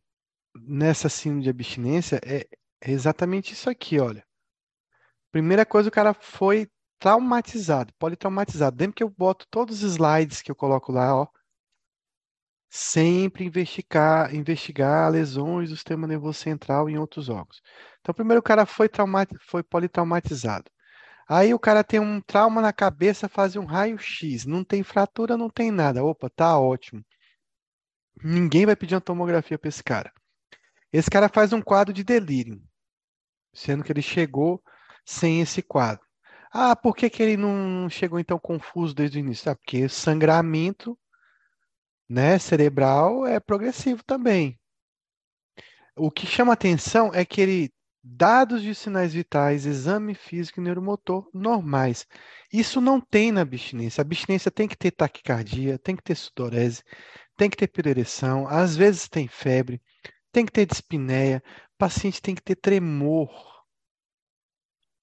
[0.55, 2.47] nessa síndrome de abstinência é,
[2.81, 4.25] exatamente isso aqui, olha.
[5.29, 8.77] Primeira coisa, o cara foi traumatizado, politraumatizado.
[8.79, 11.27] Lembra que eu boto todos os slides que eu coloco lá, ó.
[12.69, 17.61] Sempre investigar, investigar lesões do sistema nervoso central em outros órgãos.
[17.99, 18.89] Então, primeiro o cara foi,
[19.41, 20.71] foi politraumatizado.
[21.27, 24.45] Aí o cara tem um trauma na cabeça, faz um raio-x.
[24.45, 26.05] Não tem fratura, não tem nada.
[26.05, 27.03] Opa, tá ótimo.
[28.23, 30.11] Ninguém vai pedir uma tomografia para esse cara.
[30.91, 32.61] Esse cara faz um quadro de delírio,
[33.53, 34.61] sendo que ele chegou
[35.05, 36.05] sem esse quadro.
[36.51, 39.51] Ah, por que, que ele não chegou então confuso desde o início?
[39.51, 40.97] Ah, porque sangramento
[42.09, 44.59] né, cerebral é progressivo também.
[45.95, 51.29] O que chama atenção é que ele dados de sinais vitais, exame físico e neuromotor
[51.33, 52.07] normais.
[52.51, 54.01] Isso não tem na abstinência.
[54.01, 56.81] A abstinência tem que ter taquicardia, tem que ter sudorese,
[57.39, 59.81] tem que ter pirereção, às vezes tem febre,
[60.29, 61.41] tem que ter dispneia,
[61.77, 63.31] paciente tem que ter tremor.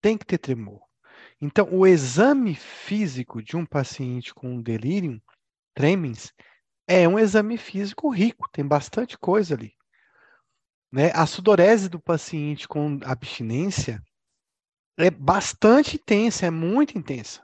[0.03, 0.83] Tem que ter tremor.
[1.41, 5.19] Então, o exame físico de um paciente com delírio,
[5.75, 6.31] tremens,
[6.87, 9.73] é um exame físico rico, tem bastante coisa ali.
[10.93, 11.13] Né?
[11.15, 14.03] A sudorese do paciente com abstinência
[14.99, 17.43] é bastante intensa, é muito intensa.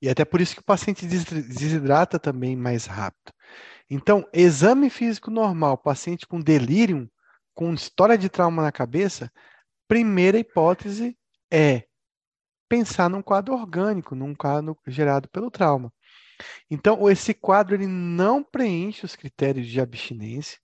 [0.00, 3.32] E até por isso que o paciente desidrata também mais rápido.
[3.88, 7.10] Então, exame físico normal, paciente com delírio,
[7.54, 9.30] com história de trauma na cabeça,
[9.86, 11.18] primeira hipótese
[11.52, 11.84] é
[12.68, 15.92] pensar num quadro orgânico, num quadro gerado pelo trauma.
[16.70, 20.58] Então, esse quadro ele não preenche os critérios de abstinência.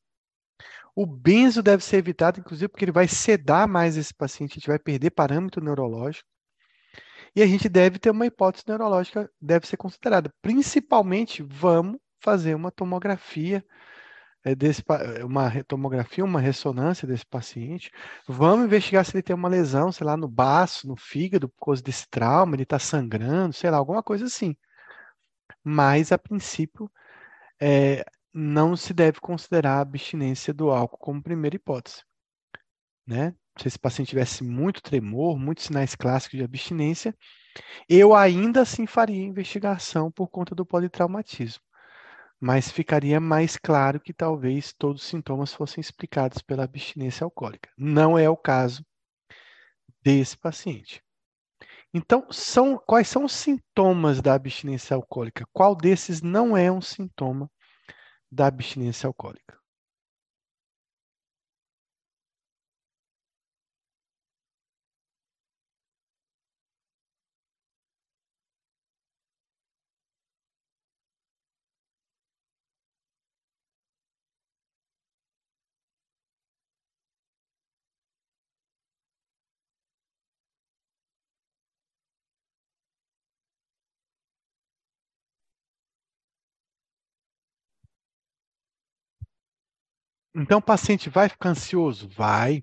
[0.95, 4.69] O benzo deve ser evitado, inclusive, porque ele vai sedar mais esse paciente, a gente
[4.69, 6.27] vai perder parâmetro neurológico.
[7.37, 10.33] E a gente deve ter uma hipótese neurológica, deve ser considerada.
[10.41, 13.63] Principalmente, vamos fazer uma tomografia
[14.43, 14.83] é, desse,
[15.23, 17.91] uma tomografia, uma ressonância desse paciente.
[18.27, 21.83] Vamos investigar se ele tem uma lesão, sei lá, no baço, no fígado, por causa
[21.83, 24.57] desse trauma, ele está sangrando, sei lá, alguma coisa assim.
[25.63, 26.91] Mas, a princípio,
[27.61, 28.03] é,
[28.33, 32.03] não se deve considerar a abstinência do álcool como primeira hipótese.
[33.07, 33.35] Né?
[33.59, 37.17] Se esse paciente tivesse muito tremor, muitos sinais clássicos de abstinência,
[37.89, 41.63] eu ainda assim faria investigação por conta do politraumatismo.
[42.39, 47.71] Mas ficaria mais claro que talvez todos os sintomas fossem explicados pela abstinência alcoólica.
[47.79, 48.85] Não é o caso
[50.03, 51.03] desse paciente.
[51.95, 55.47] Então, são, quais são os sintomas da abstinência alcoólica?
[55.51, 57.51] Qual desses não é um sintoma
[58.31, 59.56] da abstinência alcoólica.
[90.39, 92.09] Então, o paciente vai ficar ansioso?
[92.11, 92.63] Vai.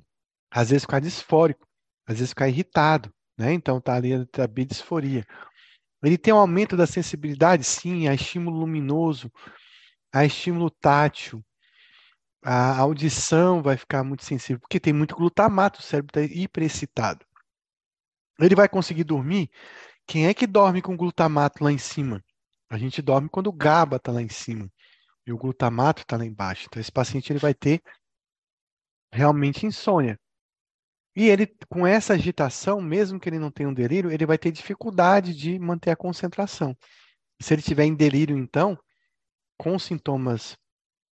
[0.52, 1.68] Às vezes ficar disfórico,
[2.06, 3.52] às vezes ficar irritado, né?
[3.52, 5.26] Então, tá ali a bidisforia.
[6.04, 7.64] Ele tem um aumento da sensibilidade?
[7.64, 9.32] Sim, a estímulo luminoso,
[10.14, 11.44] a estímulo tátil,
[12.44, 17.26] a audição vai ficar muito sensível, porque tem muito glutamato, o cérebro está hiperexcitado.
[18.40, 19.50] Ele vai conseguir dormir?
[20.06, 22.24] Quem é que dorme com glutamato lá em cima?
[22.70, 24.70] A gente dorme quando o GABA está lá em cima
[25.26, 26.66] e o glutamato está lá embaixo.
[26.68, 27.82] Então, esse paciente ele vai ter
[29.12, 30.20] realmente insônia.
[31.16, 34.52] E ele, com essa agitação, mesmo que ele não tenha um delírio, ele vai ter
[34.52, 36.76] dificuldade de manter a concentração.
[37.40, 38.78] Se ele tiver em delírio, então,
[39.58, 40.58] com sintomas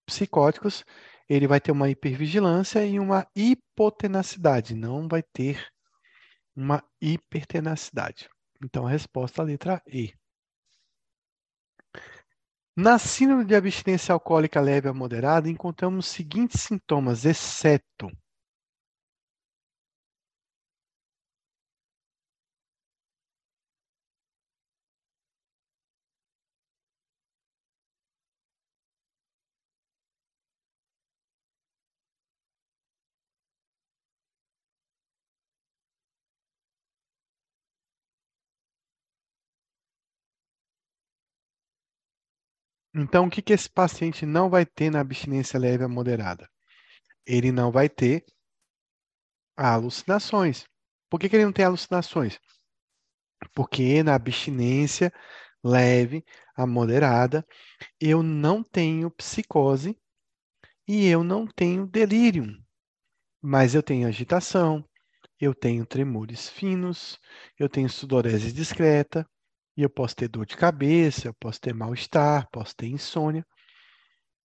[0.06, 0.84] psicóticos,
[1.30, 5.66] ele vai ter uma hipervigilância e uma hipotenacidade, não vai ter
[6.56, 8.28] uma hipertenacidade.
[8.64, 10.14] Então, a resposta é a letra E.
[12.76, 18.10] Na síndrome de abstinência alcoólica leve a moderada, encontramos os seguintes sintomas, exceto
[42.94, 46.50] Então, o que, que esse paciente não vai ter na abstinência leve a moderada?
[47.26, 48.26] Ele não vai ter
[49.56, 50.66] alucinações.
[51.10, 52.40] Por que, que ele não tem alucinações?
[53.54, 55.12] Porque na abstinência
[55.64, 57.46] leve a moderada,
[58.00, 59.98] eu não tenho psicose
[60.88, 62.46] e eu não tenho delírio,
[63.42, 64.84] mas eu tenho agitação,
[65.40, 67.20] eu tenho tremores finos,
[67.58, 69.28] eu tenho sudorese discreta,
[69.82, 73.46] e eu posso ter dor de cabeça, eu posso ter mal-estar, posso ter insônia,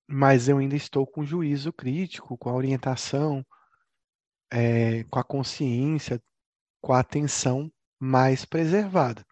[0.07, 3.45] mas eu ainda estou com juízo crítico, com a orientação,
[4.51, 6.21] é, com a consciência,
[6.81, 9.25] com a atenção mais preservada.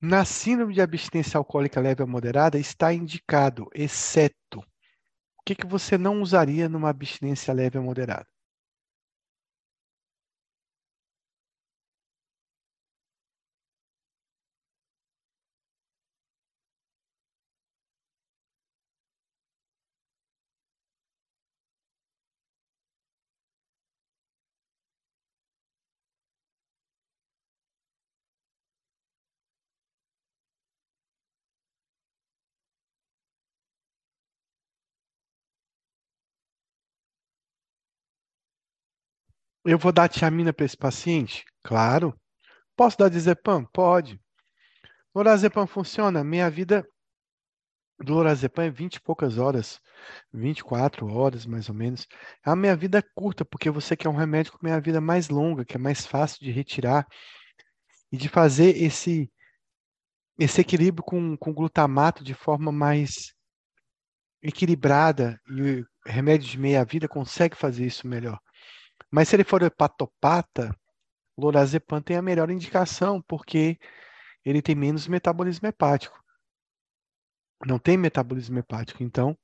[0.00, 4.62] Na síndrome de abstinência alcoólica leve a moderada está indicado, exceto
[5.44, 8.26] que, que você não usaria numa abstinência leve ou moderada?
[39.64, 41.44] Eu vou dar tiamina para esse paciente?
[41.62, 42.14] Claro.
[42.76, 43.64] Posso dar diazepam?
[43.72, 44.20] Pode.
[45.14, 46.22] Lorazepam funciona?
[46.22, 46.86] Minha vida
[47.98, 49.80] do lorazepam é 20 e poucas horas,
[50.32, 52.06] 24 horas mais ou menos.
[52.44, 55.64] A minha vida é curta, porque você quer um remédio com minha vida mais longa,
[55.64, 57.06] que é mais fácil de retirar
[58.12, 59.30] e de fazer esse,
[60.38, 63.32] esse equilíbrio com, com glutamato de forma mais
[64.42, 65.40] equilibrada.
[65.48, 68.38] E o remédio de meia vida consegue fazer isso melhor.
[69.14, 70.76] Mas se ele for hepatopata,
[71.38, 73.78] lorazepam tem a melhor indicação, porque
[74.44, 76.20] ele tem menos metabolismo hepático.
[77.64, 79.38] Não tem metabolismo hepático, então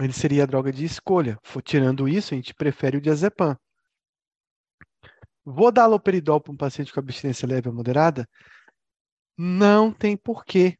[0.00, 1.38] ele seria a droga de escolha.
[1.64, 3.56] Tirando isso, a gente prefere o diazepam.
[5.44, 8.28] Vou dar aloperidol para um paciente com abstinência leve ou moderada?
[9.36, 10.76] Não tem porquê.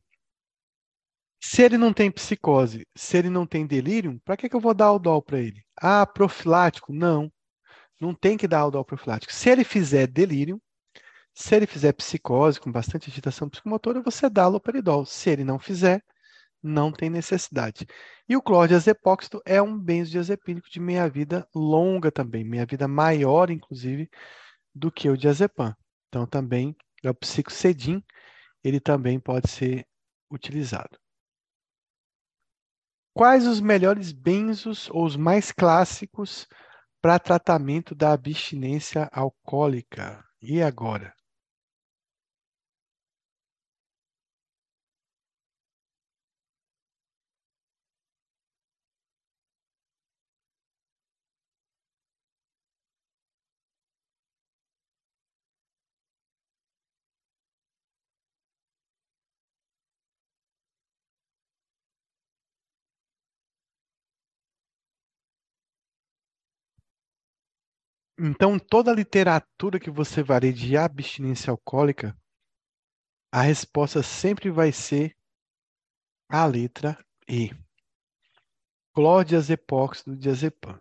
[1.40, 4.74] Se ele não tem psicose, se ele não tem delírio, para que, que eu vou
[4.74, 5.64] dar o dol para ele?
[5.80, 6.92] Ah, profilático?
[6.92, 7.30] Não.
[8.00, 9.32] Não tem que dar aldol profilático.
[9.32, 10.60] Se ele fizer delírio,
[11.34, 15.04] se ele fizer psicose com bastante agitação psicomotora, você dá aloperidol.
[15.06, 16.02] Se ele não fizer,
[16.62, 17.86] não tem necessidade.
[18.28, 24.10] E o clordiazepóxito é um benzodiazepínico de meia-vida longa também, meia-vida maior, inclusive,
[24.74, 25.74] do que o diazepam.
[26.08, 28.02] Então, também é o psicocedim,
[28.62, 29.86] ele também pode ser
[30.30, 30.98] utilizado.
[33.14, 36.46] Quais os melhores benzos ou os mais clássicos
[37.00, 40.24] para tratamento da abstinência alcoólica.
[40.40, 41.12] E agora?
[68.20, 72.18] Então, toda a literatura que você ler de abstinência alcoólica,
[73.30, 75.16] a resposta sempre vai ser
[76.28, 77.50] a letra E.
[78.92, 80.80] Clordiazepóxido diazepam.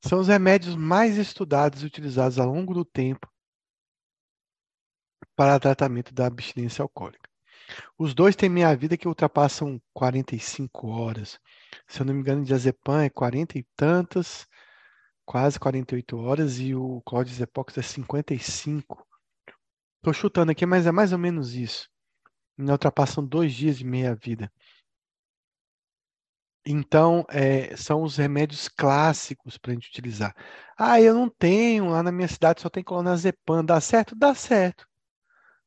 [0.00, 3.28] São os remédios mais estudados e utilizados ao longo do tempo
[5.34, 7.28] para tratamento da abstinência alcoólica.
[7.98, 11.40] Os dois têm meia-vida que ultrapassam 45 horas.
[11.88, 14.46] Se eu não me engano, diazepam é 40 e tantas,
[15.30, 19.06] quase 48 horas e o Cloud Epox é 55.
[19.98, 21.88] Estou chutando aqui, mas é mais ou menos isso.
[22.58, 24.50] Não ultrapassam dois dias de meia-vida.
[26.66, 30.34] Então, é, são os remédios clássicos para a gente utilizar.
[30.76, 33.64] Ah, eu não tenho, lá na minha cidade só tem clonazepam.
[33.64, 34.16] Dá certo?
[34.16, 34.84] Dá certo.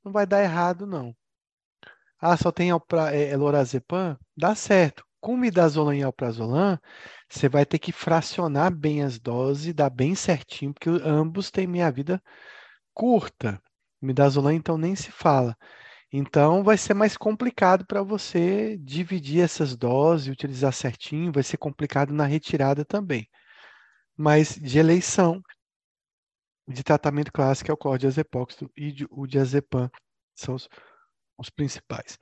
[0.03, 1.15] Não vai dar errado, não.
[2.19, 4.19] Ah, só tem é, lorazepam?
[4.35, 5.05] Dá certo.
[5.23, 6.77] Com midazolam e alprazolam,
[7.29, 11.89] você vai ter que fracionar bem as doses, dar bem certinho, porque ambos têm minha
[11.89, 12.21] vida
[12.93, 13.57] curta.
[14.01, 15.55] Midazolam, então, nem se fala.
[16.11, 22.13] Então, vai ser mais complicado para você dividir essas doses, utilizar certinho, vai ser complicado
[22.13, 23.25] na retirada também.
[24.17, 25.41] Mas de eleição,
[26.67, 29.89] de tratamento clássico é o clordiazepóxito e o diazepam
[30.35, 30.67] são os,
[31.37, 32.17] os principais.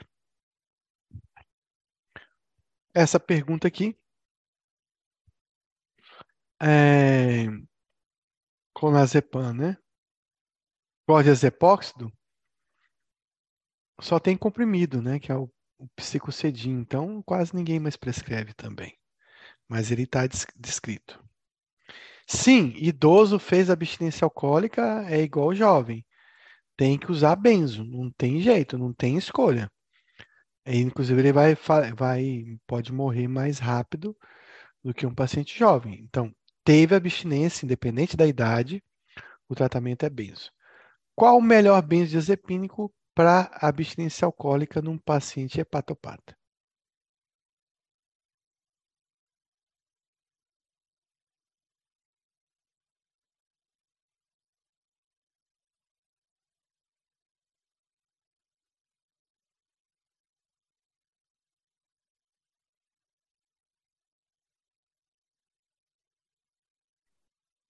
[2.94, 3.98] Essa pergunta aqui
[6.62, 7.48] é,
[8.74, 9.78] clonazepam, né?
[11.08, 12.12] Clordiazepóxido
[14.00, 15.20] só tem comprimido, né?
[15.20, 16.72] Que é o, o psicocedim.
[16.72, 18.98] Então, quase ninguém mais prescreve também.
[19.68, 21.24] Mas ele está descrito.
[22.28, 26.06] Sim, idoso fez abstinência alcoólica é igual jovem.
[26.78, 29.72] Tem que usar benzo, não tem jeito, não tem escolha.
[30.66, 31.56] E, inclusive, ele vai,
[31.96, 34.16] vai, pode morrer mais rápido
[34.84, 36.00] do que um paciente jovem.
[36.02, 36.34] Então,
[36.64, 38.84] teve abstinência, independente da idade,
[39.50, 40.52] o tratamento é benzo.
[41.16, 46.36] Qual o melhor benzodiazepínico para abstinência alcoólica num paciente hepatopata?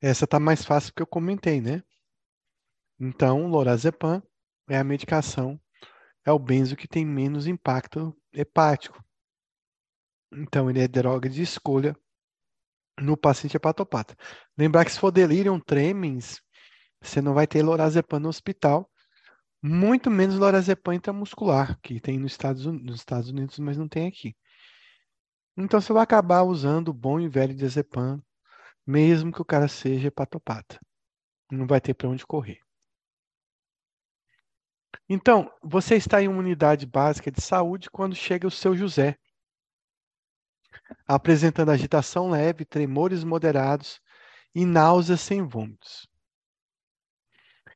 [0.01, 1.83] Essa tá mais fácil porque eu comentei, né?
[2.99, 4.21] Então, lorazepam
[4.67, 5.59] é a medicação,
[6.25, 9.03] é o benzo que tem menos impacto hepático.
[10.31, 11.95] Então, ele é droga de escolha
[12.99, 14.15] no paciente hepatopata.
[14.57, 16.41] Lembrar que se for delirium tremens,
[17.01, 18.89] você não vai ter lorazepam no hospital,
[19.61, 24.35] muito menos lorazepam intramuscular, que tem nos Estados, nos Estados Unidos, mas não tem aqui.
[25.57, 28.23] Então, você vai acabar usando o bom e velho diazepam,
[28.91, 30.77] mesmo que o cara seja hepatopata.
[31.49, 32.59] Não vai ter para onde correr.
[35.07, 39.17] Então, você está em uma unidade básica de saúde quando chega o seu José,
[41.07, 44.01] apresentando agitação leve, tremores moderados
[44.53, 46.07] e náuseas sem vômitos.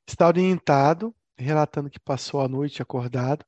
[0.06, 3.46] Está orientado, relatando que passou a noite acordado,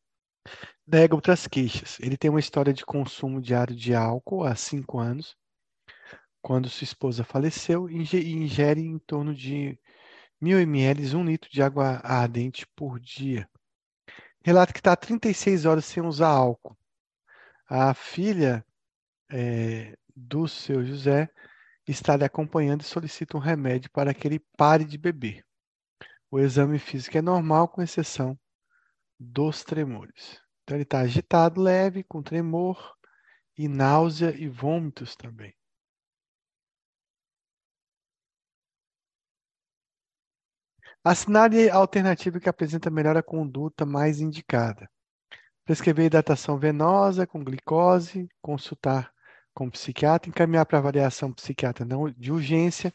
[0.85, 1.99] nega outras queixas.
[1.99, 5.35] Ele tem uma história de consumo diário de álcool há cinco anos,
[6.47, 9.77] quando sua esposa faleceu, ingere em torno de
[10.39, 13.49] mil ml, um litro de água ardente por dia.
[14.41, 16.77] Relata que está 36 horas sem usar álcool.
[17.67, 18.65] A filha
[19.29, 21.29] é, do seu José
[21.85, 25.45] está lhe acompanhando e solicita um remédio para que ele pare de beber.
[26.31, 28.39] O exame físico é normal, com exceção
[29.19, 30.41] dos tremores.
[30.63, 32.95] Então, ele está agitado, leve, com tremor
[33.57, 35.56] e náusea e vômitos também.
[41.07, 41.13] A
[41.71, 44.89] a alternativa que apresenta melhor a conduta mais indicada.
[45.63, 49.09] Prescrever hidratação venosa com glicose, consultar
[49.53, 52.93] com psiquiatra, encaminhar para avaliação psiquiatra não de urgência,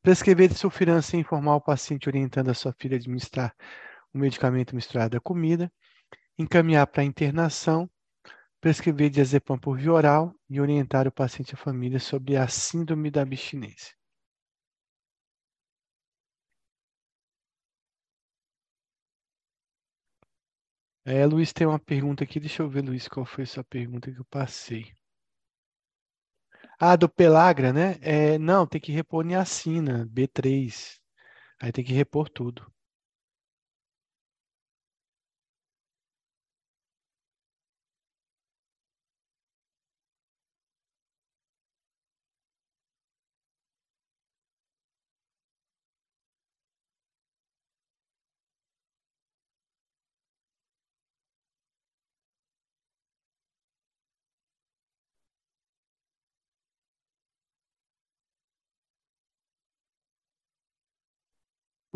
[0.00, 3.52] prescrever sulfirância e informar o paciente orientando a sua filha a administrar
[4.14, 5.68] o medicamento misturado à comida,
[6.38, 7.90] encaminhar para internação,
[8.60, 13.10] prescrever diazepam por via oral e orientar o paciente e a família sobre a síndrome
[13.10, 13.96] da abstinência.
[21.06, 22.38] É, Luiz tem uma pergunta aqui.
[22.38, 24.92] Deixa eu ver, Luiz, qual foi essa pergunta que eu passei.
[26.78, 27.96] Ah, do Pelagra, né?
[28.00, 31.00] É, não, tem que repor niacina, B3.
[31.60, 32.70] Aí tem que repor tudo.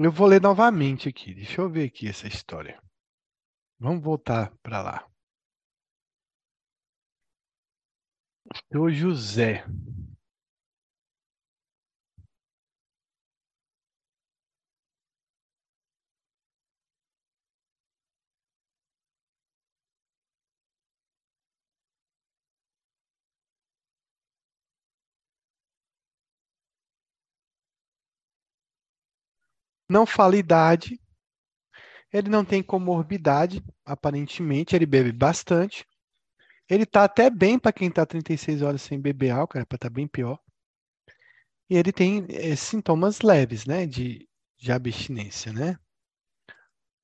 [0.03, 1.35] Eu vou ler novamente aqui.
[1.35, 2.83] Deixa eu ver aqui essa história.
[3.79, 5.11] Vamos voltar para lá.
[8.75, 9.63] O José.
[29.91, 31.01] Não fala idade.
[32.13, 34.77] Ele não tem comorbidade, aparentemente.
[34.77, 35.85] Ele bebe bastante.
[36.69, 39.91] Ele está até bem para quem está 36 horas sem beber álcool, era para tá
[39.91, 40.39] bem pior.
[41.69, 45.77] E ele tem é, sintomas leves, né, de, de abstinência, né?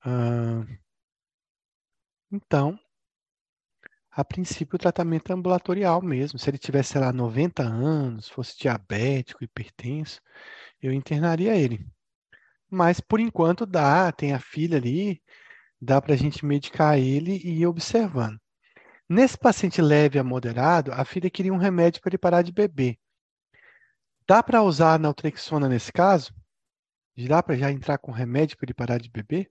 [0.01, 0.65] Ah,
[2.31, 2.79] então,
[4.11, 6.39] a princípio, o tratamento é ambulatorial mesmo.
[6.39, 10.21] Se ele tivesse, sei lá, 90 anos, fosse diabético, hipertenso,
[10.81, 11.85] eu internaria ele.
[12.69, 15.21] Mas por enquanto dá, tem a filha ali,
[15.81, 18.39] dá para a gente medicar ele e ir observando.
[19.09, 22.97] Nesse paciente leve a moderado, a filha queria um remédio para ele parar de beber.
[24.27, 26.33] Dá para usar naltrexona nesse caso?
[27.15, 29.49] Dá para já entrar com remédio para ele parar de beber?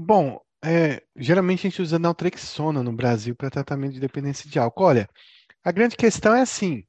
[0.00, 4.84] Bom, é, geralmente a gente usa naltrexona no Brasil para tratamento de dependência de álcool.
[4.84, 5.08] Olha,
[5.64, 6.84] a grande questão é assim: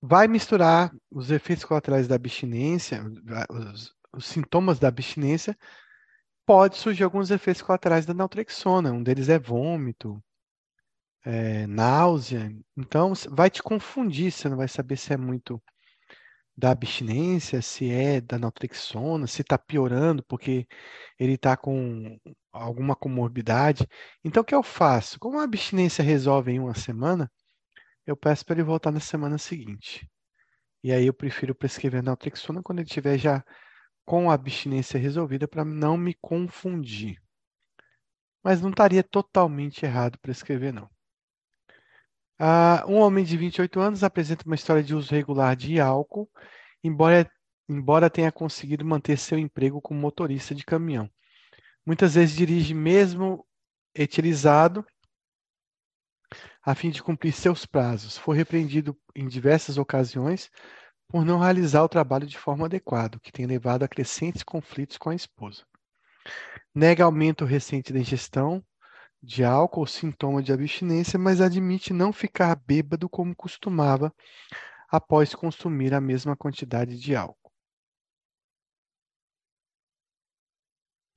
[0.00, 3.02] vai misturar os efeitos colaterais da abstinência,
[3.50, 5.58] os, os sintomas da abstinência,
[6.46, 8.92] pode surgir alguns efeitos colaterais da naltrexona.
[8.92, 10.22] Um deles é vômito,
[11.24, 12.54] é, náusea.
[12.76, 15.60] Então, vai te confundir, você não vai saber se é muito
[16.56, 20.66] da abstinência, se é da naltrexona, se está piorando porque
[21.18, 22.18] ele está com
[22.52, 23.88] alguma comorbidade.
[24.24, 25.18] Então, o que eu faço?
[25.18, 27.30] Como a abstinência resolve em uma semana,
[28.06, 30.08] eu peço para ele voltar na semana seguinte.
[30.82, 33.44] E aí eu prefiro prescrever naltrexona quando ele estiver já
[34.04, 37.20] com a abstinência resolvida para não me confundir.
[38.42, 40.93] Mas não estaria totalmente errado prescrever, não.
[42.38, 46.28] Ah, um homem de 28 anos apresenta uma história de uso regular de álcool,
[46.82, 47.30] embora,
[47.68, 51.08] embora tenha conseguido manter seu emprego como motorista de caminhão.
[51.86, 53.46] Muitas vezes dirige mesmo
[53.94, 54.84] etilizado
[56.62, 58.16] a fim de cumprir seus prazos.
[58.16, 60.50] Foi repreendido em diversas ocasiões
[61.08, 64.96] por não realizar o trabalho de forma adequada, o que tem levado a crescentes conflitos
[64.96, 65.64] com a esposa.
[66.74, 68.64] Nega aumento recente da ingestão,
[69.24, 74.14] de álcool, sintoma de abstinência, mas admite não ficar bêbado como costumava
[74.88, 77.52] após consumir a mesma quantidade de álcool.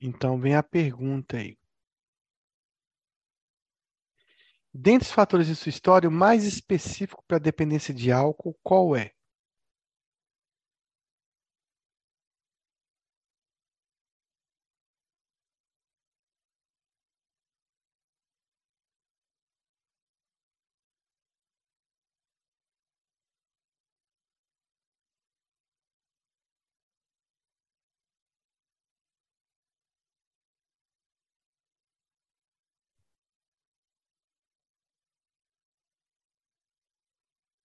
[0.00, 1.58] Então vem a pergunta aí.
[4.72, 8.94] Dentre os fatores de sua história, o mais específico para a dependência de álcool, qual
[8.94, 9.12] é?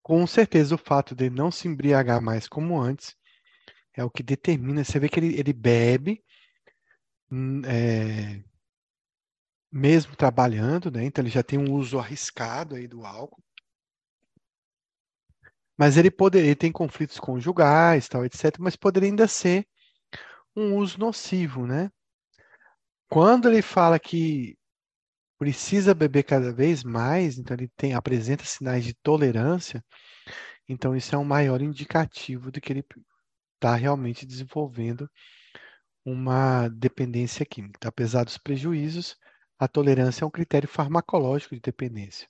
[0.03, 3.15] Com certeza, o fato de não se embriagar mais como antes
[3.93, 4.83] é o que determina.
[4.83, 6.21] Você vê que ele, ele bebe,
[7.31, 8.43] hum, é,
[9.71, 11.05] mesmo trabalhando, né?
[11.05, 13.41] Então ele já tem um uso arriscado aí do álcool.
[15.77, 18.57] Mas ele poderia, ele tem conflitos conjugais, tal, etc.
[18.59, 19.65] Mas poderia ainda ser
[20.55, 21.89] um uso nocivo, né?
[23.09, 24.57] Quando ele fala que
[25.37, 29.83] precisa beber cada vez mais, então ele tem, apresenta sinais de tolerância,
[30.67, 32.85] então isso é um maior indicativo de que ele
[33.55, 35.09] está realmente desenvolvendo
[36.05, 37.87] uma dependência química.
[37.87, 39.17] Apesar dos prejuízos,
[39.57, 42.27] a tolerância é um critério farmacológico de dependência.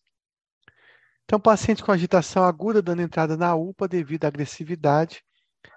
[1.25, 5.23] Então, paciente com agitação aguda dando entrada na UPA devido à agressividade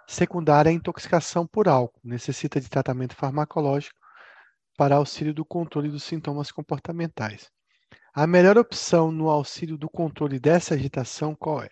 [0.06, 3.98] secundária à intoxicação por álcool, necessita de tratamento farmacológico
[4.76, 7.50] para auxílio do controle dos sintomas comportamentais.
[8.14, 11.70] A melhor opção no auxílio do controle dessa agitação qual é?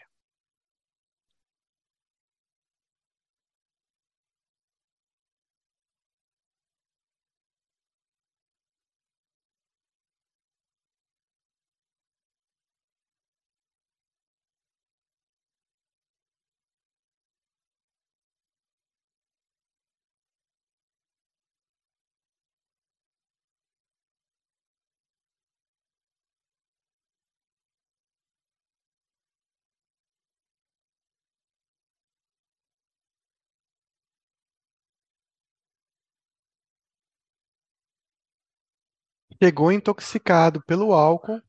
[39.43, 41.43] Chegou intoxicado pelo álcool,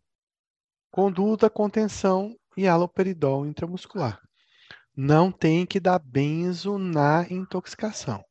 [0.91, 4.19] conduta, contenção e haloperidol intramuscular.
[4.95, 8.23] Não tem que dar benzo na intoxicação.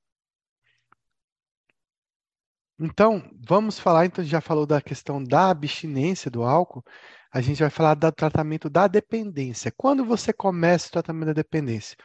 [2.79, 6.83] Então, vamos falar, então já falou da questão da abstinência do álcool,
[7.33, 9.73] a gente vai falar do tratamento da dependência.
[9.77, 11.97] Quando você começa o tratamento da dependência?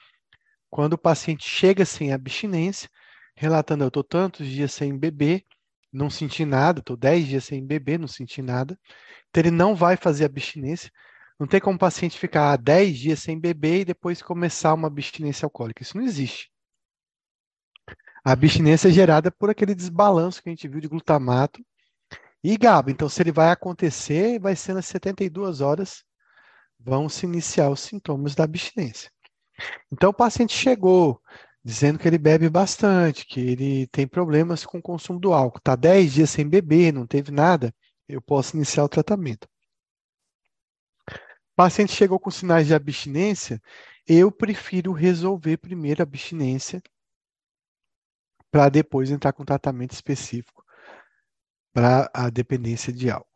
[0.70, 2.90] Quando o paciente chega sem abstinência,
[3.36, 5.44] relatando, eu estou tantos dias sem beber,
[5.92, 8.78] não senti nada, estou 10 dias sem beber, não senti nada.
[9.30, 10.92] Então, ele não vai fazer abstinência.
[11.40, 15.46] Não tem como o paciente ficar 10 dias sem beber e depois começar uma abstinência
[15.46, 15.82] alcoólica.
[15.84, 16.52] Isso não existe.
[18.24, 21.64] A abstinência é gerada por aquele desbalanço que a gente viu de glutamato
[22.44, 22.92] e GABA.
[22.92, 26.04] Então, se ele vai acontecer, vai ser nas 72 horas,
[26.80, 29.10] vão se iniciar os sintomas da abstinência.
[29.92, 31.22] Então, o paciente chegou
[31.70, 35.60] dizendo que ele bebe bastante, que ele tem problemas com o consumo do álcool.
[35.60, 37.72] Está 10 dias sem beber, não teve nada,
[38.08, 39.48] eu posso iniciar o tratamento.
[41.08, 43.62] O paciente chegou com sinais de abstinência,
[44.08, 46.82] eu prefiro resolver primeiro a abstinência
[48.50, 50.66] para depois entrar com tratamento específico
[51.72, 53.30] para a dependência de álcool.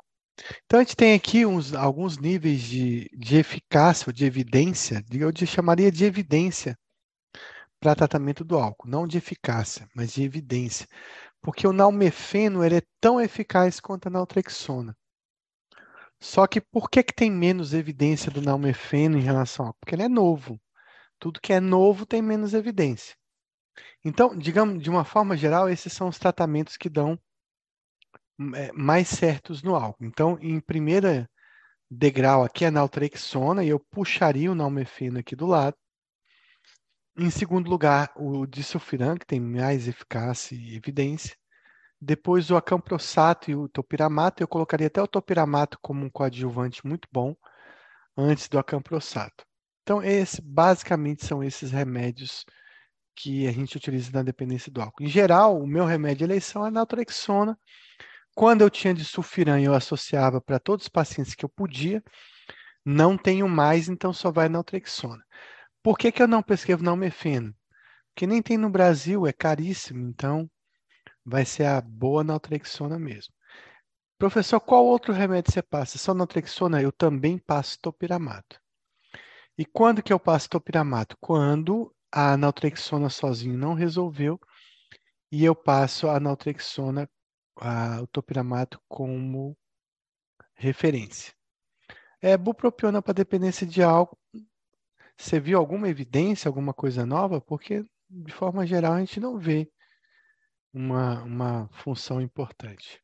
[0.66, 5.32] Então, a gente tem aqui uns, alguns níveis de, de eficácia ou de evidência, eu
[5.46, 6.76] chamaria de evidência
[7.84, 10.88] para tratamento do álcool, não de eficácia, mas de evidência.
[11.42, 14.96] Porque o nalmefeno ele é tão eficaz quanto a naltrexona.
[16.18, 19.80] Só que por que, que tem menos evidência do nalmefeno em relação ao álcool?
[19.82, 20.58] Porque ele é novo.
[21.20, 23.18] Tudo que é novo tem menos evidência.
[24.06, 27.20] Então, digamos, de uma forma geral, esses são os tratamentos que dão
[28.56, 30.06] é, mais certos no álcool.
[30.06, 31.30] Então, em primeira
[31.92, 35.76] degrau aqui é a naltrexona e eu puxaria o nalmefeno aqui do lado.
[37.16, 41.38] Em segundo lugar, o disulfiram, que tem mais eficácia e evidência.
[42.02, 44.42] Depois o acamprosato e o topiramato.
[44.42, 47.36] Eu colocaria até o topiramato como um coadjuvante muito bom
[48.18, 49.46] antes do acamprosato.
[49.84, 52.46] Então, esse, basicamente são esses remédios
[53.16, 55.04] que a gente utiliza na dependência do álcool.
[55.04, 57.56] Em geral, o meu remédio de eleição é a naltrexona.
[58.36, 62.04] Quando eu tinha disulfiram, eu associava para todos os pacientes que eu podia.
[62.84, 65.24] Não tenho mais, então só vai naltrexona.
[65.84, 67.54] Por que, que eu não prescrevo nalmefeno?
[68.14, 70.50] Porque nem tem no Brasil, é caríssimo, então
[71.26, 73.34] vai ser a boa naltrexona mesmo.
[74.18, 75.98] Professor, qual outro remédio você passa?
[75.98, 76.82] Só naltrexona?
[76.82, 78.62] Eu também passo topiramato.
[79.58, 81.18] E quando que eu passo topiramato?
[81.20, 84.40] Quando a naltrexona sozinho não resolveu
[85.32, 87.10] e eu passo a naltrexona,
[87.58, 89.58] a, o topiramato como
[90.56, 91.34] referência.
[92.22, 94.18] É, bupropiona para dependência de álcool,
[95.18, 97.42] você viu alguma evidência, alguma coisa nova?
[97.42, 99.70] Porque, de forma geral, a gente não vê
[100.74, 103.03] uma, uma função importante.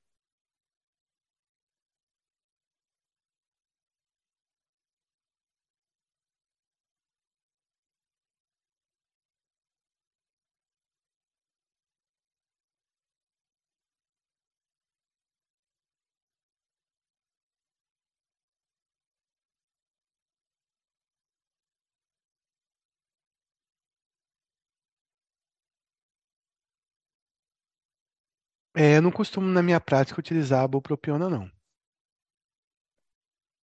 [28.81, 31.51] É, eu não costumo, na minha prática, utilizar a bupropiona, não.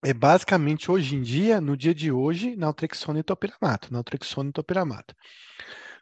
[0.04, 5.14] É basicamente, hoje em dia, no dia de hoje, naltrexona e topiramato, naltrexona e topiramato.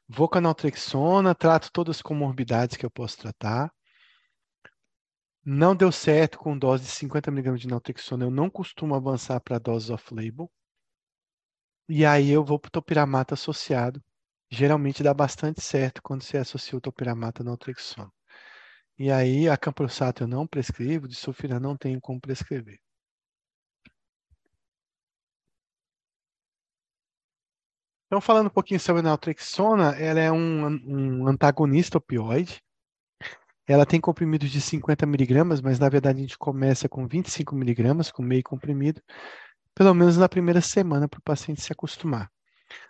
[0.09, 3.71] Vou com a naltrexona, trato todas as comorbidades que eu posso tratar.
[5.45, 9.61] Não deu certo com dose de 50 mg de naltrexona, eu não costumo avançar para
[9.61, 10.51] doses off-label.
[11.89, 14.03] E aí eu vou para o topiramato associado.
[14.51, 18.11] Geralmente dá bastante certo quando você associa o topiramato à naltrexona.
[18.99, 22.81] E aí a camprosato eu não prescrevo, de sulfira não tenho como prescrever.
[28.07, 32.63] Então, falando um pouquinho sobre a naltrexona, ela é um, um antagonista opioide.
[33.67, 38.13] Ela tem comprimidos de 50 miligramas, mas na verdade a gente começa com 25 miligramas,
[38.13, 39.03] com meio comprimido,
[39.75, 42.31] pelo menos na primeira semana para o paciente se acostumar.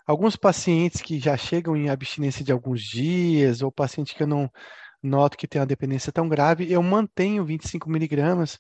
[0.07, 4.51] Alguns pacientes que já chegam em abstinência de alguns dias, ou paciente que eu não
[5.05, 8.59] noto que tem uma dependência tão grave, eu mantenho 25 miligramas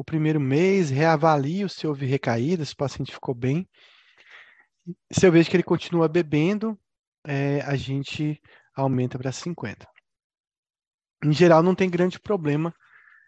[0.00, 3.68] o primeiro mês, reavalio se houve recaída, se o paciente ficou bem.
[5.12, 6.78] Se eu vejo que ele continua bebendo,
[7.22, 8.40] é, a gente
[8.74, 9.86] aumenta para 50.
[11.22, 12.74] Em geral, não tem grande problema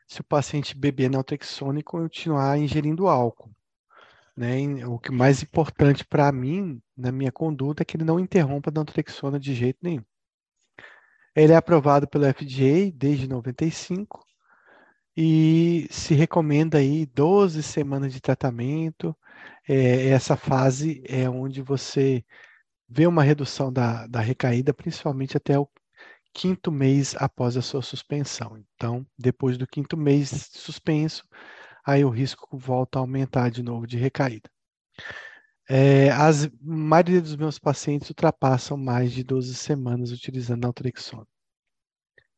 [0.08, 3.54] se o paciente beber naltrexona e continuar ingerindo álcool.
[4.34, 4.86] Né?
[4.86, 8.72] O que mais importante para mim, na minha conduta, é que ele não interrompa a
[8.72, 10.04] naltrexona de jeito nenhum.
[11.34, 14.24] Ele é aprovado pelo FDA desde 95
[15.16, 19.16] e se recomenda aí 12 semanas de tratamento.
[19.68, 22.24] É, essa fase é onde você
[22.88, 25.68] vê uma redução da, da recaída, principalmente até o
[26.34, 28.58] quinto mês após a sua suspensão.
[28.74, 31.24] Então, depois do quinto mês suspenso,
[31.84, 34.50] aí o risco volta a aumentar de novo de recaída.
[35.74, 41.26] É, as maioria dos meus pacientes ultrapassam mais de 12 semanas utilizando naltrexona.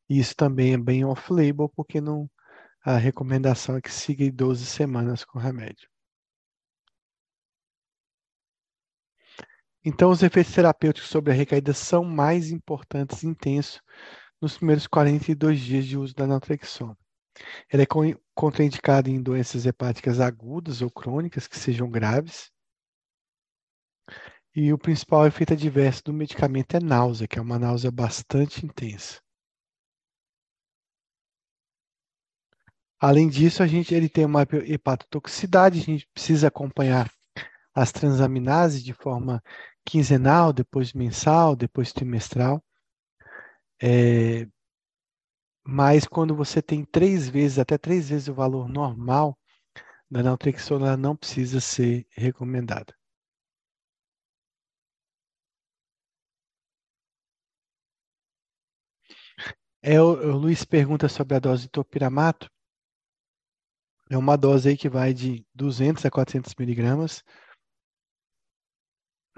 [0.09, 2.31] Isso também é bem off-label, porque não,
[2.85, 5.89] a recomendação é que siga 12 semanas com remédio.
[9.85, 13.83] Então, os efeitos terapêuticos sobre a recaída são mais importantes e intensos
[14.41, 16.97] nos primeiros 42 dias de uso da naltrexona.
[17.69, 17.87] Ela é
[18.33, 22.54] contraindicada em doenças hepáticas agudas ou crônicas que sejam graves,
[24.55, 29.21] e o principal efeito adverso do medicamento é náusea, que é uma náusea bastante intensa.
[33.01, 37.11] Além disso, a gente ele tem uma hepatotoxicidade, a gente precisa acompanhar
[37.75, 39.43] as transaminases de forma
[39.85, 42.65] quinzenal, depois mensal, depois trimestral.
[43.83, 44.47] É,
[45.67, 49.37] mas quando você tem três vezes, até três vezes o valor normal
[50.11, 52.95] da naltrexona, ela não precisa ser recomendada.
[59.87, 62.51] É, o, o Luiz pergunta sobre a dose de topiramato.
[64.09, 67.23] É uma dose aí que vai de 200 a 400 miligramas,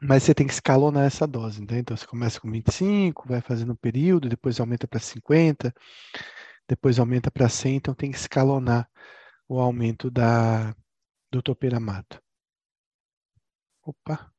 [0.01, 1.79] mas você tem que escalonar essa dose, né?
[1.81, 5.75] Então você começa com 25, vai fazendo um período, depois aumenta para 50,
[6.69, 8.89] depois aumenta para 100, então tem que escalonar
[9.49, 10.73] o aumento da,
[11.33, 12.23] do topiramato.
[13.83, 14.36] Opa.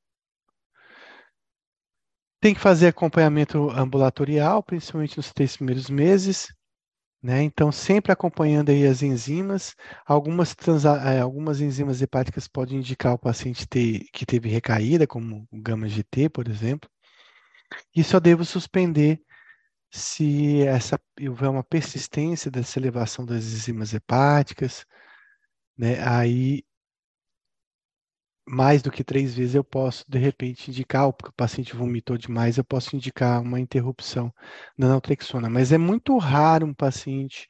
[2.47, 6.47] Tem que fazer acompanhamento ambulatorial, principalmente nos três primeiros meses,
[7.21, 7.43] né?
[7.43, 9.75] Então, sempre acompanhando aí as enzimas.
[10.05, 10.55] Algumas,
[11.05, 16.29] eh, algumas enzimas hepáticas podem indicar o paciente ter, que teve recaída, como o gama-GT,
[16.29, 16.89] por exemplo.
[17.93, 19.19] E só devo suspender
[19.91, 20.97] se essa,
[21.27, 24.85] houver uma persistência dessa elevação das enzimas hepáticas,
[25.77, 26.01] né?
[26.07, 26.63] Aí
[28.47, 32.57] mais do que três vezes, eu posso, de repente, indicar, porque o paciente vomitou demais,
[32.57, 34.33] eu posso indicar uma interrupção
[34.77, 35.49] da naltrexona.
[35.49, 37.47] Mas é muito raro um paciente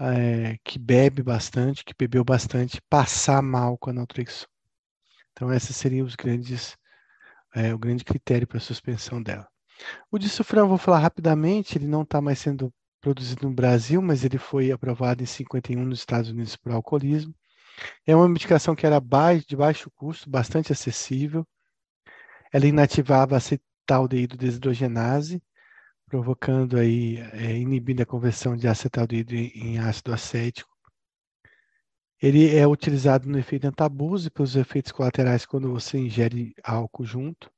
[0.00, 4.48] é, que bebe bastante, que bebeu bastante, passar mal com a naltrexona.
[5.32, 6.76] Então, esses seriam os grandes,
[7.54, 9.48] é, o grande critério para a suspensão dela.
[10.10, 14.38] O disufran, vou falar rapidamente, ele não está mais sendo produzido no Brasil, mas ele
[14.38, 17.34] foi aprovado em 51 nos Estados Unidos por alcoolismo.
[18.06, 19.00] É uma medicação que era
[19.46, 21.46] de baixo custo, bastante acessível.
[22.52, 25.42] Ela inativava acetaldeído desidrogenase,
[26.06, 30.70] provocando aí, é, inibindo a conversão de acetaldeído em ácido acético.
[32.22, 37.50] Ele é utilizado no efeito antabuse pelos efeitos colaterais quando você ingere álcool junto.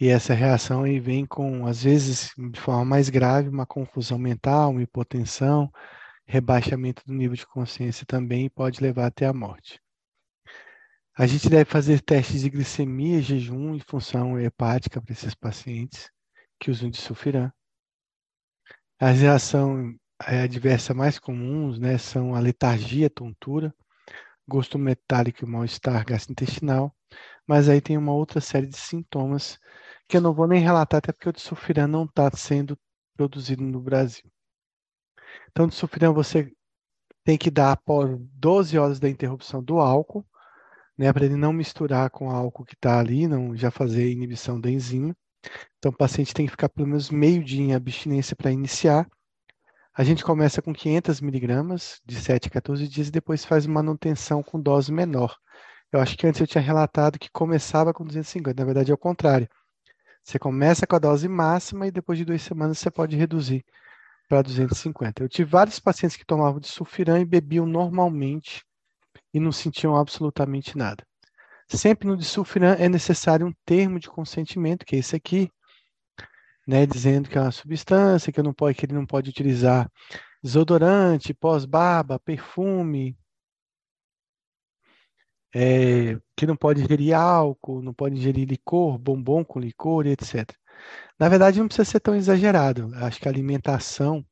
[0.00, 4.70] E essa reação aí vem com, às vezes, de forma mais grave, uma confusão mental,
[4.70, 5.70] uma hipotensão,
[6.26, 9.80] rebaixamento do nível de consciência também pode levar até a morte.
[11.16, 16.10] A gente deve fazer testes de glicemia, jejum e função hepática para esses pacientes
[16.58, 17.52] que usam de sulfiram.
[18.98, 19.96] As reações
[20.26, 23.74] é, adversas mais comuns né, são a letargia, tontura,
[24.48, 26.94] gosto metálico e mal-estar gastrointestinal,
[27.46, 29.58] mas aí tem uma outra série de sintomas
[30.08, 32.78] que eu não vou nem relatar, até porque o de sulfiram não está sendo
[33.16, 34.24] produzido no Brasil.
[35.50, 36.50] Então, de sulfirão você
[37.24, 40.24] tem que dar após 12 horas da interrupção do álcool,
[40.96, 44.60] né, para ele não misturar com o álcool que está ali, não já fazer inibição
[44.60, 45.16] da enzima.
[45.78, 49.08] Então, o paciente tem que ficar pelo menos meio dia em abstinência para iniciar.
[49.94, 54.42] A gente começa com 500 miligramas de 7 a 14 dias e depois faz manutenção
[54.42, 55.36] com dose menor.
[55.92, 58.98] Eu acho que antes eu tinha relatado que começava com 250, na verdade é o
[58.98, 59.48] contrário.
[60.24, 63.64] Você começa com a dose máxima e depois de duas semanas você pode reduzir
[64.28, 65.22] para 250.
[65.22, 68.64] Eu tive vários pacientes que tomavam de sulfiram e bebiam normalmente
[69.32, 71.04] e não sentiam absolutamente nada.
[71.68, 75.50] Sempre no disulfiram é necessário um termo de consentimento, que é esse aqui,
[76.66, 79.90] né, dizendo que é uma substância que, não pode, que ele não pode utilizar
[80.42, 83.16] desodorante, pós-barba, perfume,
[85.54, 90.50] é, que não pode ingerir álcool, não pode ingerir licor, bombom com licor, etc.
[91.22, 92.90] Na verdade, não precisa ser tão exagerado.
[92.96, 94.26] Acho que a alimentação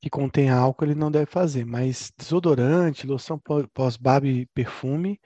[0.00, 3.38] que contém álcool ele não deve fazer, mas desodorante, loção
[3.74, 5.20] pós-barba e perfume,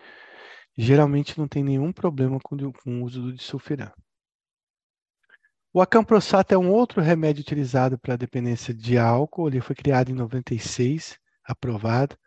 [0.76, 3.92] geralmente não tem nenhum problema com, o uso do disulfiram.
[5.72, 9.46] O acamprossato é um outro remédio utilizado para dependência de álcool.
[9.46, 12.18] Ele foi criado em 96, aprovado.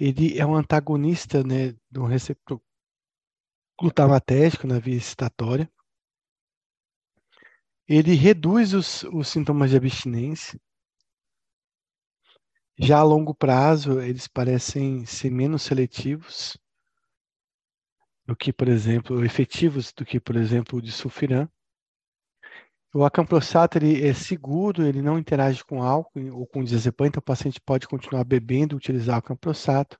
[0.00, 2.60] Ele é um antagonista né, do receptor
[3.78, 5.70] glutamatérgico na via excitatória.
[7.88, 10.60] Ele reduz os, os sintomas de abstinência.
[12.78, 16.56] Já a longo prazo, eles parecem ser menos seletivos
[18.24, 21.48] do que, por exemplo, efetivos do que, por exemplo, o de sulfiram.
[22.94, 27.24] O acamprossato ele é seguro, ele não interage com álcool ou com diazepam, então o
[27.24, 29.98] paciente pode continuar bebendo, utilizar o acamprossato.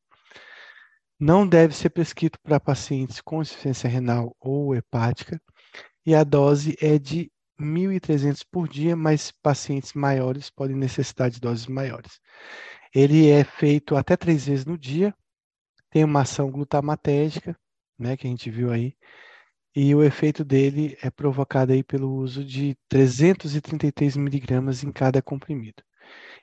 [1.18, 5.40] Não deve ser prescrito para pacientes com insuficiência renal ou hepática
[6.04, 7.30] e a dose é de
[7.62, 12.20] 1.300 por dia, mas pacientes maiores podem necessitar de doses maiores.
[12.94, 15.14] Ele é feito até três vezes no dia,
[15.90, 17.56] tem uma ação glutamatérgica,
[17.98, 18.94] né, que a gente viu aí,
[19.74, 25.82] e o efeito dele é provocado aí pelo uso de 333 miligramas em cada comprimido.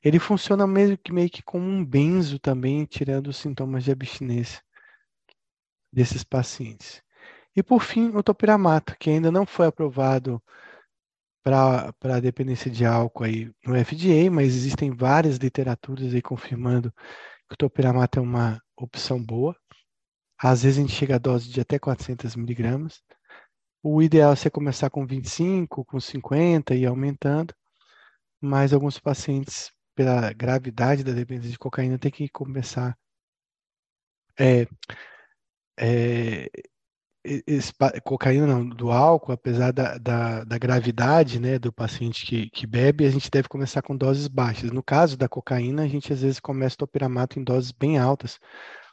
[0.04, 4.62] Ele funciona meio que, meio que como um benzo também, tirando os sintomas de abstinência
[5.92, 7.04] desses pacientes.
[7.56, 10.42] E por fim, o topiramato, que ainda não foi aprovado
[11.44, 16.92] para a dependência de álcool aí no FDA, mas existem várias literaturas aí confirmando
[17.48, 19.56] que o topiramato é uma opção boa.
[20.38, 23.02] Às vezes a gente chega a dose de até 400 miligramas.
[23.84, 27.54] O ideal é você começar com 25, com 50 e aumentando.
[28.42, 32.98] mas alguns pacientes, pela gravidade da dependência de cocaína, tem que começar.
[34.40, 34.66] É,
[35.78, 36.50] é,
[37.24, 37.74] esse,
[38.04, 43.06] cocaína não, do álcool, apesar da, da, da, gravidade né, do paciente que, que bebe,
[43.06, 44.72] a gente deve começar com doses baixas.
[44.72, 48.40] No caso da cocaína, a gente às vezes começa o topiramato em doses bem altas,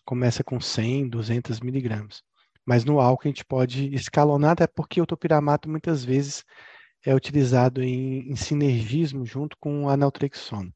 [0.04, 2.22] começa com 100, 200 miligramas.
[2.64, 6.44] Mas no álcool a gente pode escalonar, até porque o topiramato muitas vezes
[7.04, 10.72] é utilizado em, em sinergismo junto com a naltrexona.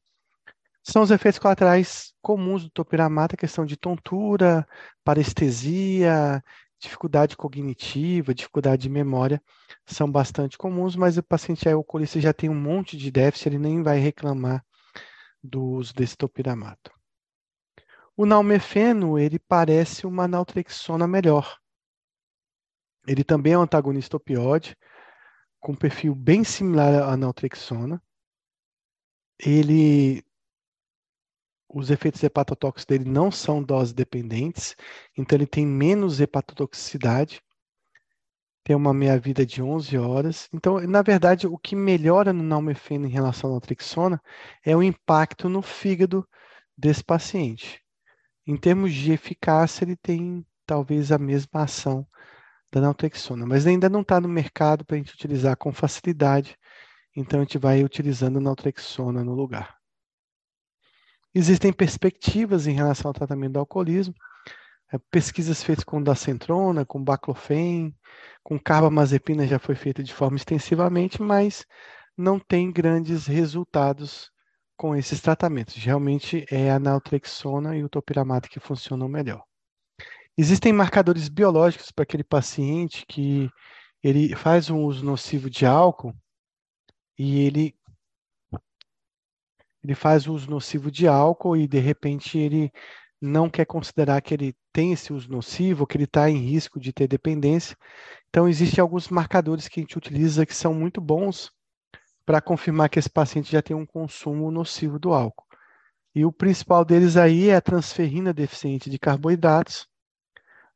[0.83, 4.65] São os efeitos colaterais comuns do topiramato, a questão de tontura,
[5.03, 6.41] parestesia,
[6.81, 9.41] dificuldade cognitiva, dificuldade de memória,
[9.85, 13.83] são bastante comuns, mas o paciente alcoolista já tem um monte de déficit, ele nem
[13.83, 14.65] vai reclamar
[15.43, 16.91] do uso desse topiramato.
[18.17, 21.57] O nalmefeno, ele parece uma naltrexona melhor.
[23.07, 24.75] Ele também é um antagonista opioide,
[25.59, 28.01] com um perfil bem similar à naltrexona.
[29.39, 30.23] Ele
[31.73, 34.75] os efeitos hepatotóxicos dele não são dose dependentes,
[35.17, 37.41] então ele tem menos hepatotoxicidade,
[38.63, 40.47] tem uma meia-vida de 11 horas.
[40.53, 44.21] Então, na verdade, o que melhora no nalmefeno em relação à naltrexona
[44.63, 46.27] é o impacto no fígado
[46.77, 47.81] desse paciente.
[48.45, 52.07] Em termos de eficácia, ele tem talvez a mesma ação
[52.71, 56.55] da naltrexona, mas ainda não está no mercado para a gente utilizar com facilidade,
[57.15, 59.80] então a gente vai utilizando a naltrexona no lugar.
[61.33, 64.13] Existem perspectivas em relação ao tratamento do alcoolismo,
[64.91, 67.95] é, pesquisas feitas com dacentrona, com baclofen,
[68.43, 71.65] com carbamazepina já foi feita de forma extensivamente, mas
[72.17, 74.29] não tem grandes resultados
[74.75, 75.75] com esses tratamentos.
[75.75, 79.43] Realmente é a naltrexona e o topiramato que funcionam melhor.
[80.37, 83.49] Existem marcadores biológicos para aquele paciente que
[84.03, 86.13] ele faz um uso nocivo de álcool
[87.17, 87.75] e ele
[89.83, 92.71] ele faz uso nocivo de álcool e de repente ele
[93.21, 96.91] não quer considerar que ele tem esse uso nocivo, que ele está em risco de
[96.91, 97.77] ter dependência.
[98.29, 101.51] Então, existem alguns marcadores que a gente utiliza que são muito bons
[102.25, 105.45] para confirmar que esse paciente já tem um consumo nocivo do álcool.
[106.15, 109.87] E o principal deles aí é a transferrina deficiente de carboidratos,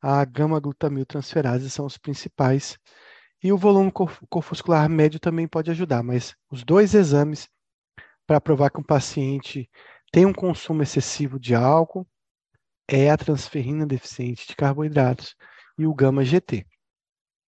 [0.00, 2.78] a gama-glutamil transferase são os principais,
[3.42, 7.48] e o volume corpuscular médio também pode ajudar, mas os dois exames
[8.26, 9.70] para provar que um paciente
[10.10, 12.06] tem um consumo excessivo de álcool
[12.88, 15.34] é a transferrina deficiente de carboidratos
[15.78, 16.66] e o gama-GT.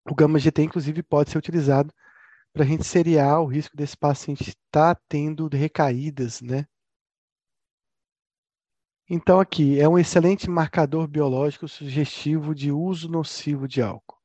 [0.08, 1.92] O gama-GT, inclusive, pode ser utilizado
[2.52, 6.66] para a gente seriar o risco desse paciente estar tá tendo recaídas, né?
[9.08, 14.17] Então, aqui, é um excelente marcador biológico sugestivo de uso nocivo de álcool.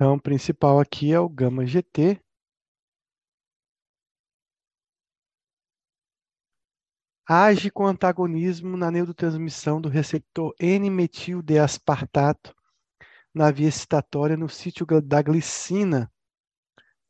[0.00, 2.18] Então, o principal aqui é o gama GT.
[7.28, 12.56] Age com antagonismo na neurotransmissão do receptor N-metil-D-aspartato
[13.34, 16.10] na via excitatória no sítio da glicina,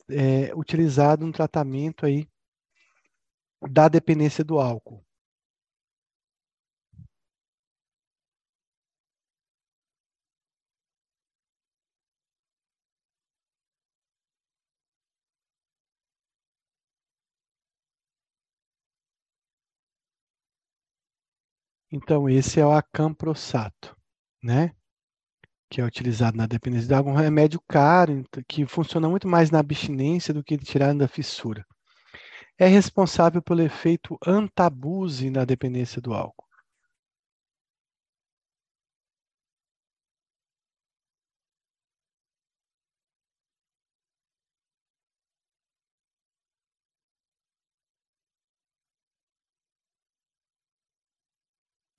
[0.08, 2.28] é, utilizado no tratamento aí
[3.70, 5.06] da dependência do álcool.
[21.92, 23.96] Então, esse é o acamprosato,
[24.42, 24.72] né?
[25.68, 29.58] Que é utilizado na dependência de água, um remédio caro, que funciona muito mais na
[29.58, 31.64] abstinência do que tirando da fissura.
[32.58, 36.49] É responsável pelo efeito antabuse na dependência do álcool.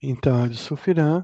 [0.02, 1.24] Então, de sulfiram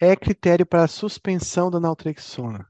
[0.00, 2.66] é critério para a suspensão da naltrexona.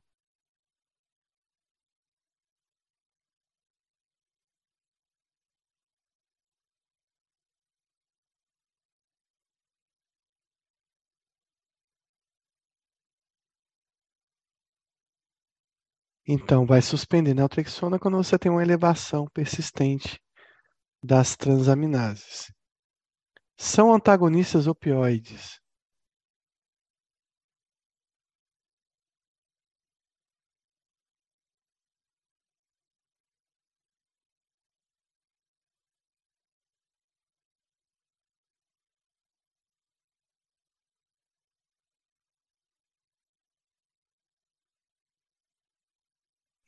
[16.27, 20.21] Então, vai suspender naltrexona quando você tem uma elevação persistente
[21.03, 22.56] das transaminases
[23.59, 25.61] são antagonistas opioides.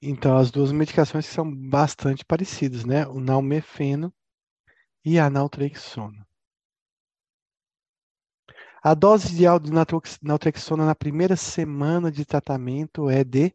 [0.03, 3.07] Então, as duas medicações são bastante parecidas, né?
[3.07, 4.13] O naumefeno
[5.05, 6.28] e a naltrexona.
[8.83, 9.45] A dose de
[10.23, 13.53] naltrexona na primeira semana de tratamento é de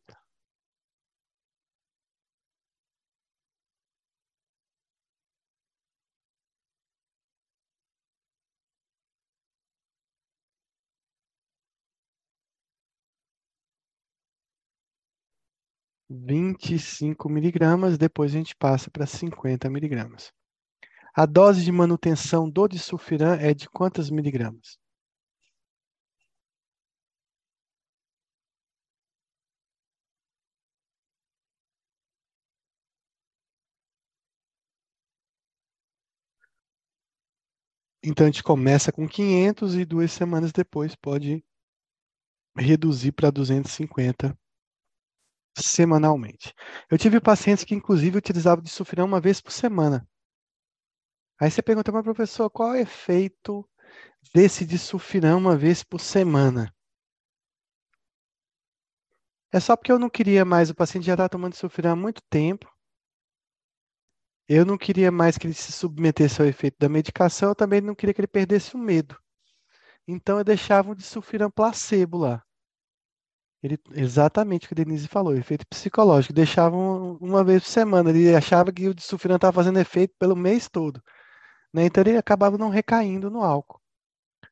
[16.10, 20.32] 25 miligramas, depois a gente passa para 50 miligramas.
[21.16, 24.83] A dose de manutenção do disulfiram é de quantas miligramas?
[38.04, 41.42] Então a gente começa com 500 e duas semanas depois pode
[42.58, 44.38] reduzir para 250
[45.58, 46.54] semanalmente.
[46.90, 50.06] Eu tive pacientes que inclusive utilizavam disulfiram uma vez por semana.
[51.40, 53.68] Aí você pergunta, mas professor, qual é o efeito
[54.34, 56.74] desse disulfiram uma vez por semana?
[59.52, 62.22] É só porque eu não queria mais, o paciente já estava tomando disulfiram há muito
[62.30, 62.73] tempo.
[64.48, 67.96] Eu não queria mais que ele se submetesse ao efeito da medicação, eu também não
[67.96, 69.18] queria que ele perdesse o medo.
[70.08, 72.44] Então eu deixava o disulfiram placebo lá.
[73.64, 76.34] Ele, exatamente o que a Denise falou, efeito psicológico.
[76.34, 78.10] Deixava um- uma vez por semana.
[78.10, 81.02] Ele achava que o disulfiram estava fazendo efeito pelo mês todo.
[81.74, 81.86] né?
[81.86, 83.82] Então ele acabava não recaindo no álcool.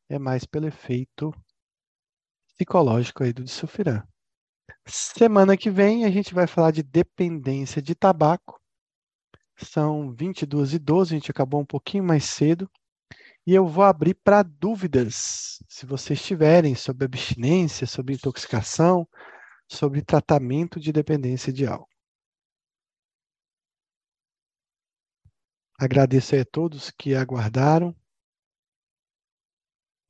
[0.10, 1.34] É mais pelo efeito
[2.56, 4.04] psicológico aí do disulfiram.
[4.88, 8.61] Semana que vem a gente vai falar de dependência de tabaco.
[9.66, 12.70] São 22 e 12, a gente acabou um pouquinho mais cedo.
[13.46, 19.08] E eu vou abrir para dúvidas, se vocês tiverem, sobre abstinência, sobre intoxicação,
[19.68, 21.90] sobre tratamento de dependência de álcool.
[25.80, 27.96] Agradeço a todos que aguardaram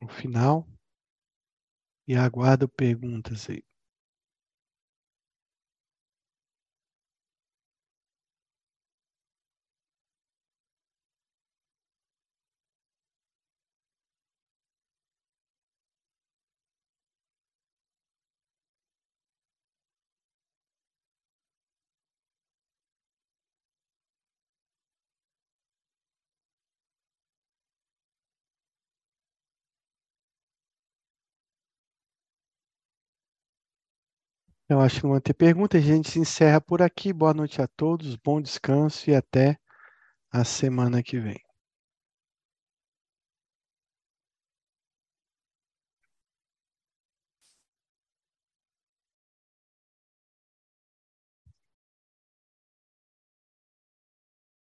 [0.02, 0.68] o final
[2.08, 3.71] e aguardo perguntas aí.
[34.72, 35.84] Eu acho que não vão ter perguntas.
[35.84, 37.12] A gente se encerra por aqui.
[37.12, 39.58] Boa noite a todos, bom descanso e até
[40.32, 41.42] a semana que vem.